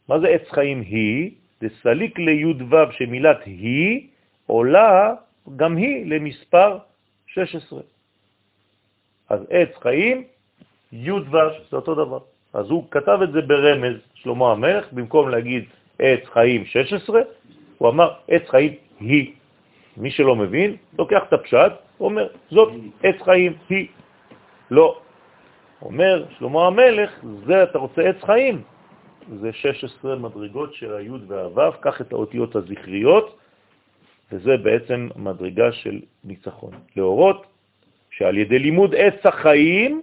[0.09, 1.31] מה זה עץ חיים היא?
[1.63, 4.07] דסליק לי"ו שמילת היא
[4.49, 5.13] עולה
[5.55, 6.77] גם היא למספר
[7.27, 7.80] 16.
[9.30, 10.23] אז עץ חיים,
[10.91, 11.38] י' ו',
[11.69, 12.19] זה אותו דבר.
[12.53, 15.63] אז הוא כתב את זה ברמז, שלמה המלך, במקום להגיד
[15.99, 17.21] עץ חיים 16,
[17.77, 19.34] הוא אמר עץ חיים היא.
[19.97, 22.73] מי שלא מבין, לוקח את הפשט, אומר, זאת
[23.03, 23.88] עץ חיים היא.
[24.71, 24.99] לא.
[25.81, 27.11] אומר שלמה המלך,
[27.45, 28.61] זה אתה רוצה עץ חיים.
[29.41, 33.38] זה 16 מדרגות של היוד והוו, קח את האותיות הזכריות,
[34.31, 36.72] וזה בעצם מדרגה של ניצחון.
[36.95, 37.45] להורות
[38.11, 40.01] שעל ידי לימוד עץ החיים,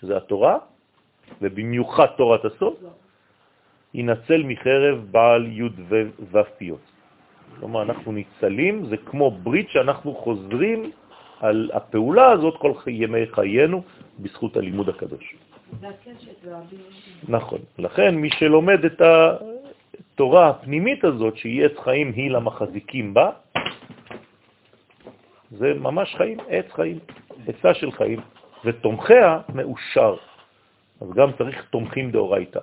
[0.00, 0.58] שזה התורה,
[1.42, 2.74] ובמיוחד תורת הסוף,
[3.94, 5.68] ינצל מחרב בעל י'
[6.30, 6.80] ו' פיות.
[7.58, 10.90] כלומר, אנחנו ניצלים, זה כמו ברית שאנחנו חוזרים
[11.40, 13.82] על הפעולה הזאת כל ימי חיינו
[14.18, 15.34] בזכות הלימוד הקדוש.
[17.28, 17.58] נכון.
[17.78, 19.00] לכן מי שלומד את
[20.00, 23.30] התורה הפנימית הזאת, שהיא עץ חיים היא למחזיקים בה,
[25.50, 26.98] זה ממש חיים, עץ חיים,
[27.46, 28.20] עצה של חיים,
[28.64, 30.16] ותומכיה מאושר.
[31.00, 32.60] אז גם צריך תומכים דאורייתא.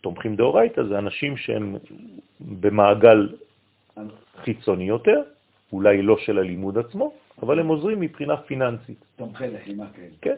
[0.00, 1.76] תומכים דאורייתא זה אנשים שהם
[2.40, 3.28] במעגל
[4.36, 5.22] חיצוני יותר,
[5.72, 7.12] אולי לא של הלימוד עצמו,
[7.42, 9.04] אבל הם עוזרים מבחינה פיננסית.
[9.16, 10.08] תומכי לחימה, כן.
[10.20, 10.36] כן.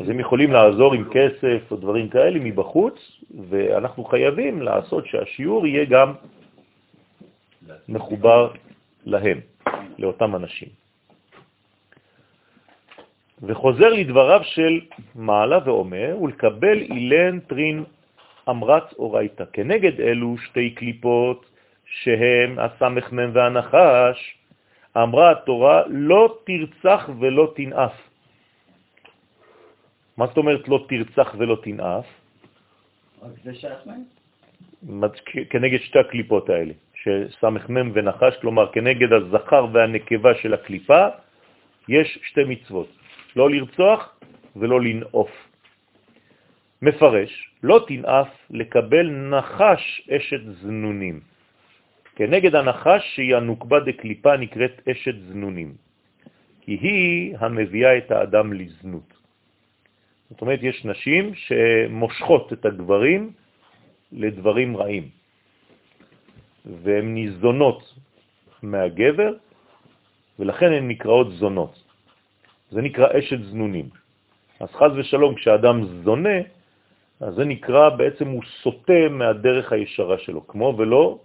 [0.00, 5.84] אז הם יכולים לעזור עם כסף או דברים כאלה מבחוץ, ואנחנו חייבים לעשות שהשיעור יהיה
[5.84, 6.12] גם
[7.88, 8.50] מחובר
[9.04, 9.40] להם,
[9.98, 10.68] לאותם אנשים.
[13.42, 14.80] וחוזר לדבריו של
[15.14, 17.84] מעלה ואומר, ולקבל אילן טרין
[18.48, 19.44] אמרץ אורייתא.
[19.52, 21.46] כנגד אלו שתי קליפות
[21.84, 24.18] שהם הסמ"ם והנחש,
[24.96, 28.11] אמרה התורה, לא תרצח ולא תנאף.
[30.16, 32.06] מה זאת אומרת לא תרצח ולא תנאף?
[35.50, 41.02] כנגד שתי הקליפות האלה, שסמ"ם ונחש, כלומר כנגד הזכר והנקבה של הקליפה,
[41.88, 42.88] יש שתי מצוות,
[43.36, 44.20] לא לרצוח
[44.56, 45.32] ולא לנאוף.
[46.82, 47.32] מפרש,
[47.62, 51.20] לא תנאף לקבל נחש אשת זנונים.
[52.16, 55.74] כנגד הנחש שהיא הנוקבה דקליפה נקראת אשת זנונים,
[56.60, 59.21] כי היא המביאה את האדם לזנות.
[60.32, 63.30] זאת אומרת, יש נשים שמושכות את הגברים
[64.12, 65.08] לדברים רעים,
[66.64, 67.94] והן ניזונות
[68.62, 69.32] מהגבר,
[70.38, 71.74] ולכן הן נקראות זונות.
[72.70, 73.88] זה נקרא אשת זנונים.
[74.60, 76.38] אז חז ושלום, כשאדם זונה,
[77.20, 81.18] אז זה נקרא, בעצם הוא סוטה מהדרך הישרה שלו, כמו ולא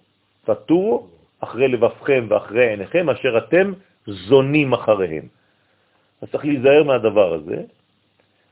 [0.44, 1.08] תטורו
[1.40, 3.74] אחרי לבבכם ואחרי עיניכם, אשר אתם
[4.08, 5.28] זונים אחריהם.
[6.22, 7.64] אז צריך להיזהר מהדבר הזה,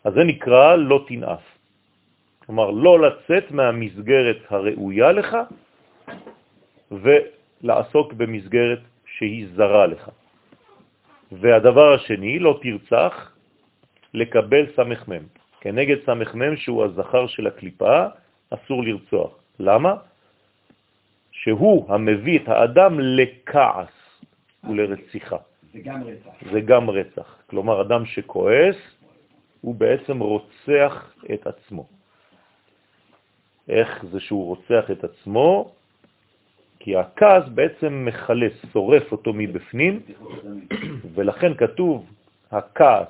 [0.06, 1.42] אז זה נקרא לא תנאף.
[2.46, 5.38] כלומר, לא לצאת מהמסגרת הראויה לך
[6.92, 8.80] ולעסוק במסגרת
[9.18, 10.10] שהיא זרה לך.
[11.32, 13.32] והדבר השני, לא תרצח,
[14.14, 15.24] לקבל סמ"ם.
[15.62, 18.06] כנגד סמ"ם שהוא הזכר של הקליפה,
[18.50, 19.32] אסור לרצוח.
[19.60, 19.94] למה?
[21.32, 23.96] שהוא המביא את האדם לכעס
[24.64, 25.38] ולרציחה.
[25.74, 26.52] זה גם רצח.
[26.52, 27.38] זה גם רצח.
[27.50, 28.78] כלומר, אדם שכועס,
[29.66, 31.86] הוא בעצם רוצח את עצמו.
[33.70, 35.72] איך זה שהוא רוצח את עצמו?
[36.80, 40.02] כי הכעס בעצם מחלס, שורף אותו מבפנים,
[41.14, 42.06] ולכן כתוב,
[42.52, 43.10] הכעס,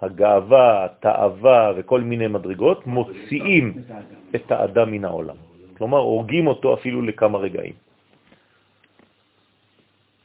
[0.00, 3.82] הגאווה, התאווה וכל מיני מדרגות מוציאים
[4.34, 5.36] את האדם מן העולם.
[5.76, 7.74] כלומר, הורגים אותו אפילו לכמה רגעים.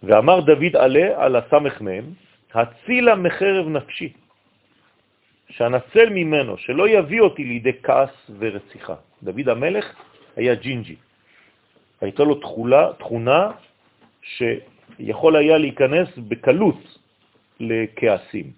[0.03, 2.05] ואמר דוד עלה על הסמ"ם,
[2.53, 4.13] הצילה מחרב נפשי,
[5.51, 8.95] שאנצל ממנו, שלא יביא אותי לידי כעס ורציחה.
[9.23, 9.85] דוד המלך
[10.35, 10.95] היה ג'ינג'י.
[12.01, 13.51] הייתה לו תחולה, תכונה
[14.21, 16.99] שיכול היה להיכנס בקלות
[17.59, 18.51] לכעסים.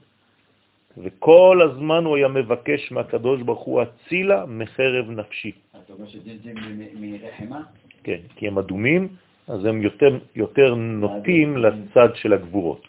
[0.98, 5.52] וכל הזמן הוא היה מבקש מהקדוש ברוך הוא הצילה מחרב נפשי.
[5.72, 6.54] אתה אומר שג'ינג'י
[6.94, 7.62] מרחמה?
[8.04, 9.08] כן, כי הם אדומים,
[9.48, 12.88] אז הם יותר, יותר נוטים לצד של הגבורות.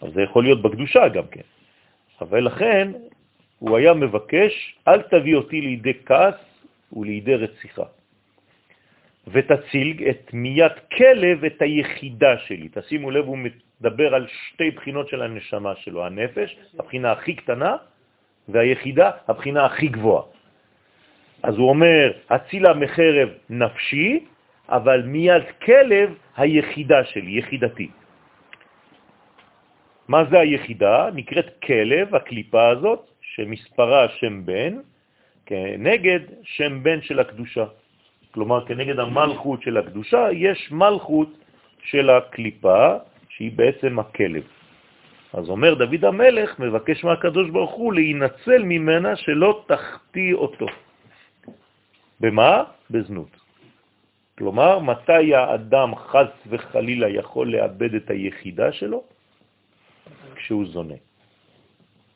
[0.00, 1.46] אז זה יכול להיות בקדושה גם כן.
[2.20, 2.92] אבל לכן
[3.60, 4.52] הוא היה מבקש,
[4.88, 6.40] אל תביא אותי לידי כעס
[6.92, 7.84] ולידי רציחה.
[9.28, 12.68] ותציל את מיית כלב את היחידה שלי.
[12.72, 17.76] תשימו לב, הוא מדבר על שתי בחינות של הנשמה שלו, הנפש, הבחינה הכי קטנה,
[18.48, 20.24] והיחידה, הבחינה הכי גבוהה.
[21.42, 24.24] אז הוא אומר, הצילה מחרב נפשי,
[24.68, 27.88] אבל מיד כלב היחידה שלי, יחידתי.
[30.08, 31.10] מה זה היחידה?
[31.14, 34.74] נקראת כלב, הקליפה הזאת, שמספרה שם בן,
[35.46, 37.64] כנגד שם בן של הקדושה.
[38.30, 41.30] כלומר, כנגד המלכות של הקדושה, יש מלכות
[41.82, 42.96] של הקליפה,
[43.28, 44.42] שהיא בעצם הכלב.
[45.32, 50.66] אז אומר דוד המלך, מבקש מהקדוש ברוך הוא להינצל ממנה שלא תחטיא אותו.
[52.20, 52.64] במה?
[52.90, 53.36] בזנות.
[54.38, 59.02] כלומר, מתי האדם חס וחלילה יכול לאבד את היחידה שלו?
[60.34, 61.09] כשהוא זונה.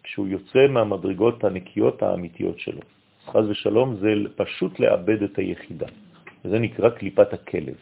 [0.04, 2.80] כשהוא יוצא מהמדרגות הנקיות האמיתיות שלו.
[3.26, 5.86] חז ושלום זה פשוט לאבד את היחידה.
[6.44, 7.74] וזה נקרא קליפת הכלב.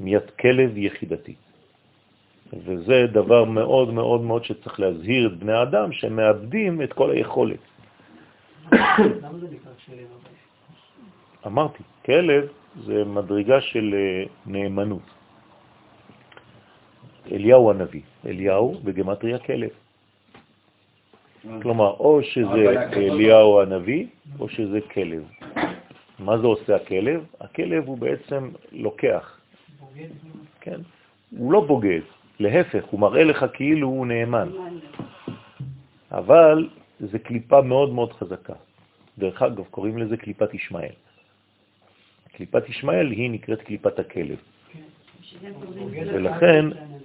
[0.00, 1.34] מיית כלב יחידתי.
[2.52, 7.58] וזה דבר מאוד מאוד מאוד שצריך להזהיר את בני האדם שמאבדים את כל היכולת.
[8.72, 10.08] למה זה נקרא כלב?
[11.46, 12.48] אמרתי, כלב
[12.84, 15.02] זה מדרגה של אה, נאמנות.
[17.32, 19.70] אליהו הנביא, אליהו בגמטריה כלב.
[21.62, 24.06] כלומר, או שזה אליהו הנביא,
[24.38, 25.22] או שזה כלב.
[26.18, 27.24] מה זה עושה הכלב?
[27.40, 29.40] הכלב הוא בעצם לוקח.
[30.60, 30.80] כן.
[31.36, 32.00] הוא לא בוגד,
[32.40, 34.48] להפך, הוא מראה לך כאילו הוא נאמן.
[36.12, 36.68] אבל
[37.00, 38.54] זה קליפה מאוד מאוד חזקה.
[39.18, 40.94] דרך אגב, קוראים לזה קליפת ישמעאל.
[42.32, 44.38] קליפת ישמעאל היא נקראת קליפת הכלב.
[45.94, 46.64] ולכן...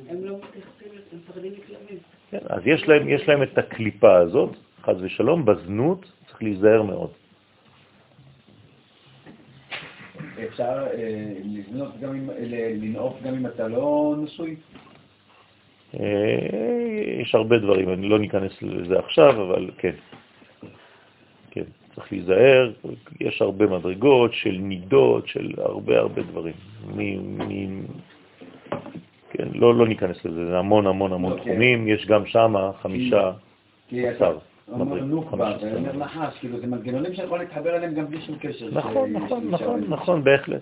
[0.09, 1.97] הם לא מתייחסים, הם מפחדים מכלבים.
[2.39, 4.49] כן, אז יש להם, יש להם את הקליפה הזאת,
[4.81, 7.09] חז ושלום, בזנות צריך להיזהר מאוד.
[10.47, 11.33] אפשר אה,
[12.81, 14.55] לנעוף גם אם- אתה לא נשוי?
[15.99, 19.95] אה, יש הרבה דברים, אני לא ניכנס לזה עכשיו, אבל כן.
[21.51, 21.63] כן,
[21.95, 22.71] צריך להיזהר,
[23.19, 26.53] יש הרבה מדרגות של נידות, של הרבה הרבה דברים.
[29.55, 31.45] לא, לא ניכנס לזה, זה המון המון המון אוקיי.
[31.51, 33.31] תחומים, יש גם שם חמישה,
[33.91, 34.37] עשר
[36.39, 38.69] כאילו זה מנגנונים שיכול להתחבר אליהם גם בלי שום קשר.
[38.71, 39.81] נכון, נכון, נכון.
[39.89, 40.61] נכון, בהחלט.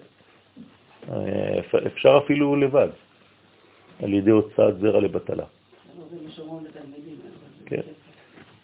[1.12, 2.88] אה, אפ- אפשר אפילו לבד,
[4.04, 5.44] על ידי הוצאת זרע לבטלה.
[7.66, 7.82] כן.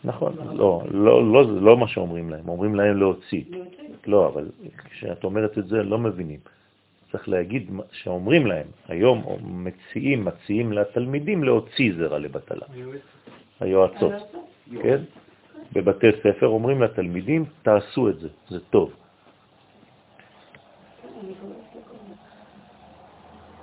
[0.03, 3.43] נכון, לא, לא, לא, לא מה שאומרים להם, אומרים להם להוציא.
[4.07, 4.45] לא, אבל
[4.89, 6.39] כשאת אומרת את זה, לא מבינים.
[7.11, 12.65] צריך להגיד שאומרים להם, היום מציעים, מציעים לתלמידים להוציא זרע לבטלה.
[13.59, 14.13] היועצות,
[14.83, 15.01] כן?
[15.73, 18.93] בבתי ספר אומרים לתלמידים, תעשו את זה, זה טוב.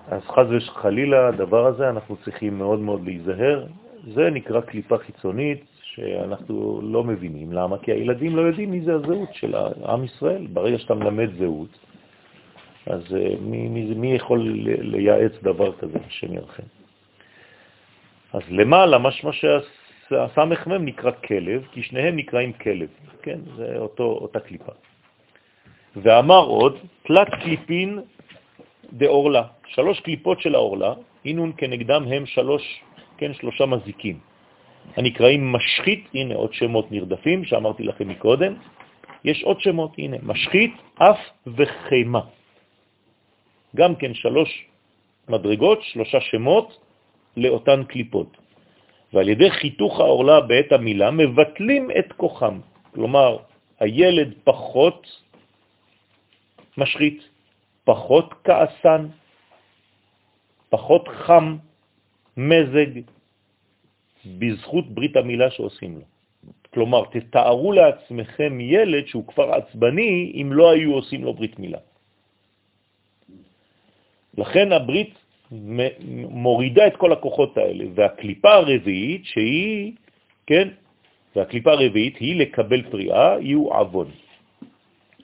[0.08, 3.66] אז חז וחלילה, הדבר הזה, אנחנו צריכים מאוד מאוד להיזהר.
[4.14, 7.52] זה נקרא קליפה חיצונית שאנחנו לא מבינים.
[7.52, 7.78] למה?
[7.78, 9.54] כי הילדים לא יודעים מי זה הזהות של
[9.86, 10.46] עם ישראל.
[10.46, 11.78] ברגע שאתה מלמד זהות,
[12.86, 14.40] אז אה, מי, מי, מי יכול
[14.80, 16.62] לייעץ דבר כזה, השם ירחם?
[18.32, 22.88] אז למעלה, משמע שהסמ"ם נקרא כלב, כי שניהם נקראים כלב,
[23.22, 23.38] כן?
[23.56, 24.72] זה אותו, אותה קליפה.
[25.96, 28.00] ואמר עוד, תלת קליפין
[28.92, 30.94] דאורלה, שלוש קליפות של האורלה,
[31.24, 32.62] אינון כנגדם הם שלוש,
[33.18, 34.18] כן, שלושה מזיקים,
[34.96, 38.54] הנקראים משחית, הנה עוד שמות נרדפים שאמרתי לכם מקודם,
[39.24, 42.35] יש עוד שמות, הנה, משחית, אף וחימה.
[43.76, 44.50] גם כן שלוש
[45.28, 46.68] מדרגות, שלושה שמות
[47.36, 48.36] לאותן קליפות.
[49.12, 52.60] ועל ידי חיתוך האורלה בעת המילה מבטלים את כוחם.
[52.94, 53.38] כלומר,
[53.80, 55.06] הילד פחות
[56.76, 57.20] משחית,
[57.84, 59.06] פחות כעסן,
[60.68, 61.56] פחות חם,
[62.36, 62.92] מזג,
[64.26, 66.04] בזכות ברית המילה שעושים לו.
[66.74, 71.78] כלומר, תתארו לעצמכם ילד שהוא כבר עצבני אם לא היו עושים לו ברית מילה.
[74.38, 75.14] לכן הברית
[76.30, 79.92] מורידה את כל הכוחות האלה, והקליפה הרביעית שהיא,
[80.46, 80.68] כן,
[81.36, 84.10] והקליפה הרביעית היא לקבל פריאה, יהיו עוון.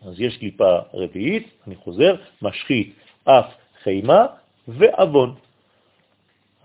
[0.02, 2.92] אז יש קליפה רביעית, אני חוזר, משחית,
[3.24, 3.46] אף,
[3.82, 4.26] חימה
[4.68, 5.34] ועוון.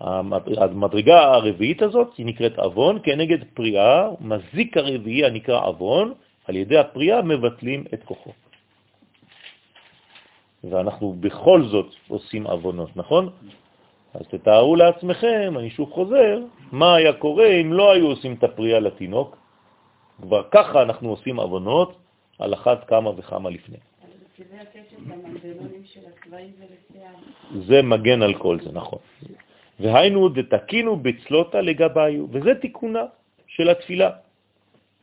[0.00, 6.14] המדרגה הרביעית הזאת היא נקראת אבון, כנגד פריאה, מזיק הרביעי הנקרא אבון,
[6.46, 8.30] על ידי הפריאה מבטלים את כוחו.
[10.64, 13.30] ואנחנו בכל זאת עושים אבונות, נכון?
[14.14, 16.38] אז תתארו לעצמכם, אני שוב חוזר,
[16.72, 19.36] מה היה קורה אם לא היו עושים את הפריאה לתינוק?
[20.22, 21.96] כבר ככה אנחנו עושים אבונות
[22.38, 23.76] על אחת כמה וכמה לפני.
[27.66, 28.98] זה מגן על כל זה, נכון.
[29.80, 33.04] והיינו דתקינו בצלותה לגביו, וזה תיקונה
[33.46, 34.10] של התפילה,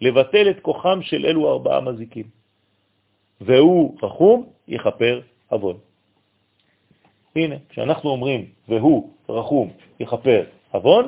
[0.02, 2.28] לבטל את כוחם של אלו ארבעה מזיקים.
[3.42, 5.78] והוא רחום, יכפר עוון.
[7.36, 11.08] הנה, כשאנחנו אומרים, והוא רחום, יכפר עוון,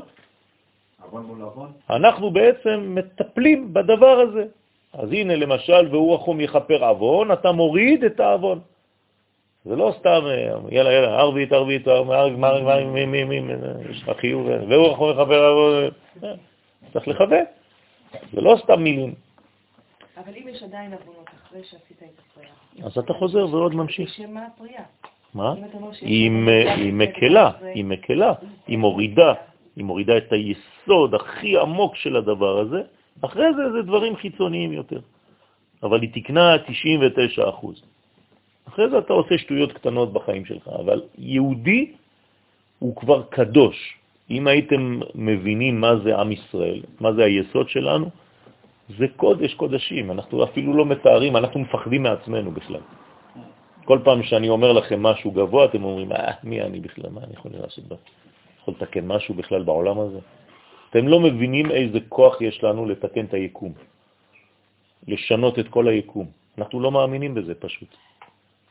[1.90, 4.46] אנחנו בעצם מטפלים בדבר הזה.
[4.94, 8.60] אז הנה, למשל, והוא רחום יכפר עוון, אתה מוריד את העוון.
[9.66, 10.22] זה לא סתם,
[10.72, 11.88] יאללה, יאללה, ערבית, ערבית,
[13.90, 15.90] יש לך חיוב, והוא רחום יכפר עוון,
[16.94, 17.44] צריך לכוון.
[18.34, 19.27] זה לא סתם מילים.
[20.20, 24.10] אבל אם יש עדיין עוונות אחרי שעשית את הפריאה, אז אתה חוזר ועוד ממשיך.
[24.10, 24.84] בשם מה הפריאה?
[25.34, 25.54] מה?
[26.02, 26.32] היא
[26.94, 28.34] מקלה, היא מקלה,
[28.68, 29.34] היא מורידה,
[29.76, 32.82] היא מורידה את היסוד הכי עמוק של הדבר הזה,
[33.22, 35.00] אחרי זה זה דברים חיצוניים יותר.
[35.84, 37.82] אבל היא תקנה 99 אחוז.
[38.68, 41.92] אחרי זה אתה עושה שטויות קטנות בחיים שלך, אבל יהודי
[42.80, 43.98] הוא כבר קדוש.
[44.30, 48.10] אם הייתם מבינים מה זה עם ישראל, מה זה היסוד שלנו,
[48.90, 52.82] זה קודש קודשים, אנחנו אפילו לא מתארים, אנחנו מפחדים מעצמנו בכלל.
[53.86, 57.34] כל פעם שאני אומר לכם משהו גבוה, אתם אומרים, אה, מי אני בכלל, מה אני
[57.34, 57.84] יכול לעשות?
[58.62, 60.20] יכול לתקן משהו בכלל בעולם הזה?
[60.90, 63.74] אתם לא מבינים איזה כוח יש לנו לתקן את היקום,
[65.08, 66.28] לשנות את כל היקום.
[66.58, 67.96] אנחנו לא מאמינים בזה פשוט.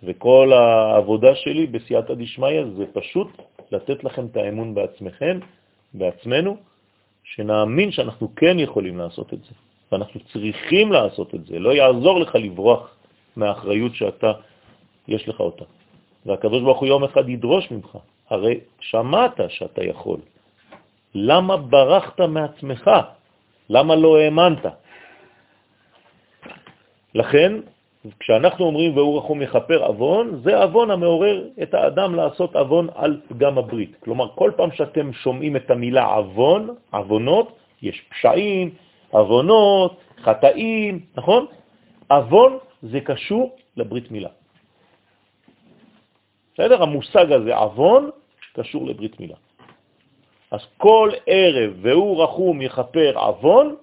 [0.02, 3.28] וכל העבודה שלי בסייעתא דשמיא זה פשוט
[3.72, 5.38] לתת לכם את האמון בעצמכם,
[5.94, 6.56] בעצמנו,
[7.24, 9.65] שנאמין שאנחנו כן יכולים לעשות את זה.
[9.92, 11.58] ואנחנו צריכים לעשות את זה.
[11.58, 12.94] לא יעזור לך לברוח
[13.36, 14.32] מהאחריות שאתה,
[15.08, 15.64] יש לך אותה.
[16.26, 17.98] והקדוש ברוך הוא יום אחד ידרוש ממך.
[18.30, 20.18] הרי שמעת שאתה יכול.
[21.14, 22.90] למה ברחת מעצמך?
[23.70, 24.66] למה לא האמנת?
[27.14, 27.52] לכן,
[28.20, 33.58] כשאנחנו אומרים והוא רחום יכפר אבון, זה אבון המעורר את האדם לעשות אבון על פגם
[33.58, 33.96] הברית.
[34.00, 38.70] כלומר, כל פעם שאתם שומעים את המילה אבון, אבונות, יש פשעים,
[39.15, 41.47] אבונות, חטאים, נכון?
[42.11, 44.28] אבון זה קשור לברית מילה.
[46.55, 46.83] בסדר?
[46.83, 48.11] המושג הזה, אבון,
[48.53, 49.37] קשור לברית מילה.
[50.51, 53.77] אז כל ערב והוא רחום יכפר אבון,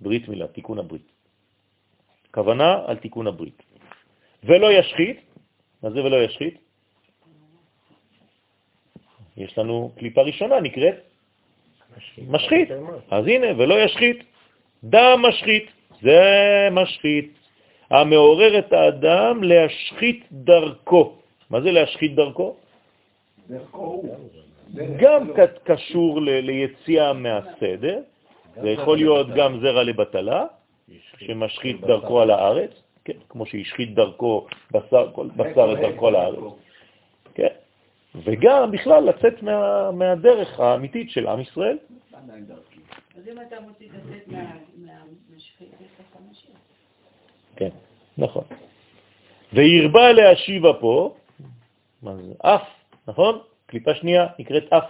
[0.00, 1.12] ברית מילה, תיקון הברית.
[2.34, 3.62] כוונה על תיקון הברית.
[4.44, 5.20] ולא ישחית,
[5.82, 6.58] מה זה ולא ישחית?
[9.36, 10.94] יש לנו קליפה ראשונה, נקראת
[12.28, 12.68] משחית.
[13.10, 14.31] אז הנה, ולא ישחית.
[14.84, 15.66] דם משחית,
[16.02, 17.32] זה משחית,
[17.90, 21.12] המעורר את האדם להשחית דרכו.
[21.50, 22.56] מה זה להשחית דרכו?
[24.98, 25.30] גם
[25.64, 28.00] קשור ליציאה מהסדר,
[28.62, 30.46] זה יכול להיות גם זרע לבטלה,
[31.18, 32.70] שמשחית דרכו על הארץ,
[33.04, 35.06] כן, כמו שהשחית דרכו בשר,
[35.36, 36.52] בשר את דרכו על הארץ.
[37.34, 37.54] כן.
[38.24, 41.78] וגם בכלל לצאת מה, מהדרך האמיתית של עם ישראל.
[47.56, 47.68] כן,
[48.18, 48.44] נכון.
[49.52, 51.14] והרבה להשיבה פה,
[52.02, 52.32] מה זה?
[52.42, 52.62] אף,
[53.08, 53.38] נכון?
[53.66, 54.84] קליפה שנייה נקראת אף.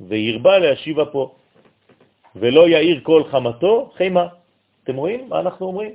[0.00, 1.34] והרבה להשיבה פה,
[2.36, 4.26] ולא יאיר כל חמתו חימה.
[4.84, 5.94] אתם רואים מה אנחנו אומרים?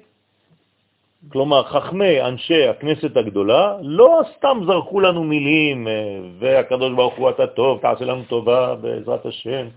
[1.30, 7.48] כלומר, חכמי אנשי הכנסת הגדולה לא סתם זרקו לנו מילים, אה, והקדוש ברוך הוא אתה
[7.48, 9.68] טוב, תעשה לנו טובה בעזרת השם.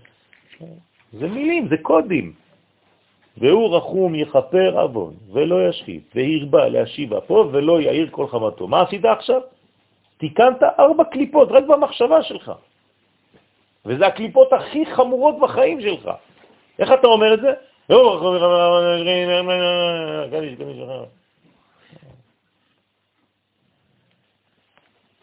[1.13, 2.33] זה מילים, זה קודים.
[3.37, 8.67] והוא רחום יכפר עוון ולא ישחית, והרבה להשיב אפו ולא יאיר כל חמתו.
[8.67, 9.41] מה עשית עכשיו?
[10.17, 12.51] תיקנת ארבע קליפות רק במחשבה שלך.
[13.85, 16.09] וזה הקליפות הכי חמורות בחיים שלך.
[16.79, 17.53] איך אתה אומר את זה?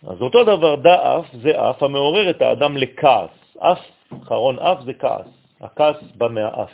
[0.06, 3.30] אז אותו דבר, דא אף זה אף המעורר את האדם לכעס.
[3.58, 3.80] אף,
[4.24, 5.39] חרון אף זה כעס.
[5.60, 6.70] הכעס בא מהאף.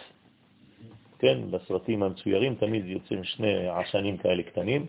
[1.18, 4.86] כן, בסרטים המצוירים תמיד יוצאים שני עשנים כאלה קטנים,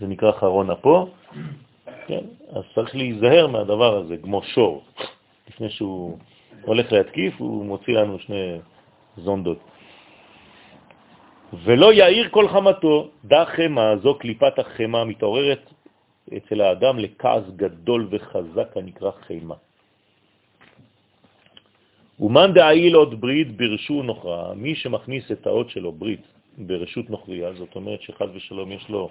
[0.00, 1.08] זה נקרא חרון אפו,
[2.06, 4.84] כן, אז צריך להיזהר מהדבר הזה, כמו שור.
[5.48, 6.18] לפני שהוא
[6.62, 8.58] הולך להתקיף, הוא מוציא לנו שני
[9.16, 9.58] זונדות.
[11.64, 15.70] ולא יאיר כל חמתו, דא חמה, זו קליפת החמה מתעוררת
[16.36, 19.54] אצל האדם לכעס גדול וחזק הנקרא חימה.
[22.20, 26.20] ומאן דעיל עוד ברית ברשו נוכרה, מי שמכניס את האות שלו ברית
[26.58, 29.10] ברשות נוכריה, זאת אומרת שחד ושלום יש לו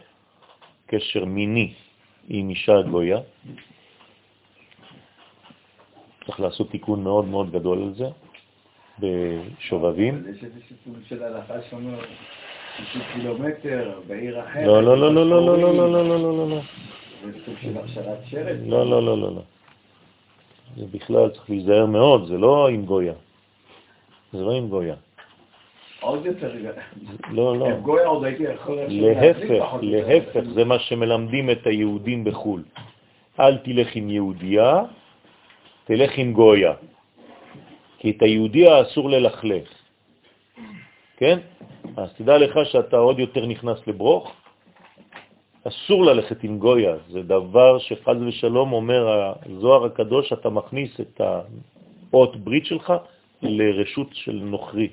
[0.88, 1.73] קשר מיני
[2.30, 3.19] עם אישה גויה,
[6.26, 8.07] צריך לעשות תיקון מאוד מאוד גדול על זה,
[8.99, 10.23] בשובבים.
[10.30, 11.99] יש איזה סוג של הלכה שאומר
[12.77, 14.68] 60 קילומטר בעיר אחרת.
[14.68, 16.61] לא, לא, לא, לא, לא, לא, לא, לא, לא, לא, לא, לא.
[17.26, 18.60] זה סוג של הכשרת שרץ.
[18.65, 19.41] לא, לא, לא, לא, לא.
[20.80, 23.14] זה בכלל צריך להיזהר מאוד, זה לא עם גויה.
[24.34, 24.96] זה לא עם גויה.
[26.02, 26.52] עוד יותר,
[27.32, 27.66] לא, לא.
[27.68, 28.80] עם גויה עוד הייתי יכול...
[28.88, 32.64] להפך, להפך, זה מה שמלמדים את היהודים בחו"ל.
[33.40, 34.84] אל תלך עם יהודייה,
[35.84, 36.74] תלך עם גויה.
[38.00, 39.68] כי את היהודייה אסור ללכלך.
[41.18, 41.40] כן?
[41.98, 44.32] אז תדע לך שאתה עוד יותר נכנס לברוך.
[45.68, 51.22] אסור ללכת עם גויה, זה דבר שחז ושלום אומר הזוהר הקדוש, אתה מכניס את
[52.11, 52.94] האות ברית שלך
[53.41, 54.90] לרשות של נוכרי.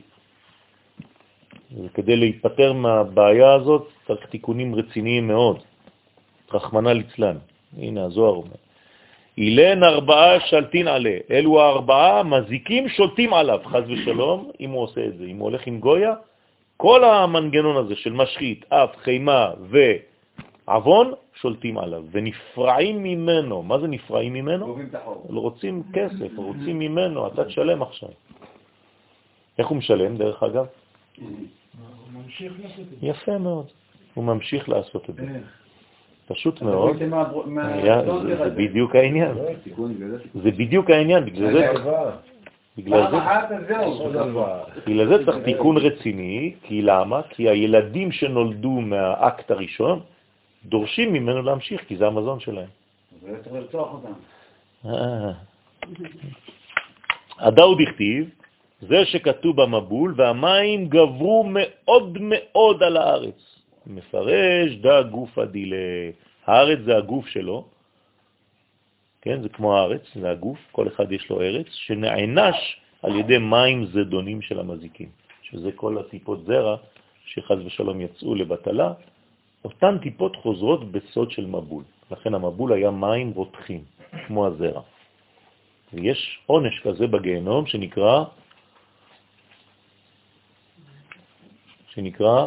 [1.84, 5.58] וכדי להיפטר מהבעיה הזאת צריך תיקונים רציניים מאוד,
[6.52, 7.36] רחמנה ליצלן.
[7.78, 8.56] הנה הזוהר אומר.
[9.38, 15.18] אילן ארבעה שלטין עלה, אלו הארבעה מזיקים שולטים עליו, חז ושלום, אם הוא עושה את
[15.18, 15.24] זה.
[15.24, 16.14] אם הוא הולך עם גויה,
[16.76, 19.50] כל המנגנון הזה של משחית, אף, חימה
[20.68, 23.62] ועוון, שולטים עליו, ונפרעים ממנו.
[23.62, 24.76] מה זה נפרעים ממנו?
[25.28, 28.08] רוצים כסף, רוצים ממנו, אתה תשלם עכשיו.
[29.58, 30.66] איך הוא משלם, דרך אגב?
[33.02, 33.66] יפה מאוד.
[34.14, 35.26] הוא ממשיך לעשות את זה.
[36.28, 36.96] פשוט מאוד.
[38.38, 39.34] זה בדיוק העניין.
[40.42, 41.24] זה בדיוק העניין.
[41.24, 43.16] בגלל זה,
[44.86, 47.22] בגלל זה צריך תיקון רציני, כי למה?
[47.22, 50.00] כי הילדים שנולדו מהאקט הראשון
[50.68, 52.68] דורשים ממנו להמשיך, כי זה המזון שלהם.
[53.22, 54.14] זה צריך לרצוח אותם.
[57.38, 58.30] הדאו דכתיב,
[58.80, 63.40] זה שכתוב במבול, והמים גברו מאוד מאוד על הארץ.
[63.86, 66.10] מפרש דה גוף הדילה.
[66.46, 67.64] הארץ זה הגוף שלו,
[69.22, 72.56] כן, זה כמו הארץ, זה הגוף, כל אחד יש לו ארץ, שנענש
[73.02, 75.08] על ידי מים זדונים של המזיקים,
[75.42, 76.76] שזה כל הטיפות זרע
[77.26, 78.92] שחז ושלום יצאו לבטלה,
[79.66, 81.84] אותן טיפות חוזרות בסוד של מבול.
[82.10, 83.82] לכן המבול היה מים רותחים,
[84.26, 84.82] כמו הזרע.
[85.92, 88.24] ויש עונש כזה בגיהנום שנקרא
[91.90, 92.46] שנקרא,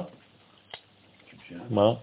[1.69, 1.93] מה?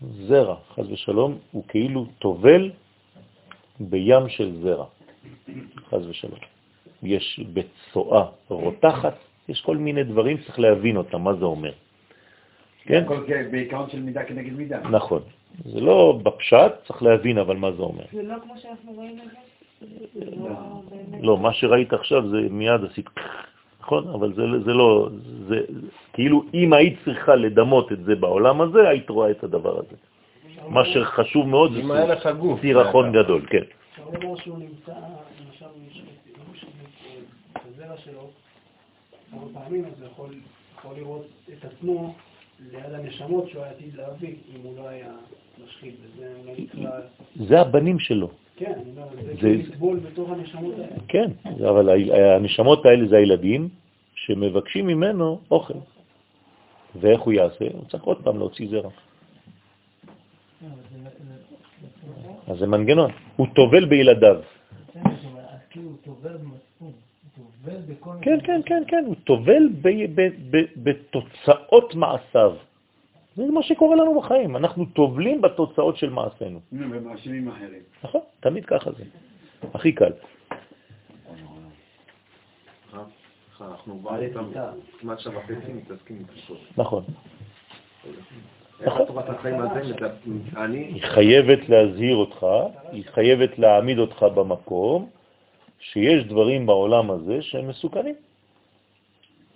[0.00, 2.70] זרע, חז ושלום, הוא כאילו טובל
[3.80, 4.86] בים של זרע,
[5.88, 6.40] חז ושלום.
[7.02, 9.16] יש בצואה רותחת,
[9.48, 11.72] יש כל מיני דברים, צריך להבין אותם, מה זה אומר.
[12.86, 13.02] כן?
[13.04, 14.80] הכל בעיקרון של מידה כנגד מידה.
[14.90, 15.22] נכון.
[15.64, 18.04] זה לא בפשט, צריך להבין אבל מה זה אומר.
[18.12, 19.36] זה לא כמו שאנחנו רואים את זה?
[21.20, 23.06] לא, מה שראית עכשיו זה מיד עשית
[23.86, 24.08] נכון?
[24.08, 25.08] אבל זה, זה לא,
[25.48, 25.60] זה,
[26.12, 29.96] כאילו אם היית צריכה לדמות את זה בעולם הזה, היית רואה את הדבר הזה.
[30.68, 31.82] מה שחשוב מאוד זה
[32.60, 33.62] סירחון גדול, כן.
[33.92, 34.92] אפשר לומר שהוא נמצא,
[35.46, 35.66] למשל,
[37.54, 38.30] בזרע שלו,
[39.30, 40.08] כמה פעמים, אז הוא
[40.76, 42.14] יכול לראות את עצמו
[42.72, 45.12] ליד הנשמות שהוא היה עתיד להביא, אם הוא לא היה
[45.64, 47.00] משחית, וזה אולי נקרא...
[47.48, 48.30] זה הבנים שלו.
[48.56, 50.96] כן, אני אומר, זה זה- לטבול בתוך הנשמות האלה.
[51.08, 51.30] כן,
[51.68, 51.88] אבל
[52.36, 53.68] הנשמות האלה זה הילדים
[54.14, 55.74] שמבקשים ממנו אוכל.
[57.00, 57.64] ואיך הוא יעשה?
[57.72, 58.90] הוא צריך עוד פעם להוציא זרע.
[62.46, 63.10] אז זה מנגנון.
[63.36, 64.36] הוא טובל בילדיו.
[64.92, 65.00] כן,
[65.70, 66.92] כאילו הוא טובל במצפון, הוא
[67.36, 67.55] טובל בכל...
[68.22, 69.68] כן, כן, כן, כן, הוא טובל
[70.76, 72.54] בתוצאות מעשיו.
[73.36, 76.60] זה מה שקורה לנו בחיים, אנחנו טובלים בתוצאות של מעשינו.
[76.72, 77.80] נו, ומאשימים אחרים.
[78.04, 79.04] נכון, תמיד ככה זה.
[79.74, 80.12] הכי קל.
[83.60, 84.44] אנחנו כבר איתם
[85.00, 87.04] כמעט שעה וחצי מתעסקים עם נכון.
[88.80, 90.10] איך התורת החיים הזה, מדבר-
[90.56, 92.46] אני, היא חייבת להזהיר אותך,
[92.92, 95.08] היא חייבת להעמיד אותך במקום
[95.80, 98.14] שיש דברים בעולם הזה שהם מסוכנים.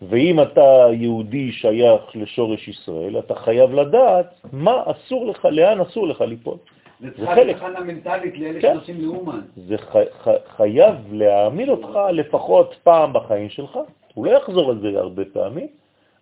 [0.02, 6.20] ואם אתה יהודי שייך לשורש ישראל, אתה חייב לדעת מה אסור לך, לאן אסור לך
[6.20, 6.56] ליפול.
[7.00, 7.56] זה זה חלק.
[7.56, 8.74] תחנה מנטלית לאלה כן.
[8.74, 9.40] שעושים לאומן.
[9.56, 13.78] זה ח, ח, חייב להעמיד אותך לפחות פעם בחיים שלך,
[14.14, 15.68] הוא לא יחזור על זה הרבה פעמים,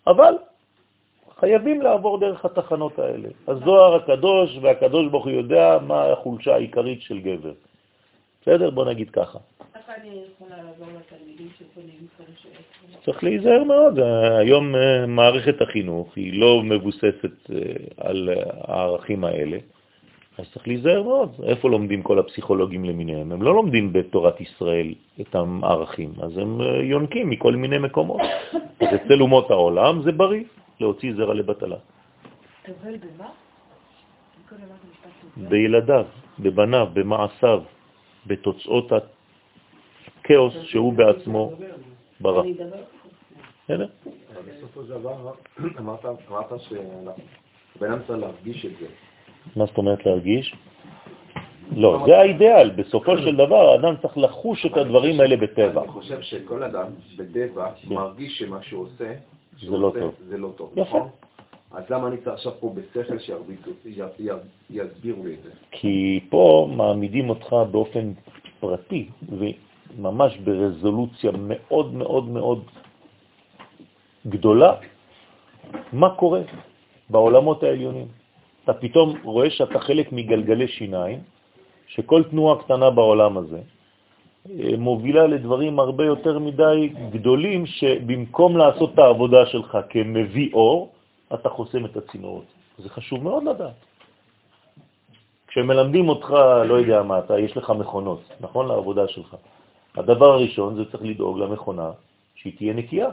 [0.06, 0.34] אבל
[1.40, 3.28] חייבים לעבור דרך התחנות האלה.
[3.48, 7.52] הזוהר הקדוש והקדוש ברוך הוא יודע מה החולשה העיקרית של גבר.
[8.42, 8.70] בסדר?
[8.70, 9.38] בוא נגיד ככה.
[9.98, 12.06] איך אני יכולה לעזור לתלמידים שפונים?
[13.04, 13.98] צריך להיזהר מאוד.
[14.38, 17.56] היום אה, מערכת החינוך היא לא מבוססת אה,
[17.96, 19.58] על אה, הערכים האלה,
[20.38, 21.32] אז צריך להיזהר מאוד.
[21.42, 23.32] איפה לומדים כל הפסיכולוגים למיניהם?
[23.32, 28.20] הם לא לומדים בתורת ישראל את הערכים, אז הם יונקים מכל מיני מקומות.
[28.80, 30.44] אז אצל אומות העולם זה בריא
[30.80, 31.76] להוציא זרע לבטלה.
[32.66, 33.28] טובל במה?
[35.36, 36.06] בילדיו,
[36.38, 37.62] בבניו, במעשיו,
[38.26, 38.92] בתוצאות
[40.28, 41.52] הכאוס שהוא בעצמו
[42.20, 42.42] ברא.
[43.64, 43.86] בסדר?
[44.48, 45.32] בסופו של דבר,
[45.78, 46.04] אמרת,
[46.60, 48.86] שבן אדם צריך להרגיש את זה.
[49.56, 50.54] מה זאת אומרת להרגיש?
[51.76, 52.70] לא, זה האידאל.
[52.70, 55.82] בסופו של דבר האדם צריך לחוש את הדברים האלה בטבע.
[55.82, 56.86] אני חושב שכל אדם
[57.16, 59.12] בטבע מרגיש שמה שהוא עושה,
[59.62, 60.14] זה לא טוב.
[60.28, 60.82] זה לא טוב, יפה.
[60.82, 61.08] נכון?
[61.72, 64.30] אז למה אני צריך עכשיו פה בשכל שירביצו- י- י-
[64.70, 65.50] יסבירו לי את זה?
[65.70, 68.12] כי פה מעמידים אותך באופן
[68.60, 69.08] פרטי
[69.96, 72.60] וממש ברזולוציה מאוד מאוד מאוד
[74.26, 74.72] גדולה,
[75.92, 76.40] מה קורה
[77.10, 78.06] בעולמות העליונים.
[78.64, 81.18] אתה פתאום רואה שאתה חלק מגלגלי שיניים,
[81.86, 83.60] שכל תנועה קטנה בעולם הזה
[84.50, 90.92] אה, מובילה לדברים הרבה יותר מדי גדולים, שבמקום לעשות את העבודה שלך כמביא אור,
[91.34, 92.44] אתה חוסם את הצינורות.
[92.78, 93.74] זה חשוב מאוד לדעת.
[95.48, 96.30] כשמלמדים אותך,
[96.64, 98.68] לא יודע מה, אתה, יש לך מכונות, נכון?
[98.68, 99.36] לעבודה שלך.
[99.98, 101.90] הדבר הראשון זה צריך לדאוג למכונה
[102.34, 103.08] שהיא תהיה נקייה.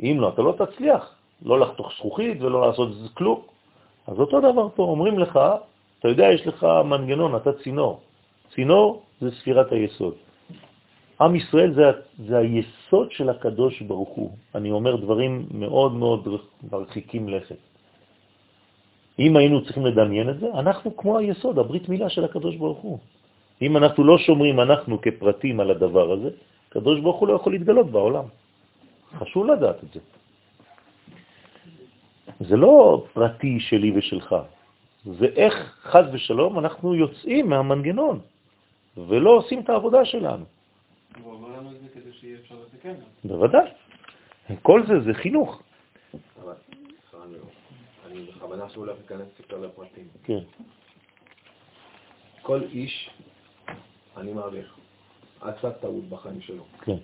[0.00, 3.40] אם לא, אתה לא תצליח, לא לחתוך זכוכית ולא לעשות כלום.
[4.06, 5.40] אז אותו דבר פה, אומרים לך,
[5.98, 8.00] אתה יודע, יש לך מנגנון, אתה צינור.
[8.54, 10.14] צינור זה ספירת היסוד.
[11.20, 11.82] עם ישראל זה,
[12.26, 14.30] זה היסוד של הקדוש ברוך הוא.
[14.54, 16.28] אני אומר דברים מאוד מאוד
[16.72, 17.60] מרחיקים לכת.
[19.18, 22.98] אם היינו צריכים לדמיין את זה, אנחנו כמו היסוד, הברית מילה של הקדוש ברוך הוא.
[23.62, 26.30] אם אנחנו לא שומרים אנחנו כפרטים על הדבר הזה,
[26.68, 28.24] הקדוש ברוך הוא לא יכול להתגלות בעולם.
[29.18, 30.00] חשוב לדעת את זה.
[32.40, 34.34] זה לא פרטי שלי ושלך,
[35.04, 38.20] זה איך חז ושלום אנחנו יוצאים מהמנגנון
[38.96, 40.44] ולא עושים את העבודה שלנו.
[41.22, 42.94] הוא אומר לנו את זה כדי שיהיה אפשר לתקן.
[43.24, 43.68] בוודאי.
[44.62, 45.62] כל זה זה חינוך.
[47.22, 47.36] אני
[48.06, 50.06] אני בכוונה שהוא הולך להיכנס יותר לפרטים.
[50.24, 50.38] כן.
[52.42, 53.10] כל איש,
[54.16, 54.74] אני מעריך,
[55.40, 56.64] עשה טעות בחיים שלו.
[56.80, 56.96] כן.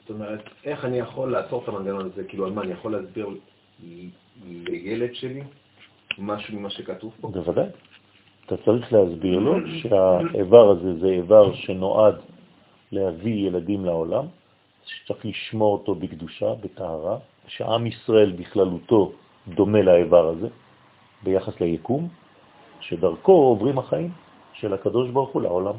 [0.00, 2.24] זאת אומרת, איך אני יכול לעצור את המנגנון הזה?
[2.24, 3.28] כאילו, על מה, אני יכול להסביר
[4.44, 5.42] לילד שלי
[6.18, 7.28] משהו ממה שכתוב פה?
[7.28, 7.66] בוודאי.
[8.46, 12.14] אתה צריך להסביר לו שהאיבר הזה זה איבר שנועד
[12.92, 14.24] להביא ילדים לעולם,
[14.84, 19.12] שצריך לשמור אותו בקדושה, בטהרה, שעם ישראל בכללותו
[19.48, 20.48] דומה לאיבר הזה
[21.22, 22.08] ביחס ליקום,
[22.80, 24.10] שדרכו עוברים החיים
[24.60, 25.74] של הקדוש ברוך הוא לעולם.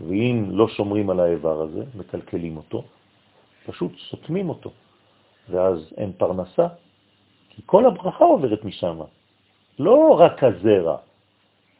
[0.00, 2.84] ואם לא שומרים על האיבר הזה, מקלקלים אותו,
[3.66, 4.70] פשוט סותמים אותו,
[5.48, 6.66] ואז אין פרנסה,
[7.50, 9.00] כי כל הברכה עוברת משם,
[9.78, 10.96] לא רק הזרע,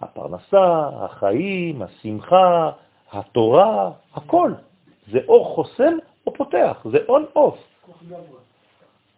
[0.00, 2.70] הפרנסה, החיים, השמחה,
[3.12, 4.52] התורה, הכל.
[5.12, 5.92] זה או חוסם
[6.26, 7.58] או פותח, זה און אוף.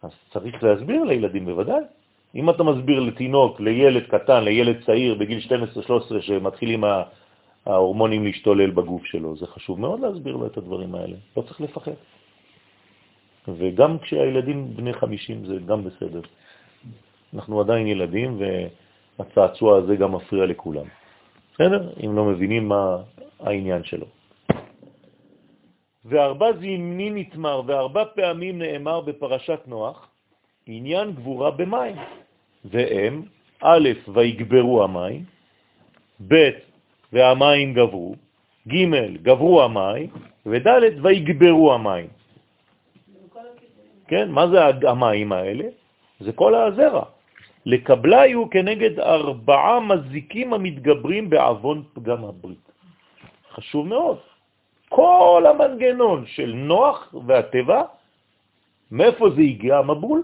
[0.03, 1.83] אז צריך להסביר לילדים בוודאי.
[2.37, 6.85] אם אתה מסביר לתינוק, לילד קטן, לילד צעיר בגיל 12-13 שמתחילים
[7.67, 11.17] ההורמונים להשתולל בגוף שלו, זה חשוב מאוד להסביר לו את הדברים האלה.
[11.37, 11.93] לא צריך לפחד.
[13.49, 16.21] וגם כשהילדים בני 50 זה גם בסדר.
[17.35, 18.39] אנחנו עדיין ילדים
[19.19, 20.85] והצעצוע הזה גם מפריע לכולם.
[21.55, 21.93] בסדר?
[22.05, 22.97] אם לא מבינים מה
[23.41, 24.07] העניין שלו.
[26.05, 30.09] וארבע זימני נתמר, וארבע פעמים נאמר בפרשת נוח,
[30.67, 31.97] עניין גבורה במים.
[32.71, 33.23] והם,
[33.63, 35.25] א', ויגברו המים,
[36.29, 36.51] ב',
[37.13, 38.15] והמים גברו,
[38.69, 38.77] ג',
[39.23, 40.09] גברו המים,
[40.47, 40.69] וד',
[41.03, 42.07] ויגברו המים.
[44.09, 44.59] כן, מה זה
[44.91, 45.65] המים האלה?
[46.21, 47.05] זה כל הזרע.
[47.67, 52.67] לקבלה יהיו כנגד ארבעה מזיקים המתגברים בעוון פגם הברית.
[53.55, 54.19] חשוב מאוד.
[54.89, 57.83] כל המנגנון של נוח והטבע,
[58.91, 60.23] מאיפה זה הגיע המבול?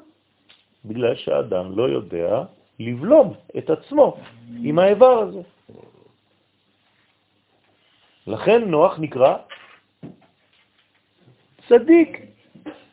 [0.84, 2.44] בגלל שהאדם לא יודע
[2.78, 4.16] לבלום את עצמו
[4.62, 5.42] עם האיבר הזה.
[8.26, 9.36] לכן נוח נקרא
[11.68, 12.20] צדיק.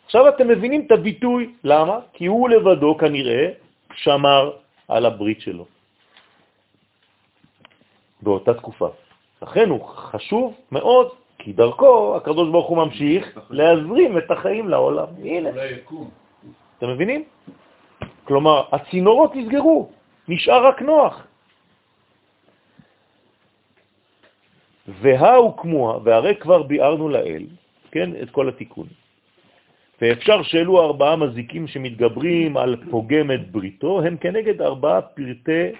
[0.06, 1.99] עכשיו אתם מבינים את הביטוי, למה?
[2.14, 3.49] כי הוא לבדו כנראה
[3.94, 4.52] שמר
[4.88, 5.66] על הברית שלו
[8.22, 8.90] באותה תקופה.
[9.41, 11.07] לכן הוא חשוב מאוד,
[11.38, 15.07] כי דרכו הקדוש ברוך הוא ממשיך להזרים את החיים לעולם.
[15.24, 15.49] הנה.
[16.78, 17.24] אתם מבינים?
[18.30, 19.89] כלומר, הצינורות נסגרו,
[20.27, 21.27] נשאר רק נוח.
[25.01, 27.45] והאו כמוה, והרי כבר ביארנו לאל,
[27.91, 28.88] כן, את כל התיקון.
[30.01, 35.73] ואפשר שאלו ארבעה מזיקים שמתגברים על פוגם את בריתו, הם כנגד ארבעה פרטי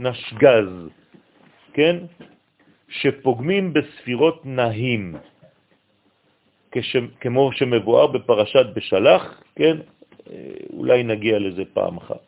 [0.00, 0.72] הנשגז,
[1.72, 1.96] כן?
[2.88, 5.16] שפוגמים בספירות נהים,
[6.72, 9.76] כש, כמו שמבואר בפרשת בשלח, כן?
[10.72, 12.20] אולי נגיע לזה פעם אחת.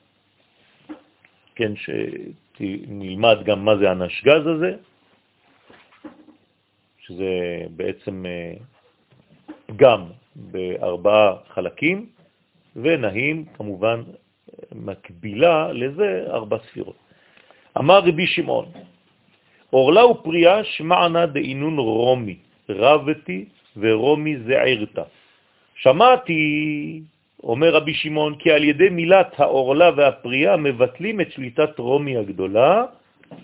[1.54, 4.76] כן, שנלמד גם מה זה הנשגז הזה,
[6.98, 7.30] שזה
[7.76, 8.54] בעצם אה,
[9.66, 10.04] פגם
[10.36, 12.06] בארבעה חלקים,
[12.76, 14.02] ונהים כמובן
[14.72, 16.96] מקבילה לזה ארבע ספירות.
[17.78, 18.66] אמר רבי שמעון,
[19.72, 22.36] אורלה ופריה שמענה דאינון רומי,
[22.68, 23.44] רבתי
[23.76, 25.02] ורומי זעירתה.
[25.74, 26.42] שמעתי,
[27.42, 32.84] אומר רבי שמעון, כי על ידי מילת האורלה והפריה מבטלים את שליטת רומי הגדולה,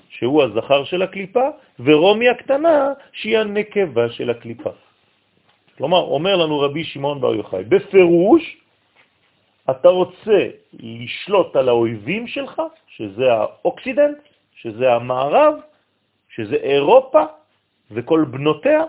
[0.08, 1.48] שהוא הזכר של הקליפה,
[1.80, 4.70] ורומי הקטנה, שהיא הנקבה של הקליפה.
[5.78, 8.56] כלומר, אומר לנו רבי שמעון בר יוחאי, בפירוש,
[9.70, 10.38] אתה רוצה
[10.72, 14.18] לשלוט על האויבים שלך, שזה האוקסידנט,
[14.54, 15.54] שזה המערב,
[16.28, 17.22] שזה אירופה
[17.90, 18.82] וכל בנותיה,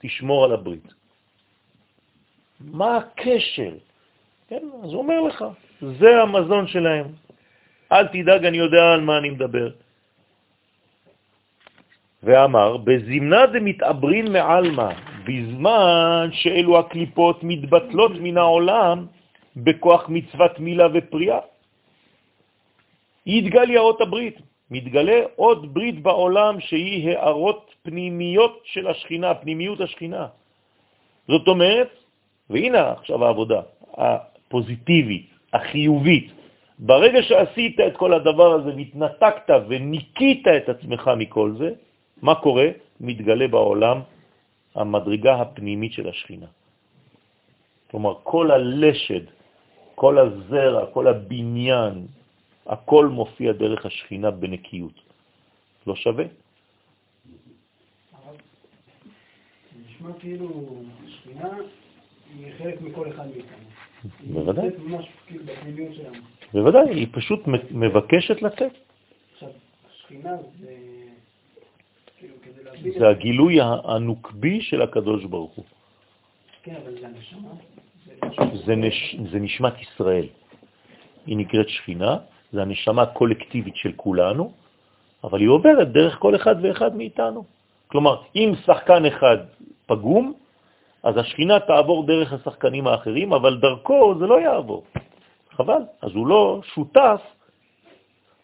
[0.00, 0.99] תשמור על הברית.
[2.60, 3.72] מה הקשר?
[4.48, 5.44] כן, אז הוא אומר לך,
[5.82, 7.06] זה המזון שלהם.
[7.92, 9.70] אל תדאג, אני יודע על מה אני מדבר.
[12.22, 14.90] ואמר, בזמנה זה מתעברין מעלמה,
[15.24, 19.06] בזמן שאלו הקליפות מתבטלות מן העולם
[19.56, 21.38] בכוח מצוות מילה ופריאה.
[23.26, 24.36] יתגליה אות הברית,
[24.70, 30.26] מתגלה עוד ברית בעולם שהיא הערות פנימיות של השכינה, פנימיות השכינה.
[31.28, 31.99] זאת אומרת,
[32.50, 33.60] והנה עכשיו העבודה
[33.94, 36.32] הפוזיטיבית, החיובית,
[36.78, 41.70] ברגע שעשית את כל הדבר הזה והתנתקת וניקית את עצמך מכל זה,
[42.22, 42.68] מה קורה?
[43.00, 43.98] מתגלה בעולם
[44.74, 46.46] המדרגה הפנימית של השכינה.
[47.90, 49.24] כלומר, כל הלשד,
[49.94, 52.06] כל הזרע, כל הבניין,
[52.66, 54.96] הכל מופיע דרך השכינה בנקיות.
[55.86, 56.24] לא שווה?
[59.86, 60.48] נשמע כאילו
[61.04, 61.48] השכינה
[62.38, 63.70] היא חלק מכל אחד מאיתנו.
[64.20, 64.68] בוודאי.
[64.68, 66.18] היא ממש כאילו בפנימיות שלנו.
[66.52, 67.40] בוודאי, היא פשוט
[67.70, 68.72] מבקשת לצאת.
[69.32, 69.48] עכשיו,
[69.90, 70.74] השכינה זה...
[72.18, 72.34] כאילו.
[72.98, 75.64] זה הגילוי הנוקבי של הקדוש ברוך הוא.
[76.62, 77.50] כן, אבל זה הנשמה.
[79.30, 80.26] זה נשמת ישראל.
[81.26, 82.16] היא נקראת שכינה,
[82.52, 84.52] זה הנשמה הקולקטיבית של כולנו,
[85.24, 87.44] אבל היא עוברת דרך כל אחד ואחד מאיתנו.
[87.86, 89.38] כלומר, אם שחקן אחד
[89.86, 90.34] פגום,
[91.02, 94.84] אז השכינה תעבור דרך השחקנים האחרים, אבל דרכו זה לא יעבור.
[95.50, 95.82] חבל.
[96.02, 97.20] אז הוא לא שותף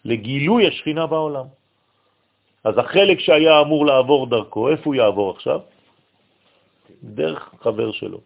[0.04, 1.46] לגילוי השכינה בעולם.
[2.64, 5.60] אז החלק שהיה אמור לעבור דרכו, איפה הוא יעבור עכשיו?
[7.02, 8.20] דרך חבר שלו.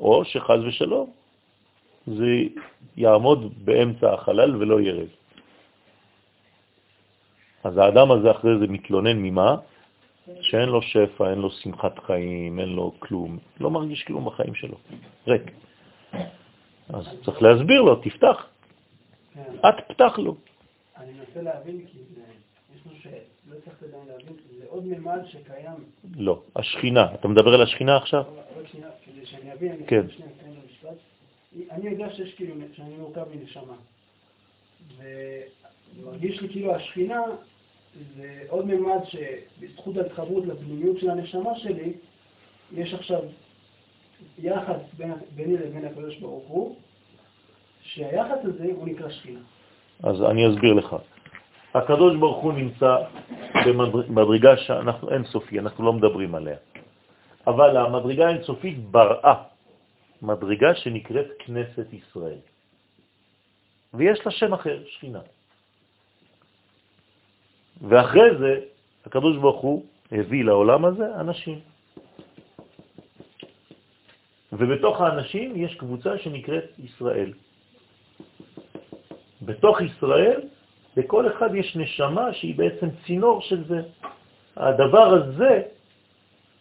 [0.00, 1.10] או שחז ושלום,
[2.06, 2.30] זה
[2.96, 5.12] יעמוד באמצע החלל ולא ירד.
[7.64, 9.56] אז האדם הזה אחרי זה מתלונן ממה?
[10.40, 14.76] שאין לו שפע, אין לו שמחת חיים, אין לו כלום, לא מרגיש כלום בחיים שלו,
[15.26, 15.42] ריק.
[16.88, 18.46] אז צריך להסביר לו, תפתח.
[19.34, 19.68] כן.
[19.68, 20.36] את פתח לו.
[20.96, 21.98] אני מנסה להבין, כי
[22.74, 25.84] יש משהו שלא צריך עדיין להבין, זה עוד ממד שקיים.
[26.16, 27.14] לא, השכינה.
[27.14, 28.24] אתה מדבר על השכינה עכשיו?
[28.58, 30.10] רק שנייה, כדי שאני אבין, אני כן.
[30.10, 30.96] שנייה לסיים את המשפט.
[31.70, 33.74] אני יודע שיש כאילו, שאני מורכב מנשמה.
[34.98, 35.40] זה
[36.04, 37.22] מרגיש לי כאילו השכינה
[38.16, 41.92] זה עוד ממד שבזכות ההתחברות לפנימיות של הנשמה שלי,
[42.72, 43.20] יש עכשיו
[44.38, 46.76] יחס בין, ביני לבין הקדוש ברוך הוא,
[47.82, 49.40] שהיחס הזה הוא נקרא שכינה.
[50.02, 50.96] אז אני אסביר לך.
[51.74, 52.96] הקדוש ברוך הוא נמצא
[53.66, 56.56] במדרגה שאנחנו אין סופי, אנחנו לא מדברים עליה.
[57.46, 59.42] אבל המדרגה האינסופית בראה
[60.22, 62.38] מדרגה שנקראת כנסת ישראל.
[63.94, 65.20] ויש לה שם אחר, שכינה.
[67.82, 68.60] ואחרי זה
[69.06, 71.58] הקדוש ברוך הוא הביא לעולם הזה אנשים.
[74.52, 77.32] ובתוך האנשים יש קבוצה שנקראת ישראל.
[79.42, 80.40] בתוך ישראל,
[80.96, 83.80] לכל אחד יש נשמה שהיא בעצם צינור של זה.
[84.56, 85.62] הדבר הזה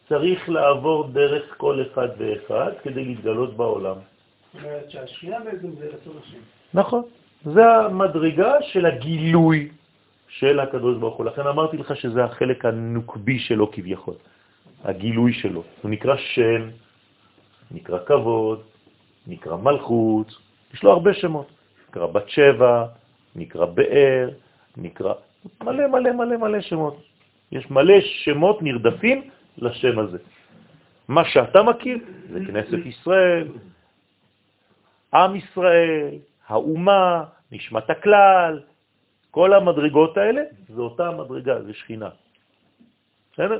[0.10, 3.96] צריך לעבור דרך כל אחד ואחד כדי להתגלות בעולם.
[3.96, 6.40] זאת אומרת שהשכינה בעצם זה רצון השם.
[6.74, 7.02] נכון.
[7.46, 9.70] זה המדרגה של הגילוי
[10.40, 11.26] של הקדוש ברוך הוא.
[11.26, 14.16] לכן אמרתי לך שזה החלק הנוקבי שלו כביכול,
[14.84, 15.64] הגילוי שלו.
[15.82, 16.70] הוא נקרא שם,
[17.72, 18.62] נקרא כבוד,
[19.28, 20.28] נקרא מלכות,
[20.74, 21.48] יש לו הרבה שמות.
[21.90, 22.86] נקרא בת שבע,
[23.36, 24.30] נקרא באר,
[24.78, 25.14] נקרא
[25.64, 26.98] מלא מלא מלא מלא שמות.
[27.52, 30.18] יש מלא שמות נרדפים לשם הזה.
[31.08, 31.98] מה שאתה מכיר
[32.30, 33.48] זה כנסת ישראל,
[35.14, 36.10] עם ישראל,
[36.48, 38.73] האומה, נשמת הכלל,
[39.34, 42.10] כל המדרגות האלה זה אותה מדרגה, זה שכינה.
[43.34, 43.60] בסדר?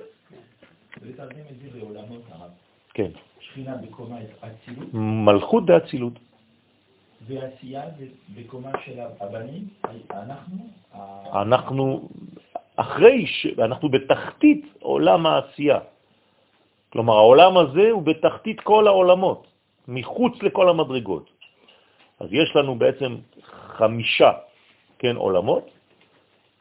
[2.94, 3.12] כן.
[3.40, 4.88] שכינה בקומה אצילות.
[4.94, 6.14] מלכות ואצילות.
[7.28, 7.84] ועשייה
[8.38, 9.68] בקומה של הבנים,
[10.14, 10.58] אנחנו...
[11.42, 12.10] אנחנו
[12.76, 13.58] אחרי ש...
[13.58, 15.80] אנחנו בתחתית עולם העשייה.
[16.94, 19.48] כלומר, העולם הזה הוא בתחתית כל העולמות,
[19.88, 21.30] מחוץ לכל המדרגות.
[22.20, 23.18] אז יש לנו בעצם
[23.82, 24.53] חמישה
[25.04, 25.68] כן, עולמות,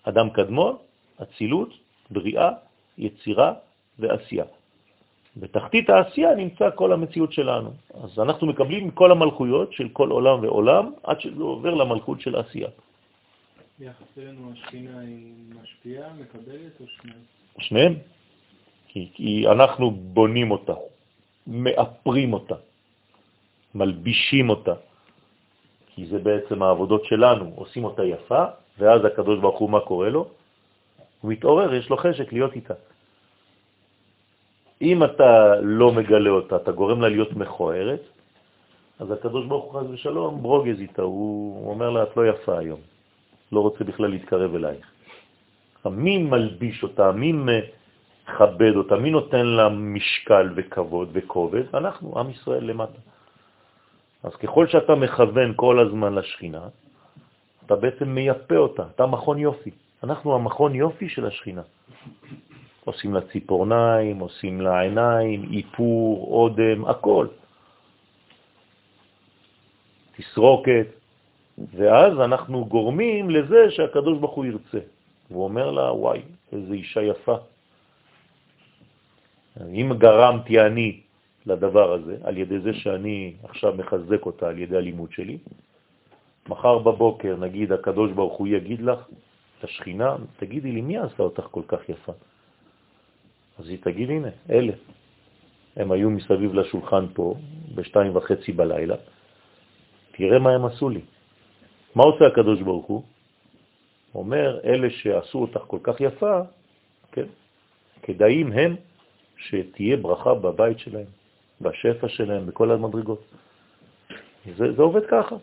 [0.02, 0.76] אדם קדמון,
[1.22, 1.70] אצילות,
[2.10, 2.50] בריאה,
[2.98, 3.54] יצירה
[3.98, 4.44] ועשייה.
[5.36, 7.70] בתחתית העשייה נמצא כל המציאות שלנו.
[8.02, 12.68] אז אנחנו מקבלים כל המלכויות של כל עולם ועולם, עד שזה עובר למלכות של עשייה.
[13.78, 15.32] ביחס אלינו השכינה היא
[15.62, 17.22] משפיעה, מקבלת או שניהם?
[17.58, 17.94] שניהם.
[18.88, 20.74] כי, כי אנחנו בונים אותה,
[21.46, 22.58] מאפרים אותה,
[23.74, 24.74] מלבישים אותה.
[25.94, 28.44] כי זה בעצם העבודות שלנו, עושים אותה יפה,
[28.78, 30.28] ואז הקדוש ברוך הוא, מה קורה לו?
[31.20, 32.74] הוא מתעורר, יש לו חשק להיות איתה.
[34.82, 38.02] אם אתה לא מגלה אותה, אתה גורם לה להיות מכוערת,
[38.98, 42.80] אז הקדוש ברוך הוא חס ושלום ברוגז איתה, הוא אומר לה, את לא יפה היום,
[43.52, 44.86] לא רוצה בכלל להתקרב אלייך.
[45.86, 51.74] מי מלביש אותה, מי מכבד אותה, מי נותן לה משקל וכבוד וכובד?
[51.74, 52.98] אנחנו, עם ישראל למטה.
[54.22, 56.68] אז ככל שאתה מכוון כל הזמן לשכינה,
[57.66, 59.70] אתה בעצם מייפה אותה, אתה מכון יופי.
[60.04, 61.62] אנחנו המכון יופי של השכינה.
[62.84, 67.26] עושים לה ציפורניים, עושים לה עיניים, איפור, אודם, הכל.
[70.16, 70.86] תסרוקת,
[71.58, 74.82] ואז אנחנו גורמים לזה שהקדוש ברוך הוא ירצה.
[75.28, 76.22] הוא אומר לה, וואי,
[76.52, 77.36] איזו אישה יפה.
[79.70, 81.00] אם גרמתי אני
[81.46, 85.38] לדבר הזה, על ידי זה שאני עכשיו מחזק אותה על ידי הלימוד שלי.
[86.48, 88.98] מחר בבוקר, נגיד, הקדוש ברוך הוא יגיד לך,
[89.58, 92.12] את השכינה, תגידי לי, מי עשה אותך כל כך יפה?
[93.58, 94.72] אז היא תגיד, הנה, אלה.
[95.76, 97.34] הם היו מסביב לשולחן פה,
[97.74, 98.96] בשתיים וחצי בלילה,
[100.12, 101.00] תראה מה הם עשו לי.
[101.94, 103.02] מה עושה הקדוש ברוך הוא?
[104.14, 106.40] אומר, אלה שעשו אותך כל כך יפה,
[107.12, 107.26] כן,
[108.02, 108.76] כדאים הם
[109.36, 111.21] שתהיה ברכה בבית שלהם.
[111.62, 113.22] בשפע שלהם, בכל המדרגות.
[114.56, 115.36] זה, זה עובד ככה.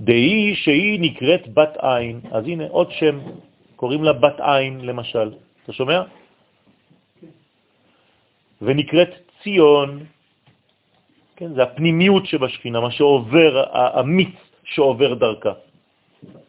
[0.00, 3.18] דהי שהיא נקראת בת עין, אז הנה עוד שם,
[3.76, 5.32] קוראים לה בת עין למשל,
[5.64, 6.02] אתה שומע?
[8.62, 10.04] ונקראת ציון,
[11.36, 14.34] כן, זה הפנימיות שבשכינה, מה שעובר, המיץ
[14.64, 15.52] שעובר דרכה.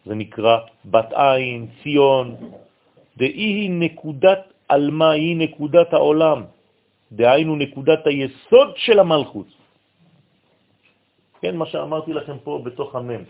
[0.06, 2.36] זה נקרא בת עין, ציון,
[3.18, 6.55] דהי נקודת אלמה, היא נקודת העולם.
[7.16, 9.48] דהיינו נקודת היסוד של המלכות.
[11.42, 13.24] כן, מה שאמרתי לכם פה בתוך המם.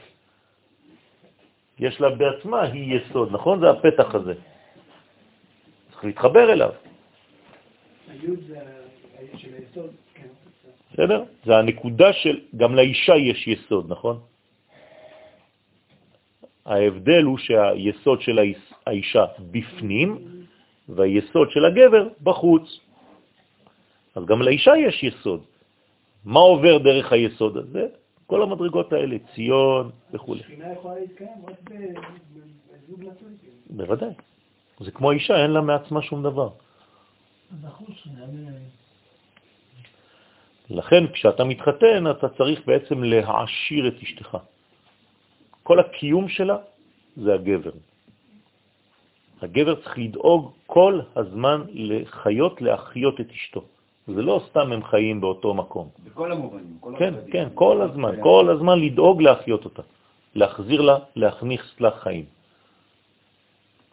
[1.80, 3.60] יש לה בעצמה, היא יסוד, נכון?
[3.60, 4.34] זה הפתח הזה.
[5.92, 6.72] צריך להתחבר אליו.
[8.08, 8.60] היוד זה
[9.38, 10.28] של היסוד, כן.
[10.94, 11.24] בסדר?
[11.46, 14.20] זה הנקודה של, גם לאישה יש יסוד, נכון?
[16.66, 18.40] ההבדל הוא שהיסוד של
[18.86, 20.18] האישה בפנים
[20.90, 22.85] והיסוד של הגבר בחוץ.
[24.16, 25.44] אז גם לאישה יש יסוד.
[26.26, 27.88] מה עובר דרך היסוד הזה?
[28.28, 30.36] כל המדרגות האלה, ציון וכו'.
[30.36, 33.34] השכינה יכולה להתקיים רק בזוג נשוי.
[33.70, 34.10] בוודאי.
[34.80, 36.50] זה כמו אישה, אין לה מעצמה שום דבר.
[40.70, 44.38] לכן כשאתה מתחתן אתה צריך בעצם להעשיר את אשתך.
[45.64, 46.58] כל הקיום שלה
[47.18, 47.72] זה הגבר.
[49.42, 53.64] הגבר צריך לדאוג כל הזמן לחיות, להחיות את אשתו.
[54.08, 55.90] זה לא סתם הם חיים באותו מקום.
[56.04, 56.78] בכל המובנים.
[56.80, 57.34] כל כן, הצדדים.
[57.34, 59.82] כן, כל הזמן, כל הזמן לדאוג להחיות אותה,
[60.36, 62.26] להחזיר לה, להכניס לה חיים.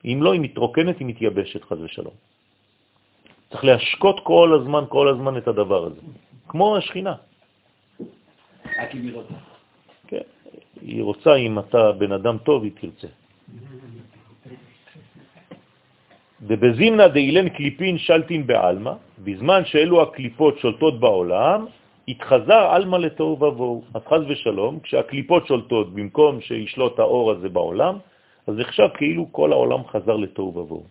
[0.04, 2.14] אם לא, היא מתרוקנת, היא מתייבשת, חז ושלום.
[3.50, 6.00] צריך להשקות כל הזמן, כל הזמן את הדבר הזה.
[6.48, 7.14] כמו השכינה.
[8.78, 9.34] רק אם היא רוצה.
[10.06, 10.26] כן,
[10.80, 13.08] היא רוצה, אם אתה בן אדם טוב, היא תרצה.
[16.42, 21.66] דבזימנה דאילן קליפין שלטין בעלמא, בזמן שאלו הקליפות שולטות בעולם,
[22.08, 23.84] התחזר עלמא לתוהו ובוהו.
[23.94, 27.98] אז חז ושלום, כשהקליפות שולטות במקום שישלוט האור הזה בעולם,
[28.46, 30.84] אז עכשיו כאילו כל העולם חזר לתוהו ובוהו.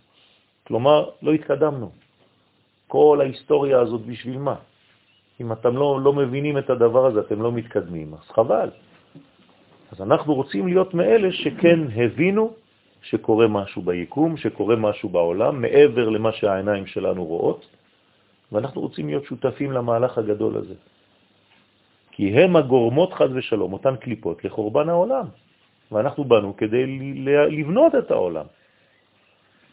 [0.67, 1.91] כלומר, לא התקדמנו.
[2.87, 4.55] כל ההיסטוריה הזאת בשביל מה?
[5.41, 8.69] אם אתם לא, לא מבינים את הדבר הזה, אתם לא מתקדמים, אז חבל.
[9.91, 12.60] אז אנחנו רוצים להיות מאלה שכן הבינו
[13.01, 17.65] שקורה משהו ביקום, שקורה משהו בעולם, מעבר למה שהעיניים שלנו רואות,
[18.51, 20.75] ואנחנו רוצים להיות שותפים למהלך הגדול הזה.
[22.11, 25.25] כי הם הגורמות חז ושלום, אותן קליפות, לחורבן העולם.
[25.91, 26.85] ואנחנו באנו כדי
[27.49, 28.45] לבנות את העולם.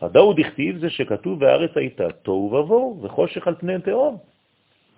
[0.00, 4.16] הדאו דכתיב זה שכתוב והארץ הייתה תוהו ובוהו וחושך על פני תהום.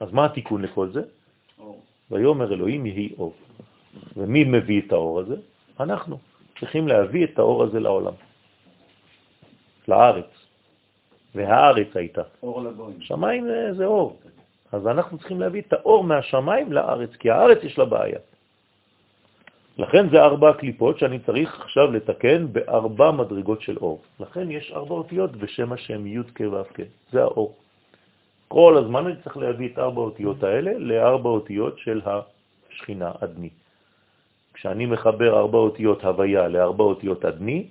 [0.01, 1.02] אז מה התיקון לכל זה?
[2.11, 3.35] ויאמר אלוהים יהי אור.
[4.16, 5.36] ומי מביא את האור הזה?
[5.81, 6.30] אנחנו.
[6.60, 8.14] צריכים להביא את האור הזה לעולם,
[9.88, 10.30] לארץ.
[11.34, 12.22] והארץ הייתה.
[12.42, 13.00] אור לגויים.
[13.00, 14.16] שמיים זה, זה אור.
[14.72, 18.18] אז אנחנו צריכים להביא את האור מהשמיים לארץ, כי הארץ יש לה בעיה.
[19.78, 24.02] לכן זה ארבע קליפות שאני צריך עכשיו לתקן בארבע מדרגות של אור.
[24.20, 26.80] לכן יש ארבע אותיות בשם השם י' כ' ו' כ',
[27.12, 27.54] זה האור.
[28.48, 33.50] כל הזמן אני צריך להביא את ארבע אותיות האלה לארבע אותיות של השכינה, אדני.
[34.60, 37.64] כשאני מחבר ארבע אותיות הוויה לארבע אותיות אדני,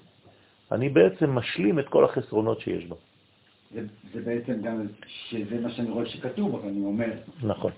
[0.72, 2.96] אני בעצם משלים את כל החסרונות שיש בה.
[3.74, 3.82] זה,
[4.14, 7.12] זה בעצם גם, שזה מה שאני רואה שכתוב, אבל אני אומר,
[7.44, 7.72] נכון.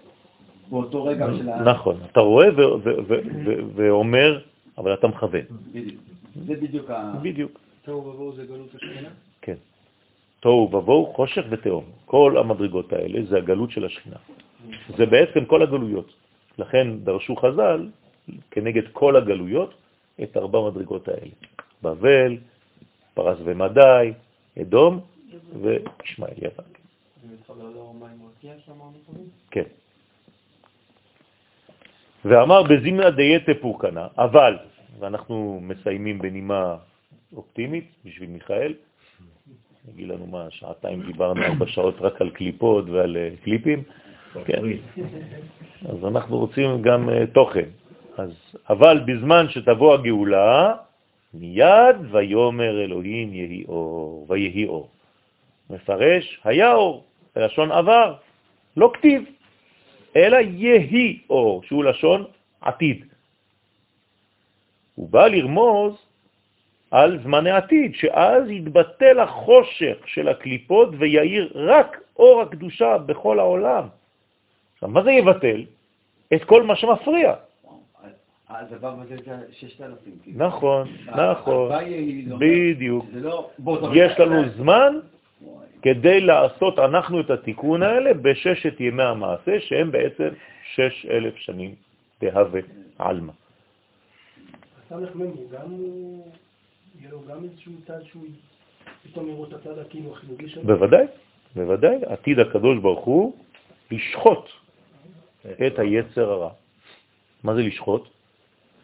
[0.69, 1.63] באותו רגע של ה...
[1.63, 2.47] נכון, אתה רואה
[3.75, 4.39] ואומר,
[4.77, 5.45] אבל אתה מכוון.
[5.71, 6.01] בדיוק.
[6.47, 7.13] זה בדיוק ה...
[7.21, 7.59] בדיוק.
[7.83, 9.09] תוהו ובוהו זה גלות השכינה?
[9.41, 9.55] כן.
[10.39, 11.83] תוהו ובוהו, חושך ותהום.
[12.05, 14.17] כל המדרגות האלה זה הגלות של השכינה.
[14.97, 16.13] זה בעצם כל הגלויות.
[16.57, 17.87] לכן דרשו חז"ל
[18.51, 19.73] כנגד כל הגלויות
[20.23, 21.31] את ארבע מדרגות האלה.
[21.81, 22.37] בבל,
[23.13, 24.13] פרס ומדי,
[24.61, 24.99] אדום
[25.61, 26.65] וישמעאל יוון.
[29.51, 29.63] כן.
[32.25, 34.57] ואמר בזימנה דייתה פורקנה, אבל,
[34.99, 36.77] ואנחנו מסיימים בנימה
[37.35, 38.73] אופטימית בשביל מיכאל,
[39.87, 43.83] נגיד לנו מה, שעתיים דיברנו ארבע שעות רק על קליפות ועל אה, קליפים,
[44.45, 44.61] כן,
[45.89, 47.69] אז אנחנו רוצים גם uh, תוכן.
[48.17, 48.31] אז,
[48.69, 50.73] אבל בזמן שתבוא הגאולה,
[51.33, 54.89] מיד ויומר אלוהים יהי אור, ויהי אור.
[55.69, 57.03] מפרש, היה אור,
[57.35, 58.15] בלשון עבר,
[58.77, 59.23] לא כתיב.
[60.15, 62.25] אלא יהי אור, שהוא לשון
[62.61, 63.05] עתיד.
[64.95, 65.93] הוא בא לרמוז
[66.91, 73.87] על זמני עתיד, שאז יתבטל החושך של הקליפות ויעיר רק אור הקדושה בכל העולם.
[74.73, 75.63] עכשיו, מה זה יבטל?
[76.33, 77.33] את כל מה שמפריע.
[78.59, 80.13] הדבר הזה זה 6,000.
[80.27, 81.71] נכון, נכון,
[82.27, 83.05] לא בדיוק.
[83.93, 84.99] יש לנו זמן
[85.81, 90.29] כדי לעשות אנחנו את התיקון האלה בששת ימי המעשה, שהם בעצם
[90.73, 91.75] שש אלף שנים
[92.21, 92.61] בהווה
[92.99, 93.33] עלמא.
[94.85, 95.69] הסמך מ' הוא גם,
[96.99, 98.23] יהיה לו גם איזשהו צד שהוא
[99.03, 100.63] פתאום יראו את הצד הכאילו החיובי שלו?
[100.63, 101.05] בוודאי,
[101.55, 101.95] בוודאי.
[102.05, 103.35] עתיד הקדוש ברוך הוא
[103.91, 104.49] לשחוט
[105.67, 106.49] את היצר הרע.
[107.43, 108.20] מה זה לשחוט?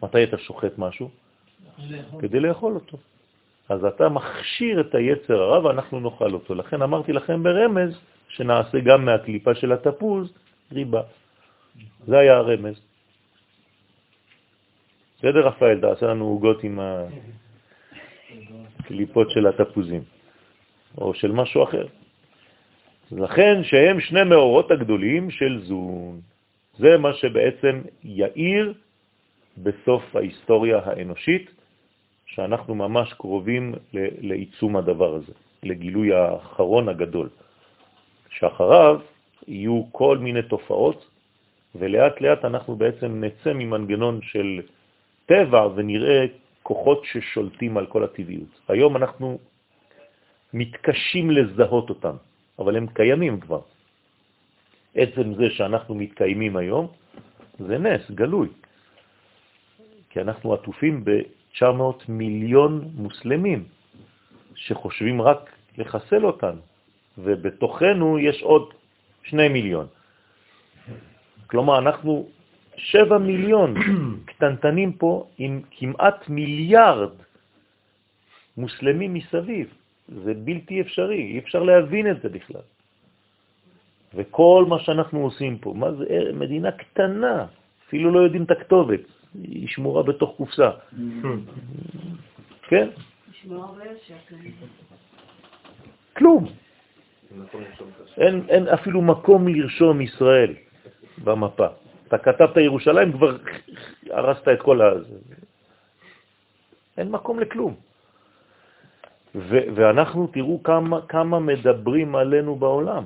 [0.02, 1.10] מתי אתה שוחט משהו?
[2.20, 2.98] כדי לאכול אותו.
[3.68, 6.54] אז אתה מכשיר את היצר הרע ואנחנו נאכל אותו.
[6.54, 10.32] לכן אמרתי לכם ברמז שנעשה גם מהקליפה של התפוז
[10.72, 11.02] ריבה.
[12.06, 12.80] זה היה הרמז.
[15.18, 16.80] בסדר, רפאל, תעשה לנו עוגות עם
[18.78, 20.02] הקליפות של התפוזים,
[20.98, 21.86] או של משהו אחר.
[23.12, 26.20] לכן שהם שני מאורות הגדולים של זון.
[26.78, 28.74] זה מה שבעצם יאיר
[29.62, 31.50] בסוף ההיסטוריה האנושית,
[32.26, 33.74] שאנחנו ממש קרובים
[34.20, 35.32] לעיצום הדבר הזה,
[35.62, 37.28] לגילוי האחרון הגדול,
[38.30, 39.00] שאחריו
[39.48, 41.06] יהיו כל מיני תופעות
[41.74, 44.60] ולאט לאט אנחנו בעצם נצא ממנגנון של
[45.26, 46.26] טבע ונראה
[46.62, 48.52] כוחות ששולטים על כל הטבעיות.
[48.68, 49.38] היום אנחנו
[50.54, 52.16] מתקשים לזהות אותם,
[52.58, 53.60] אבל הם קיימים כבר.
[54.94, 56.86] עצם זה שאנחנו מתקיימים היום
[57.58, 58.48] זה נס, גלוי.
[60.10, 63.64] כי אנחנו עטופים ב-900 מיליון מוסלמים
[64.54, 66.60] שחושבים רק לחסל אותנו,
[67.18, 68.74] ובתוכנו יש עוד
[69.22, 69.86] שני מיליון.
[71.46, 72.28] כלומר, אנחנו
[72.76, 73.74] שבע מיליון
[74.28, 77.12] קטנטנים פה עם כמעט מיליארד
[78.56, 79.74] מוסלמים מסביב.
[80.08, 82.66] זה בלתי אפשרי, אי אפשר להבין את זה בכלל.
[84.14, 86.04] וכל מה שאנחנו עושים פה, מה זה
[86.34, 87.46] מדינה קטנה,
[87.86, 89.00] אפילו לא יודעים את הכתובת,
[89.42, 90.70] היא שמורה בתוך קופסה.
[92.68, 92.88] כן?
[96.16, 96.46] כלום.
[98.16, 100.54] אין, אין אפילו מקום לרשום ישראל
[101.24, 101.66] במפה.
[102.08, 103.36] אתה כתבת ירושלים, כבר
[104.10, 104.90] הרסת את כל ה...
[106.98, 107.74] אין מקום לכלום.
[109.34, 113.04] ו- ואנחנו, תראו כמה, כמה מדברים עלינו בעולם.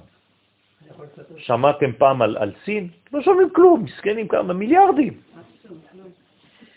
[1.37, 2.89] שמעתם פעם על, על סין?
[3.13, 5.15] לא שומעים כלום, מסכנים כמה, מיליארדים.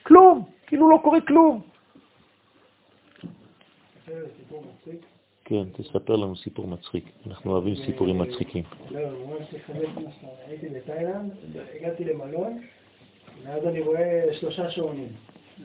[0.08, 1.62] כלום, כאילו לא קורה כלום.
[5.46, 7.04] כן, תספר לנו סיפור מצחיק.
[7.28, 8.64] אנחנו אוהבים סיפורים מצחיקים.
[8.92, 9.54] לא, ממש
[9.96, 11.32] מה שאתה הייתי בתאילנד,
[11.76, 12.62] הגעתי למלון,
[13.44, 15.10] ואז אני רואה שלושה שעונים.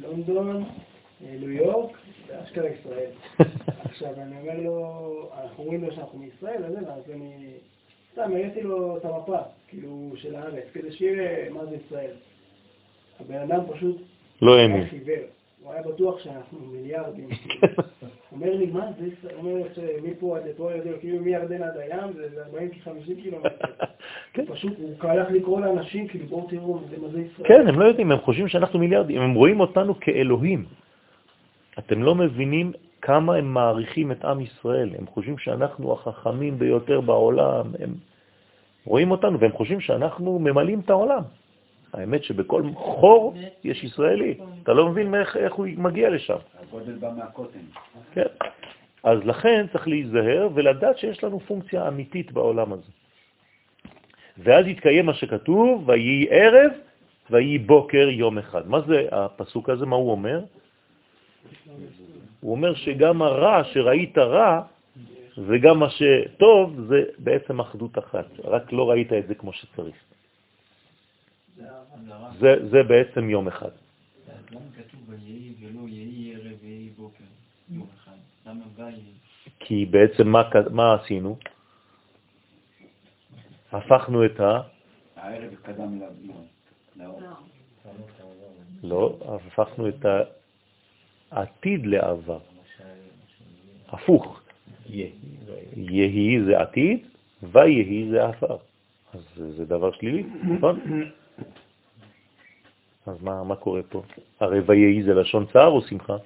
[0.01, 0.65] לונדון,
[1.21, 1.97] ניו יורק
[2.27, 3.11] ואשכרה ישראל.
[3.85, 7.55] עכשיו, אני אומר לו, אנחנו אומרים לו שאנחנו מישראל, אז אני...
[8.13, 9.39] סתם, הראיתי לו את המפה,
[9.69, 12.15] כאילו, של הארץ, כדי שיראה מה זה ישראל.
[13.21, 13.97] הבן אדם פשוט...
[14.43, 14.87] לא האמין.
[15.63, 17.29] הוא היה בטוח שאנחנו מיליארדים.
[18.33, 19.29] אומר לי, מה זה?
[19.37, 22.43] אומר שמפה עד לפה, כאילו מירדן עד הים, זה
[22.87, 23.49] 40-50 קילומטר.
[24.33, 24.45] כן.
[24.47, 24.73] פשוט,
[25.03, 27.49] הוא הלך לקרוא לאנשים, כאילו, בואו תראו, זה מה זה ישראל.
[27.49, 30.65] כן, הם לא יודעים, הם חושבים שאנחנו מיליארדים, הם רואים אותנו כאלוהים.
[31.79, 32.73] אתם לא מבינים
[33.03, 34.91] כמה הם מעריכים את עם ישראל.
[34.99, 37.67] הם חושבים שאנחנו החכמים ביותר בעולם.
[37.81, 37.95] הם
[38.85, 41.23] רואים אותנו והם חושבים שאנחנו ממלאים את העולם.
[41.93, 43.35] האמת שבכל חור
[43.65, 44.35] יש ישראלי.
[44.63, 46.37] אתה לא מבין איך, איך הוא מגיע לשם.
[46.61, 47.59] הגודל בא מהקוטן.
[48.13, 48.27] כן.
[49.05, 52.93] אז לכן צריך להיזהר ולדעת שיש לנו פונקציה אמיתית בעולם הזה.
[54.39, 56.73] ואז יתקיים מה שכתוב, ויהי ערב
[57.31, 58.69] ויהי בוקר יום אחד.
[58.69, 59.87] מה זה הפסוק הזה?
[59.87, 60.41] מה הוא אומר?
[62.41, 64.63] הוא אומר שגם הרע, שראית רע,
[65.39, 68.27] וגם מה שטוב, זה בעצם אחדות אחת.
[68.45, 69.95] רק לא ראית את זה כמו שצריך.
[72.39, 73.71] זה, זה בעצם יום אחד.
[79.59, 81.37] כי בעצם מה, מה עשינו?
[83.73, 84.61] הפכנו את ה...
[85.17, 86.01] הערב קדם
[86.97, 87.21] לאור.
[88.83, 90.07] לא, הפכנו את
[91.31, 92.39] העתיד לעבר.
[93.89, 94.41] הפוך.
[95.77, 97.07] יהי זה עתיד,
[97.43, 98.57] ויהי זה עפר.
[99.15, 100.81] אז זה דבר שלילי, נכון?
[103.07, 104.03] אז מה, מה קורה פה?
[104.41, 106.17] הרי ויהי זה לשון צער או שמחה?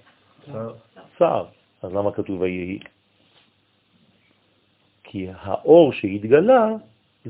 [0.47, 0.75] צער.
[1.19, 1.47] צער.
[1.83, 2.79] אז למה כתוב ויהי?
[5.05, 6.69] כי האור שהתגלה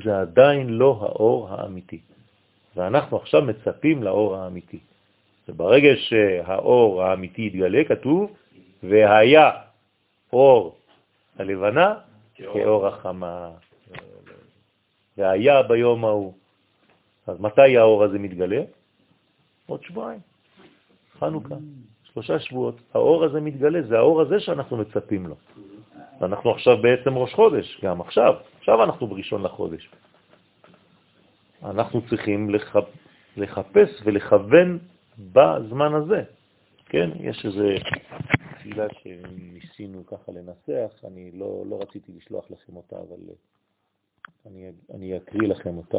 [0.05, 2.01] זה עדיין לא האור האמיתי.
[2.77, 4.79] ואנחנו עכשיו מצפים לאור האמיתי.
[5.49, 8.33] וברגע שהאור האמיתי יתגלה, כתוב,
[8.83, 9.51] והיה
[10.33, 10.77] אור
[11.39, 11.95] הלבנה
[12.35, 13.51] כאור החמה.
[15.19, 16.33] והיה ביום ההוא.
[17.27, 18.62] אז מתי האור הזה מתגלה?
[19.66, 20.20] עוד שבועיים,
[21.19, 21.55] חנוכה,
[22.03, 22.77] שלושה שבועות.
[22.95, 25.36] האור הזה מתגלה, זה האור הזה שאנחנו מצפים לו.
[26.20, 29.91] ואנחנו עכשיו בעצם ראש חודש, גם עכשיו, עכשיו אנחנו בראשון לחודש.
[31.62, 32.77] אנחנו צריכים לח...
[33.36, 34.78] לחפש ולכוון
[35.19, 36.23] בזמן הזה.
[36.86, 37.74] כן, יש איזה
[38.59, 43.20] תפילה שניסינו ככה לנסח, אני לא, לא רציתי לשלוח לכם אותה, אבל
[44.47, 45.99] אני, אני אקריא לכם אותה.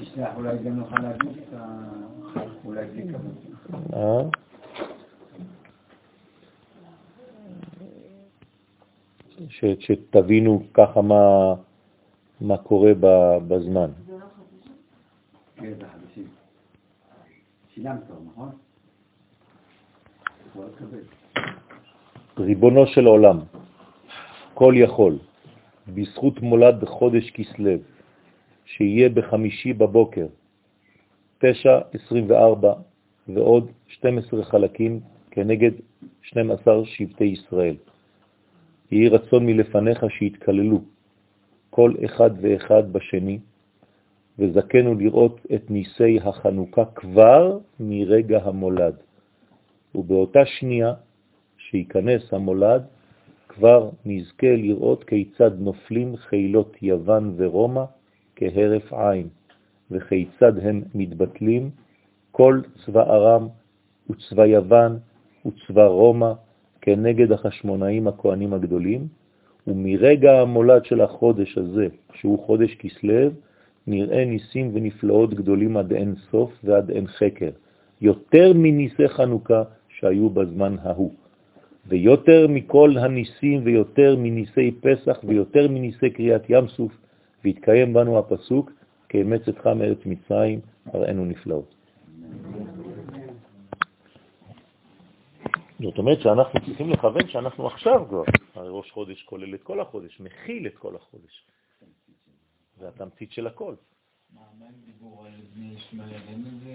[0.00, 1.88] תשלח, אולי גם נוכל להגיד את ה...
[2.64, 3.34] אולי כבוד.
[3.94, 4.22] אה?
[9.78, 11.54] שתבינו ככה מה,
[12.40, 12.92] מה קורה
[13.48, 13.90] בזמן.
[15.56, 15.86] כן, זה
[18.32, 18.50] נכון?
[22.38, 23.38] ריבונו של עולם,
[24.54, 25.18] כל יכול,
[25.88, 27.70] בזכות מולד חודש כסלו,
[28.76, 30.26] שיהיה בחמישי בבוקר,
[31.44, 31.46] 9.24
[33.28, 35.70] ועוד 12 חלקים כנגד
[36.22, 37.76] 12 שבטי ישראל.
[38.90, 40.80] יהי רצון מלפניך שיתקללו
[41.70, 43.38] כל אחד ואחד בשני,
[44.38, 48.94] וזכנו לראות את ניסי החנוכה כבר מרגע המולד.
[49.94, 50.94] ובאותה שנייה
[51.58, 52.82] שייכנס המולד,
[53.48, 57.84] כבר נזכה לראות כיצד נופלים חילות יוון ורומא
[58.40, 59.28] כהרף עין,
[59.90, 61.70] וכיצד הם מתבטלים
[62.32, 63.48] כל צבא ארם
[64.10, 64.98] וצבא יוון
[65.46, 66.32] וצבא רומא
[66.80, 69.06] כנגד החשמונאים הכהנים הגדולים,
[69.66, 73.32] ומרגע המולד של החודש הזה, שהוא חודש כסלב,
[73.86, 77.50] נראה ניסים ונפלאות גדולים עד אין סוף ועד אין חקר,
[78.00, 81.12] יותר מניסי חנוכה שהיו בזמן ההוא.
[81.86, 86.92] ויותר מכל הניסים ויותר מניסי פסח ויותר מניסי קריאת ים סוף,
[87.44, 88.70] והתקיים בנו הפסוק,
[89.08, 91.74] כאמץ אתך מארץ מצרים, הראינו נפלאות.
[95.82, 98.22] זאת אומרת שאנחנו צריכים לכוון שאנחנו עכשיו כבר,
[98.54, 101.44] הרי ראש חודש כולל את כל החודש, מכיל את כל החודש.
[102.78, 103.74] זה התמצית של הכל.
[104.34, 106.20] מה הם דיבור על בני ישמעאל?
[106.28, 106.74] אין איזה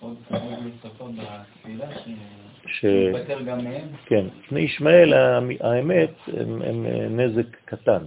[0.00, 1.86] עוד כבוד נוספות בתפילה
[3.46, 3.88] גם מהם?
[4.06, 5.12] כן, בני ישמעאל,
[5.60, 6.86] האמת, הם, הם
[7.20, 8.04] נזק קטן.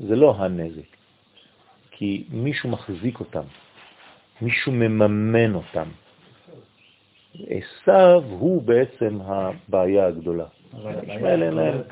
[0.00, 0.96] זה לא הנזק,
[1.90, 3.44] כי מישהו מחזיק אותם,
[4.42, 5.88] מישהו מממן אותם.
[7.48, 10.44] עשיו הוא בעצם הבעיה הגדולה.
[10.82, 11.36] אבל הבעיה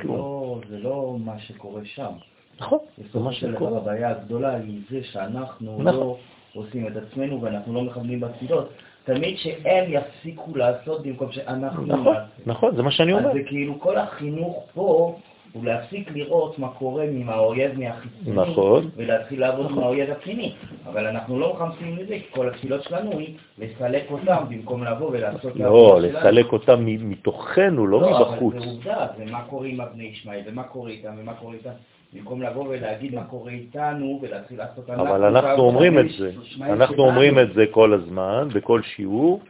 [0.04, 2.12] לא, זה לא מה שקורה שם.
[2.60, 2.78] נכון,
[3.12, 3.78] זה מה שקורה.
[3.78, 5.94] הבעיה הגדולה היא זה שאנחנו נכון.
[5.94, 6.18] לא
[6.54, 8.68] עושים את עצמנו ואנחנו לא מכוונים בתפילות.
[9.04, 12.24] תמיד שהם יפסיקו לעשות במקום שאנחנו נכון, נעשה.
[12.46, 13.28] נכון, זה מה שאני אומר.
[13.28, 15.18] אז זה כאילו כל החינוך פה
[15.52, 18.90] הוא להפסיק לראות מה קורה עם האויב מהחיצוני, נכון.
[18.96, 19.78] ולהתחיל לעבוד נכון.
[19.78, 20.54] עם האויב הפנימי.
[20.86, 25.56] אבל אנחנו לא מחמסים לזה, כי כל התפילות שלנו היא לסלק אותם במקום לבוא ולעשות...
[25.56, 28.54] לא, לסלק אותם מתוכנו, לא, לא מבחוץ.
[28.54, 31.54] לא, אבל זה עובדה, זה מה קורה עם הבני ישמעאל, ומה קורה איתם, ומה קורה
[31.54, 31.70] איתם.
[32.14, 34.90] במקום לבוא ולהגיד מה קורה איתנו ולהתחיל לעשות...
[34.90, 36.30] אבל אנחנו אומרים את זה,
[36.60, 39.40] אנחנו אומרים את זה כל הזמן, בכל שיעור,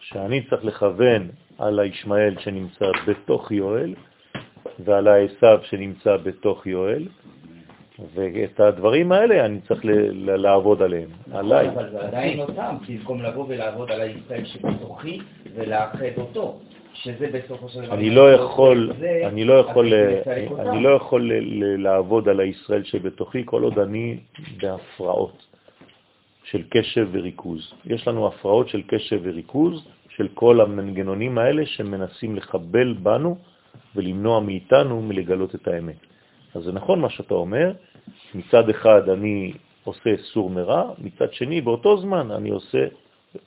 [0.00, 3.94] שאני צריך לכוון על הישמעאל שנמצא בתוך יואל,
[4.84, 7.02] ועל העשב שנמצא בתוך יואל,
[8.14, 9.80] ואת הדברים האלה אני צריך
[10.24, 11.68] לעבוד עליהם, עליי.
[11.68, 15.18] אבל זה עדיין אותם, במקום לבוא ולעבוד על הישראל שבתוכי
[15.54, 16.58] ולאחד אותו.
[16.94, 17.94] שזה בסופו של דבר...
[17.94, 18.92] אני לא יכול,
[19.24, 19.94] אני לא יכול,
[20.58, 21.32] אני לא יכול
[21.78, 24.18] לעבוד על הישראל שבתוכי כל עוד אני
[24.60, 25.46] בהפרעות
[26.44, 27.72] של קשב וריכוז.
[27.84, 33.36] יש לנו הפרעות של קשב וריכוז של כל המנגנונים האלה שמנסים לחבל בנו
[33.96, 35.96] ולמנוע מאיתנו מלגלות את האמת.
[36.54, 37.72] אז זה נכון מה שאתה אומר,
[38.34, 39.52] מצד אחד אני
[39.84, 42.86] עושה סור מרע, מצד שני באותו זמן אני עושה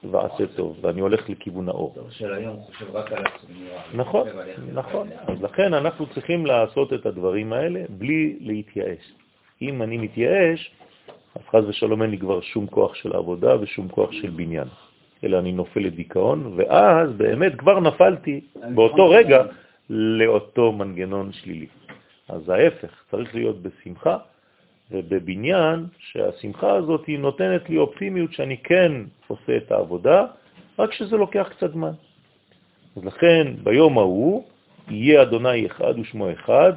[0.04, 1.96] ועשה טוב, ואני הולך לכיוון האור.
[2.10, 3.56] של היום חושב רק על עצמי.
[3.94, 4.28] נכון,
[4.74, 5.08] נכון.
[5.28, 9.14] אז לכן אנחנו צריכים לעשות את הדברים האלה בלי להתייאש.
[9.62, 10.72] אם אני מתייאש,
[11.36, 14.68] אז חז ושלום אין לי כבר שום כוח של עבודה ושום כוח של בניין,
[15.24, 18.42] אלא אני נופל לדיכאון, ואז באמת כבר נפלתי
[18.76, 19.44] באותו רגע
[19.90, 21.68] לאותו מנגנון שלילי.
[22.30, 24.18] אז ההפך, צריך להיות בשמחה,
[24.92, 28.92] ובבניין שהשמחה הזאת היא נותנת לי אופטימיות שאני כן
[29.28, 30.26] עושה את העבודה,
[30.80, 31.92] רק שזה לוקח קצת זמן.
[32.96, 34.44] אז לכן ביום ההוא
[34.90, 36.74] יהיה אדוני אחד ושמו אחד,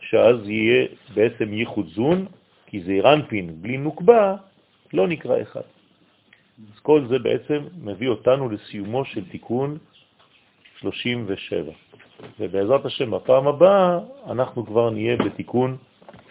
[0.00, 2.26] שאז יהיה בעצם ייחוד זון,
[2.66, 4.36] כי זה אירנפין בלי נוקבה
[4.92, 5.66] לא נקרא אחד.
[6.72, 9.78] אז כל זה בעצם מביא אותנו לסיומו של תיקון
[10.80, 11.72] 37.
[12.40, 15.76] ובעזרת השם בפעם הבאה אנחנו כבר נהיה בתיקון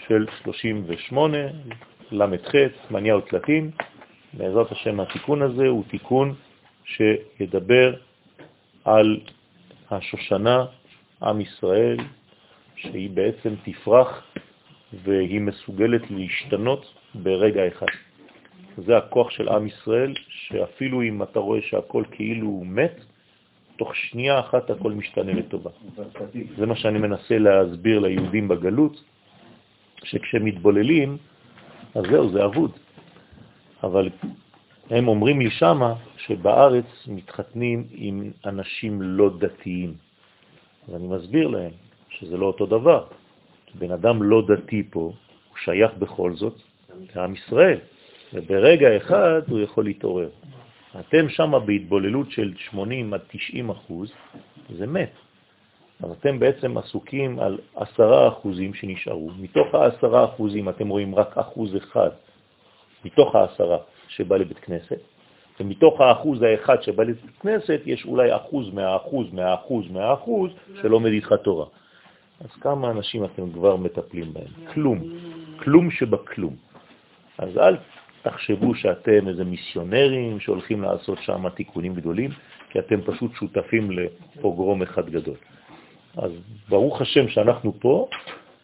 [0.07, 1.37] של 38,
[2.11, 2.51] ל"ח,
[2.91, 3.71] מניה ותלתים.
[4.33, 6.35] בעזרת השם התיקון הזה הוא תיקון
[6.85, 7.95] שידבר
[8.85, 9.19] על
[9.91, 10.65] השושנה,
[11.23, 11.97] עם ישראל,
[12.75, 14.23] שהיא בעצם תפרח
[15.03, 17.87] והיא מסוגלת להשתנות ברגע אחד.
[18.77, 22.95] זה הכוח של עם ישראל, שאפילו אם אתה רואה שהכל כאילו הוא מת,
[23.77, 25.69] תוך שנייה אחת הכל משתנה לטובה.
[26.57, 29.03] זה מה שאני מנסה להסביר ליהודים בגלות,
[30.03, 31.17] שכשמתבוללים,
[31.95, 32.71] אז זהו, זה אבוד.
[33.83, 34.09] אבל
[34.89, 39.93] הם אומרים לי שמה שבארץ מתחתנים עם אנשים לא דתיים.
[40.87, 41.71] אז אני מסביר להם
[42.09, 43.05] שזה לא אותו דבר.
[43.75, 46.55] בן אדם לא דתי פה, הוא שייך בכל זאת
[47.15, 47.79] לעם ישראל,
[48.33, 50.29] וברגע אחד הוא יכול להתעורר.
[50.99, 54.11] אתם שם בהתבוללות של 80 עד 90 אחוז,
[54.69, 55.11] זה מת.
[56.03, 59.31] אז אתם בעצם עסוקים על עשרה אחוזים שנשארו.
[59.39, 62.09] מתוך העשרה אחוזים אתם רואים רק אחוז אחד,
[63.05, 64.99] מתוך העשרה שבא לבית כנסת,
[65.59, 70.51] ומתוך האחוז האחד שבא לבית כנסת יש אולי אחוז מהאחוז מהאחוז מהאחוז
[70.81, 71.65] שלומד איתך תורה.
[72.41, 74.73] אז כמה אנשים אתם כבר מטפלים בהם?
[74.73, 75.03] כלום.
[75.59, 76.55] כלום שבכלום.
[77.37, 77.77] אז אל
[78.29, 82.31] תחשבו שאתם איזה מיסיונרים שהולכים לעשות שם תיקונים גדולים,
[82.69, 85.35] כי אתם פשוט שותפים לפוגרום אחד גדול.
[86.17, 86.31] אז
[86.69, 88.07] ברוך השם שאנחנו פה,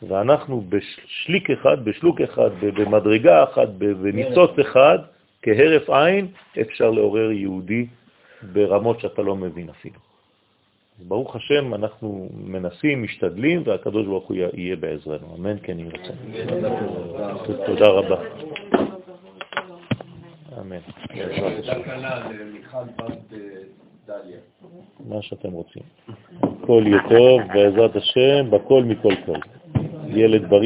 [0.07, 4.99] ואנחנו בשליק אחד, בשלוק אחד, במדרגה אחת, בניצוץ אחד,
[5.41, 6.27] כהרף עין,
[6.61, 7.85] אפשר לעורר יהודי
[8.53, 9.99] ברמות שאתה לא מבין אפילו.
[10.99, 15.35] ברוך השם, אנחנו מנסים, משתדלים, והקדוש ברוך הוא יהיה בעזרנו.
[15.37, 16.15] אמן, כן רצון.
[17.65, 18.17] תודה רבה.
[20.61, 20.77] אמן.
[25.09, 25.83] מה שאתם רוצים.
[26.41, 29.39] הכל יהיה טוב, בעזרת השם, בכל מכל כל.
[30.07, 30.61] ילד בריא.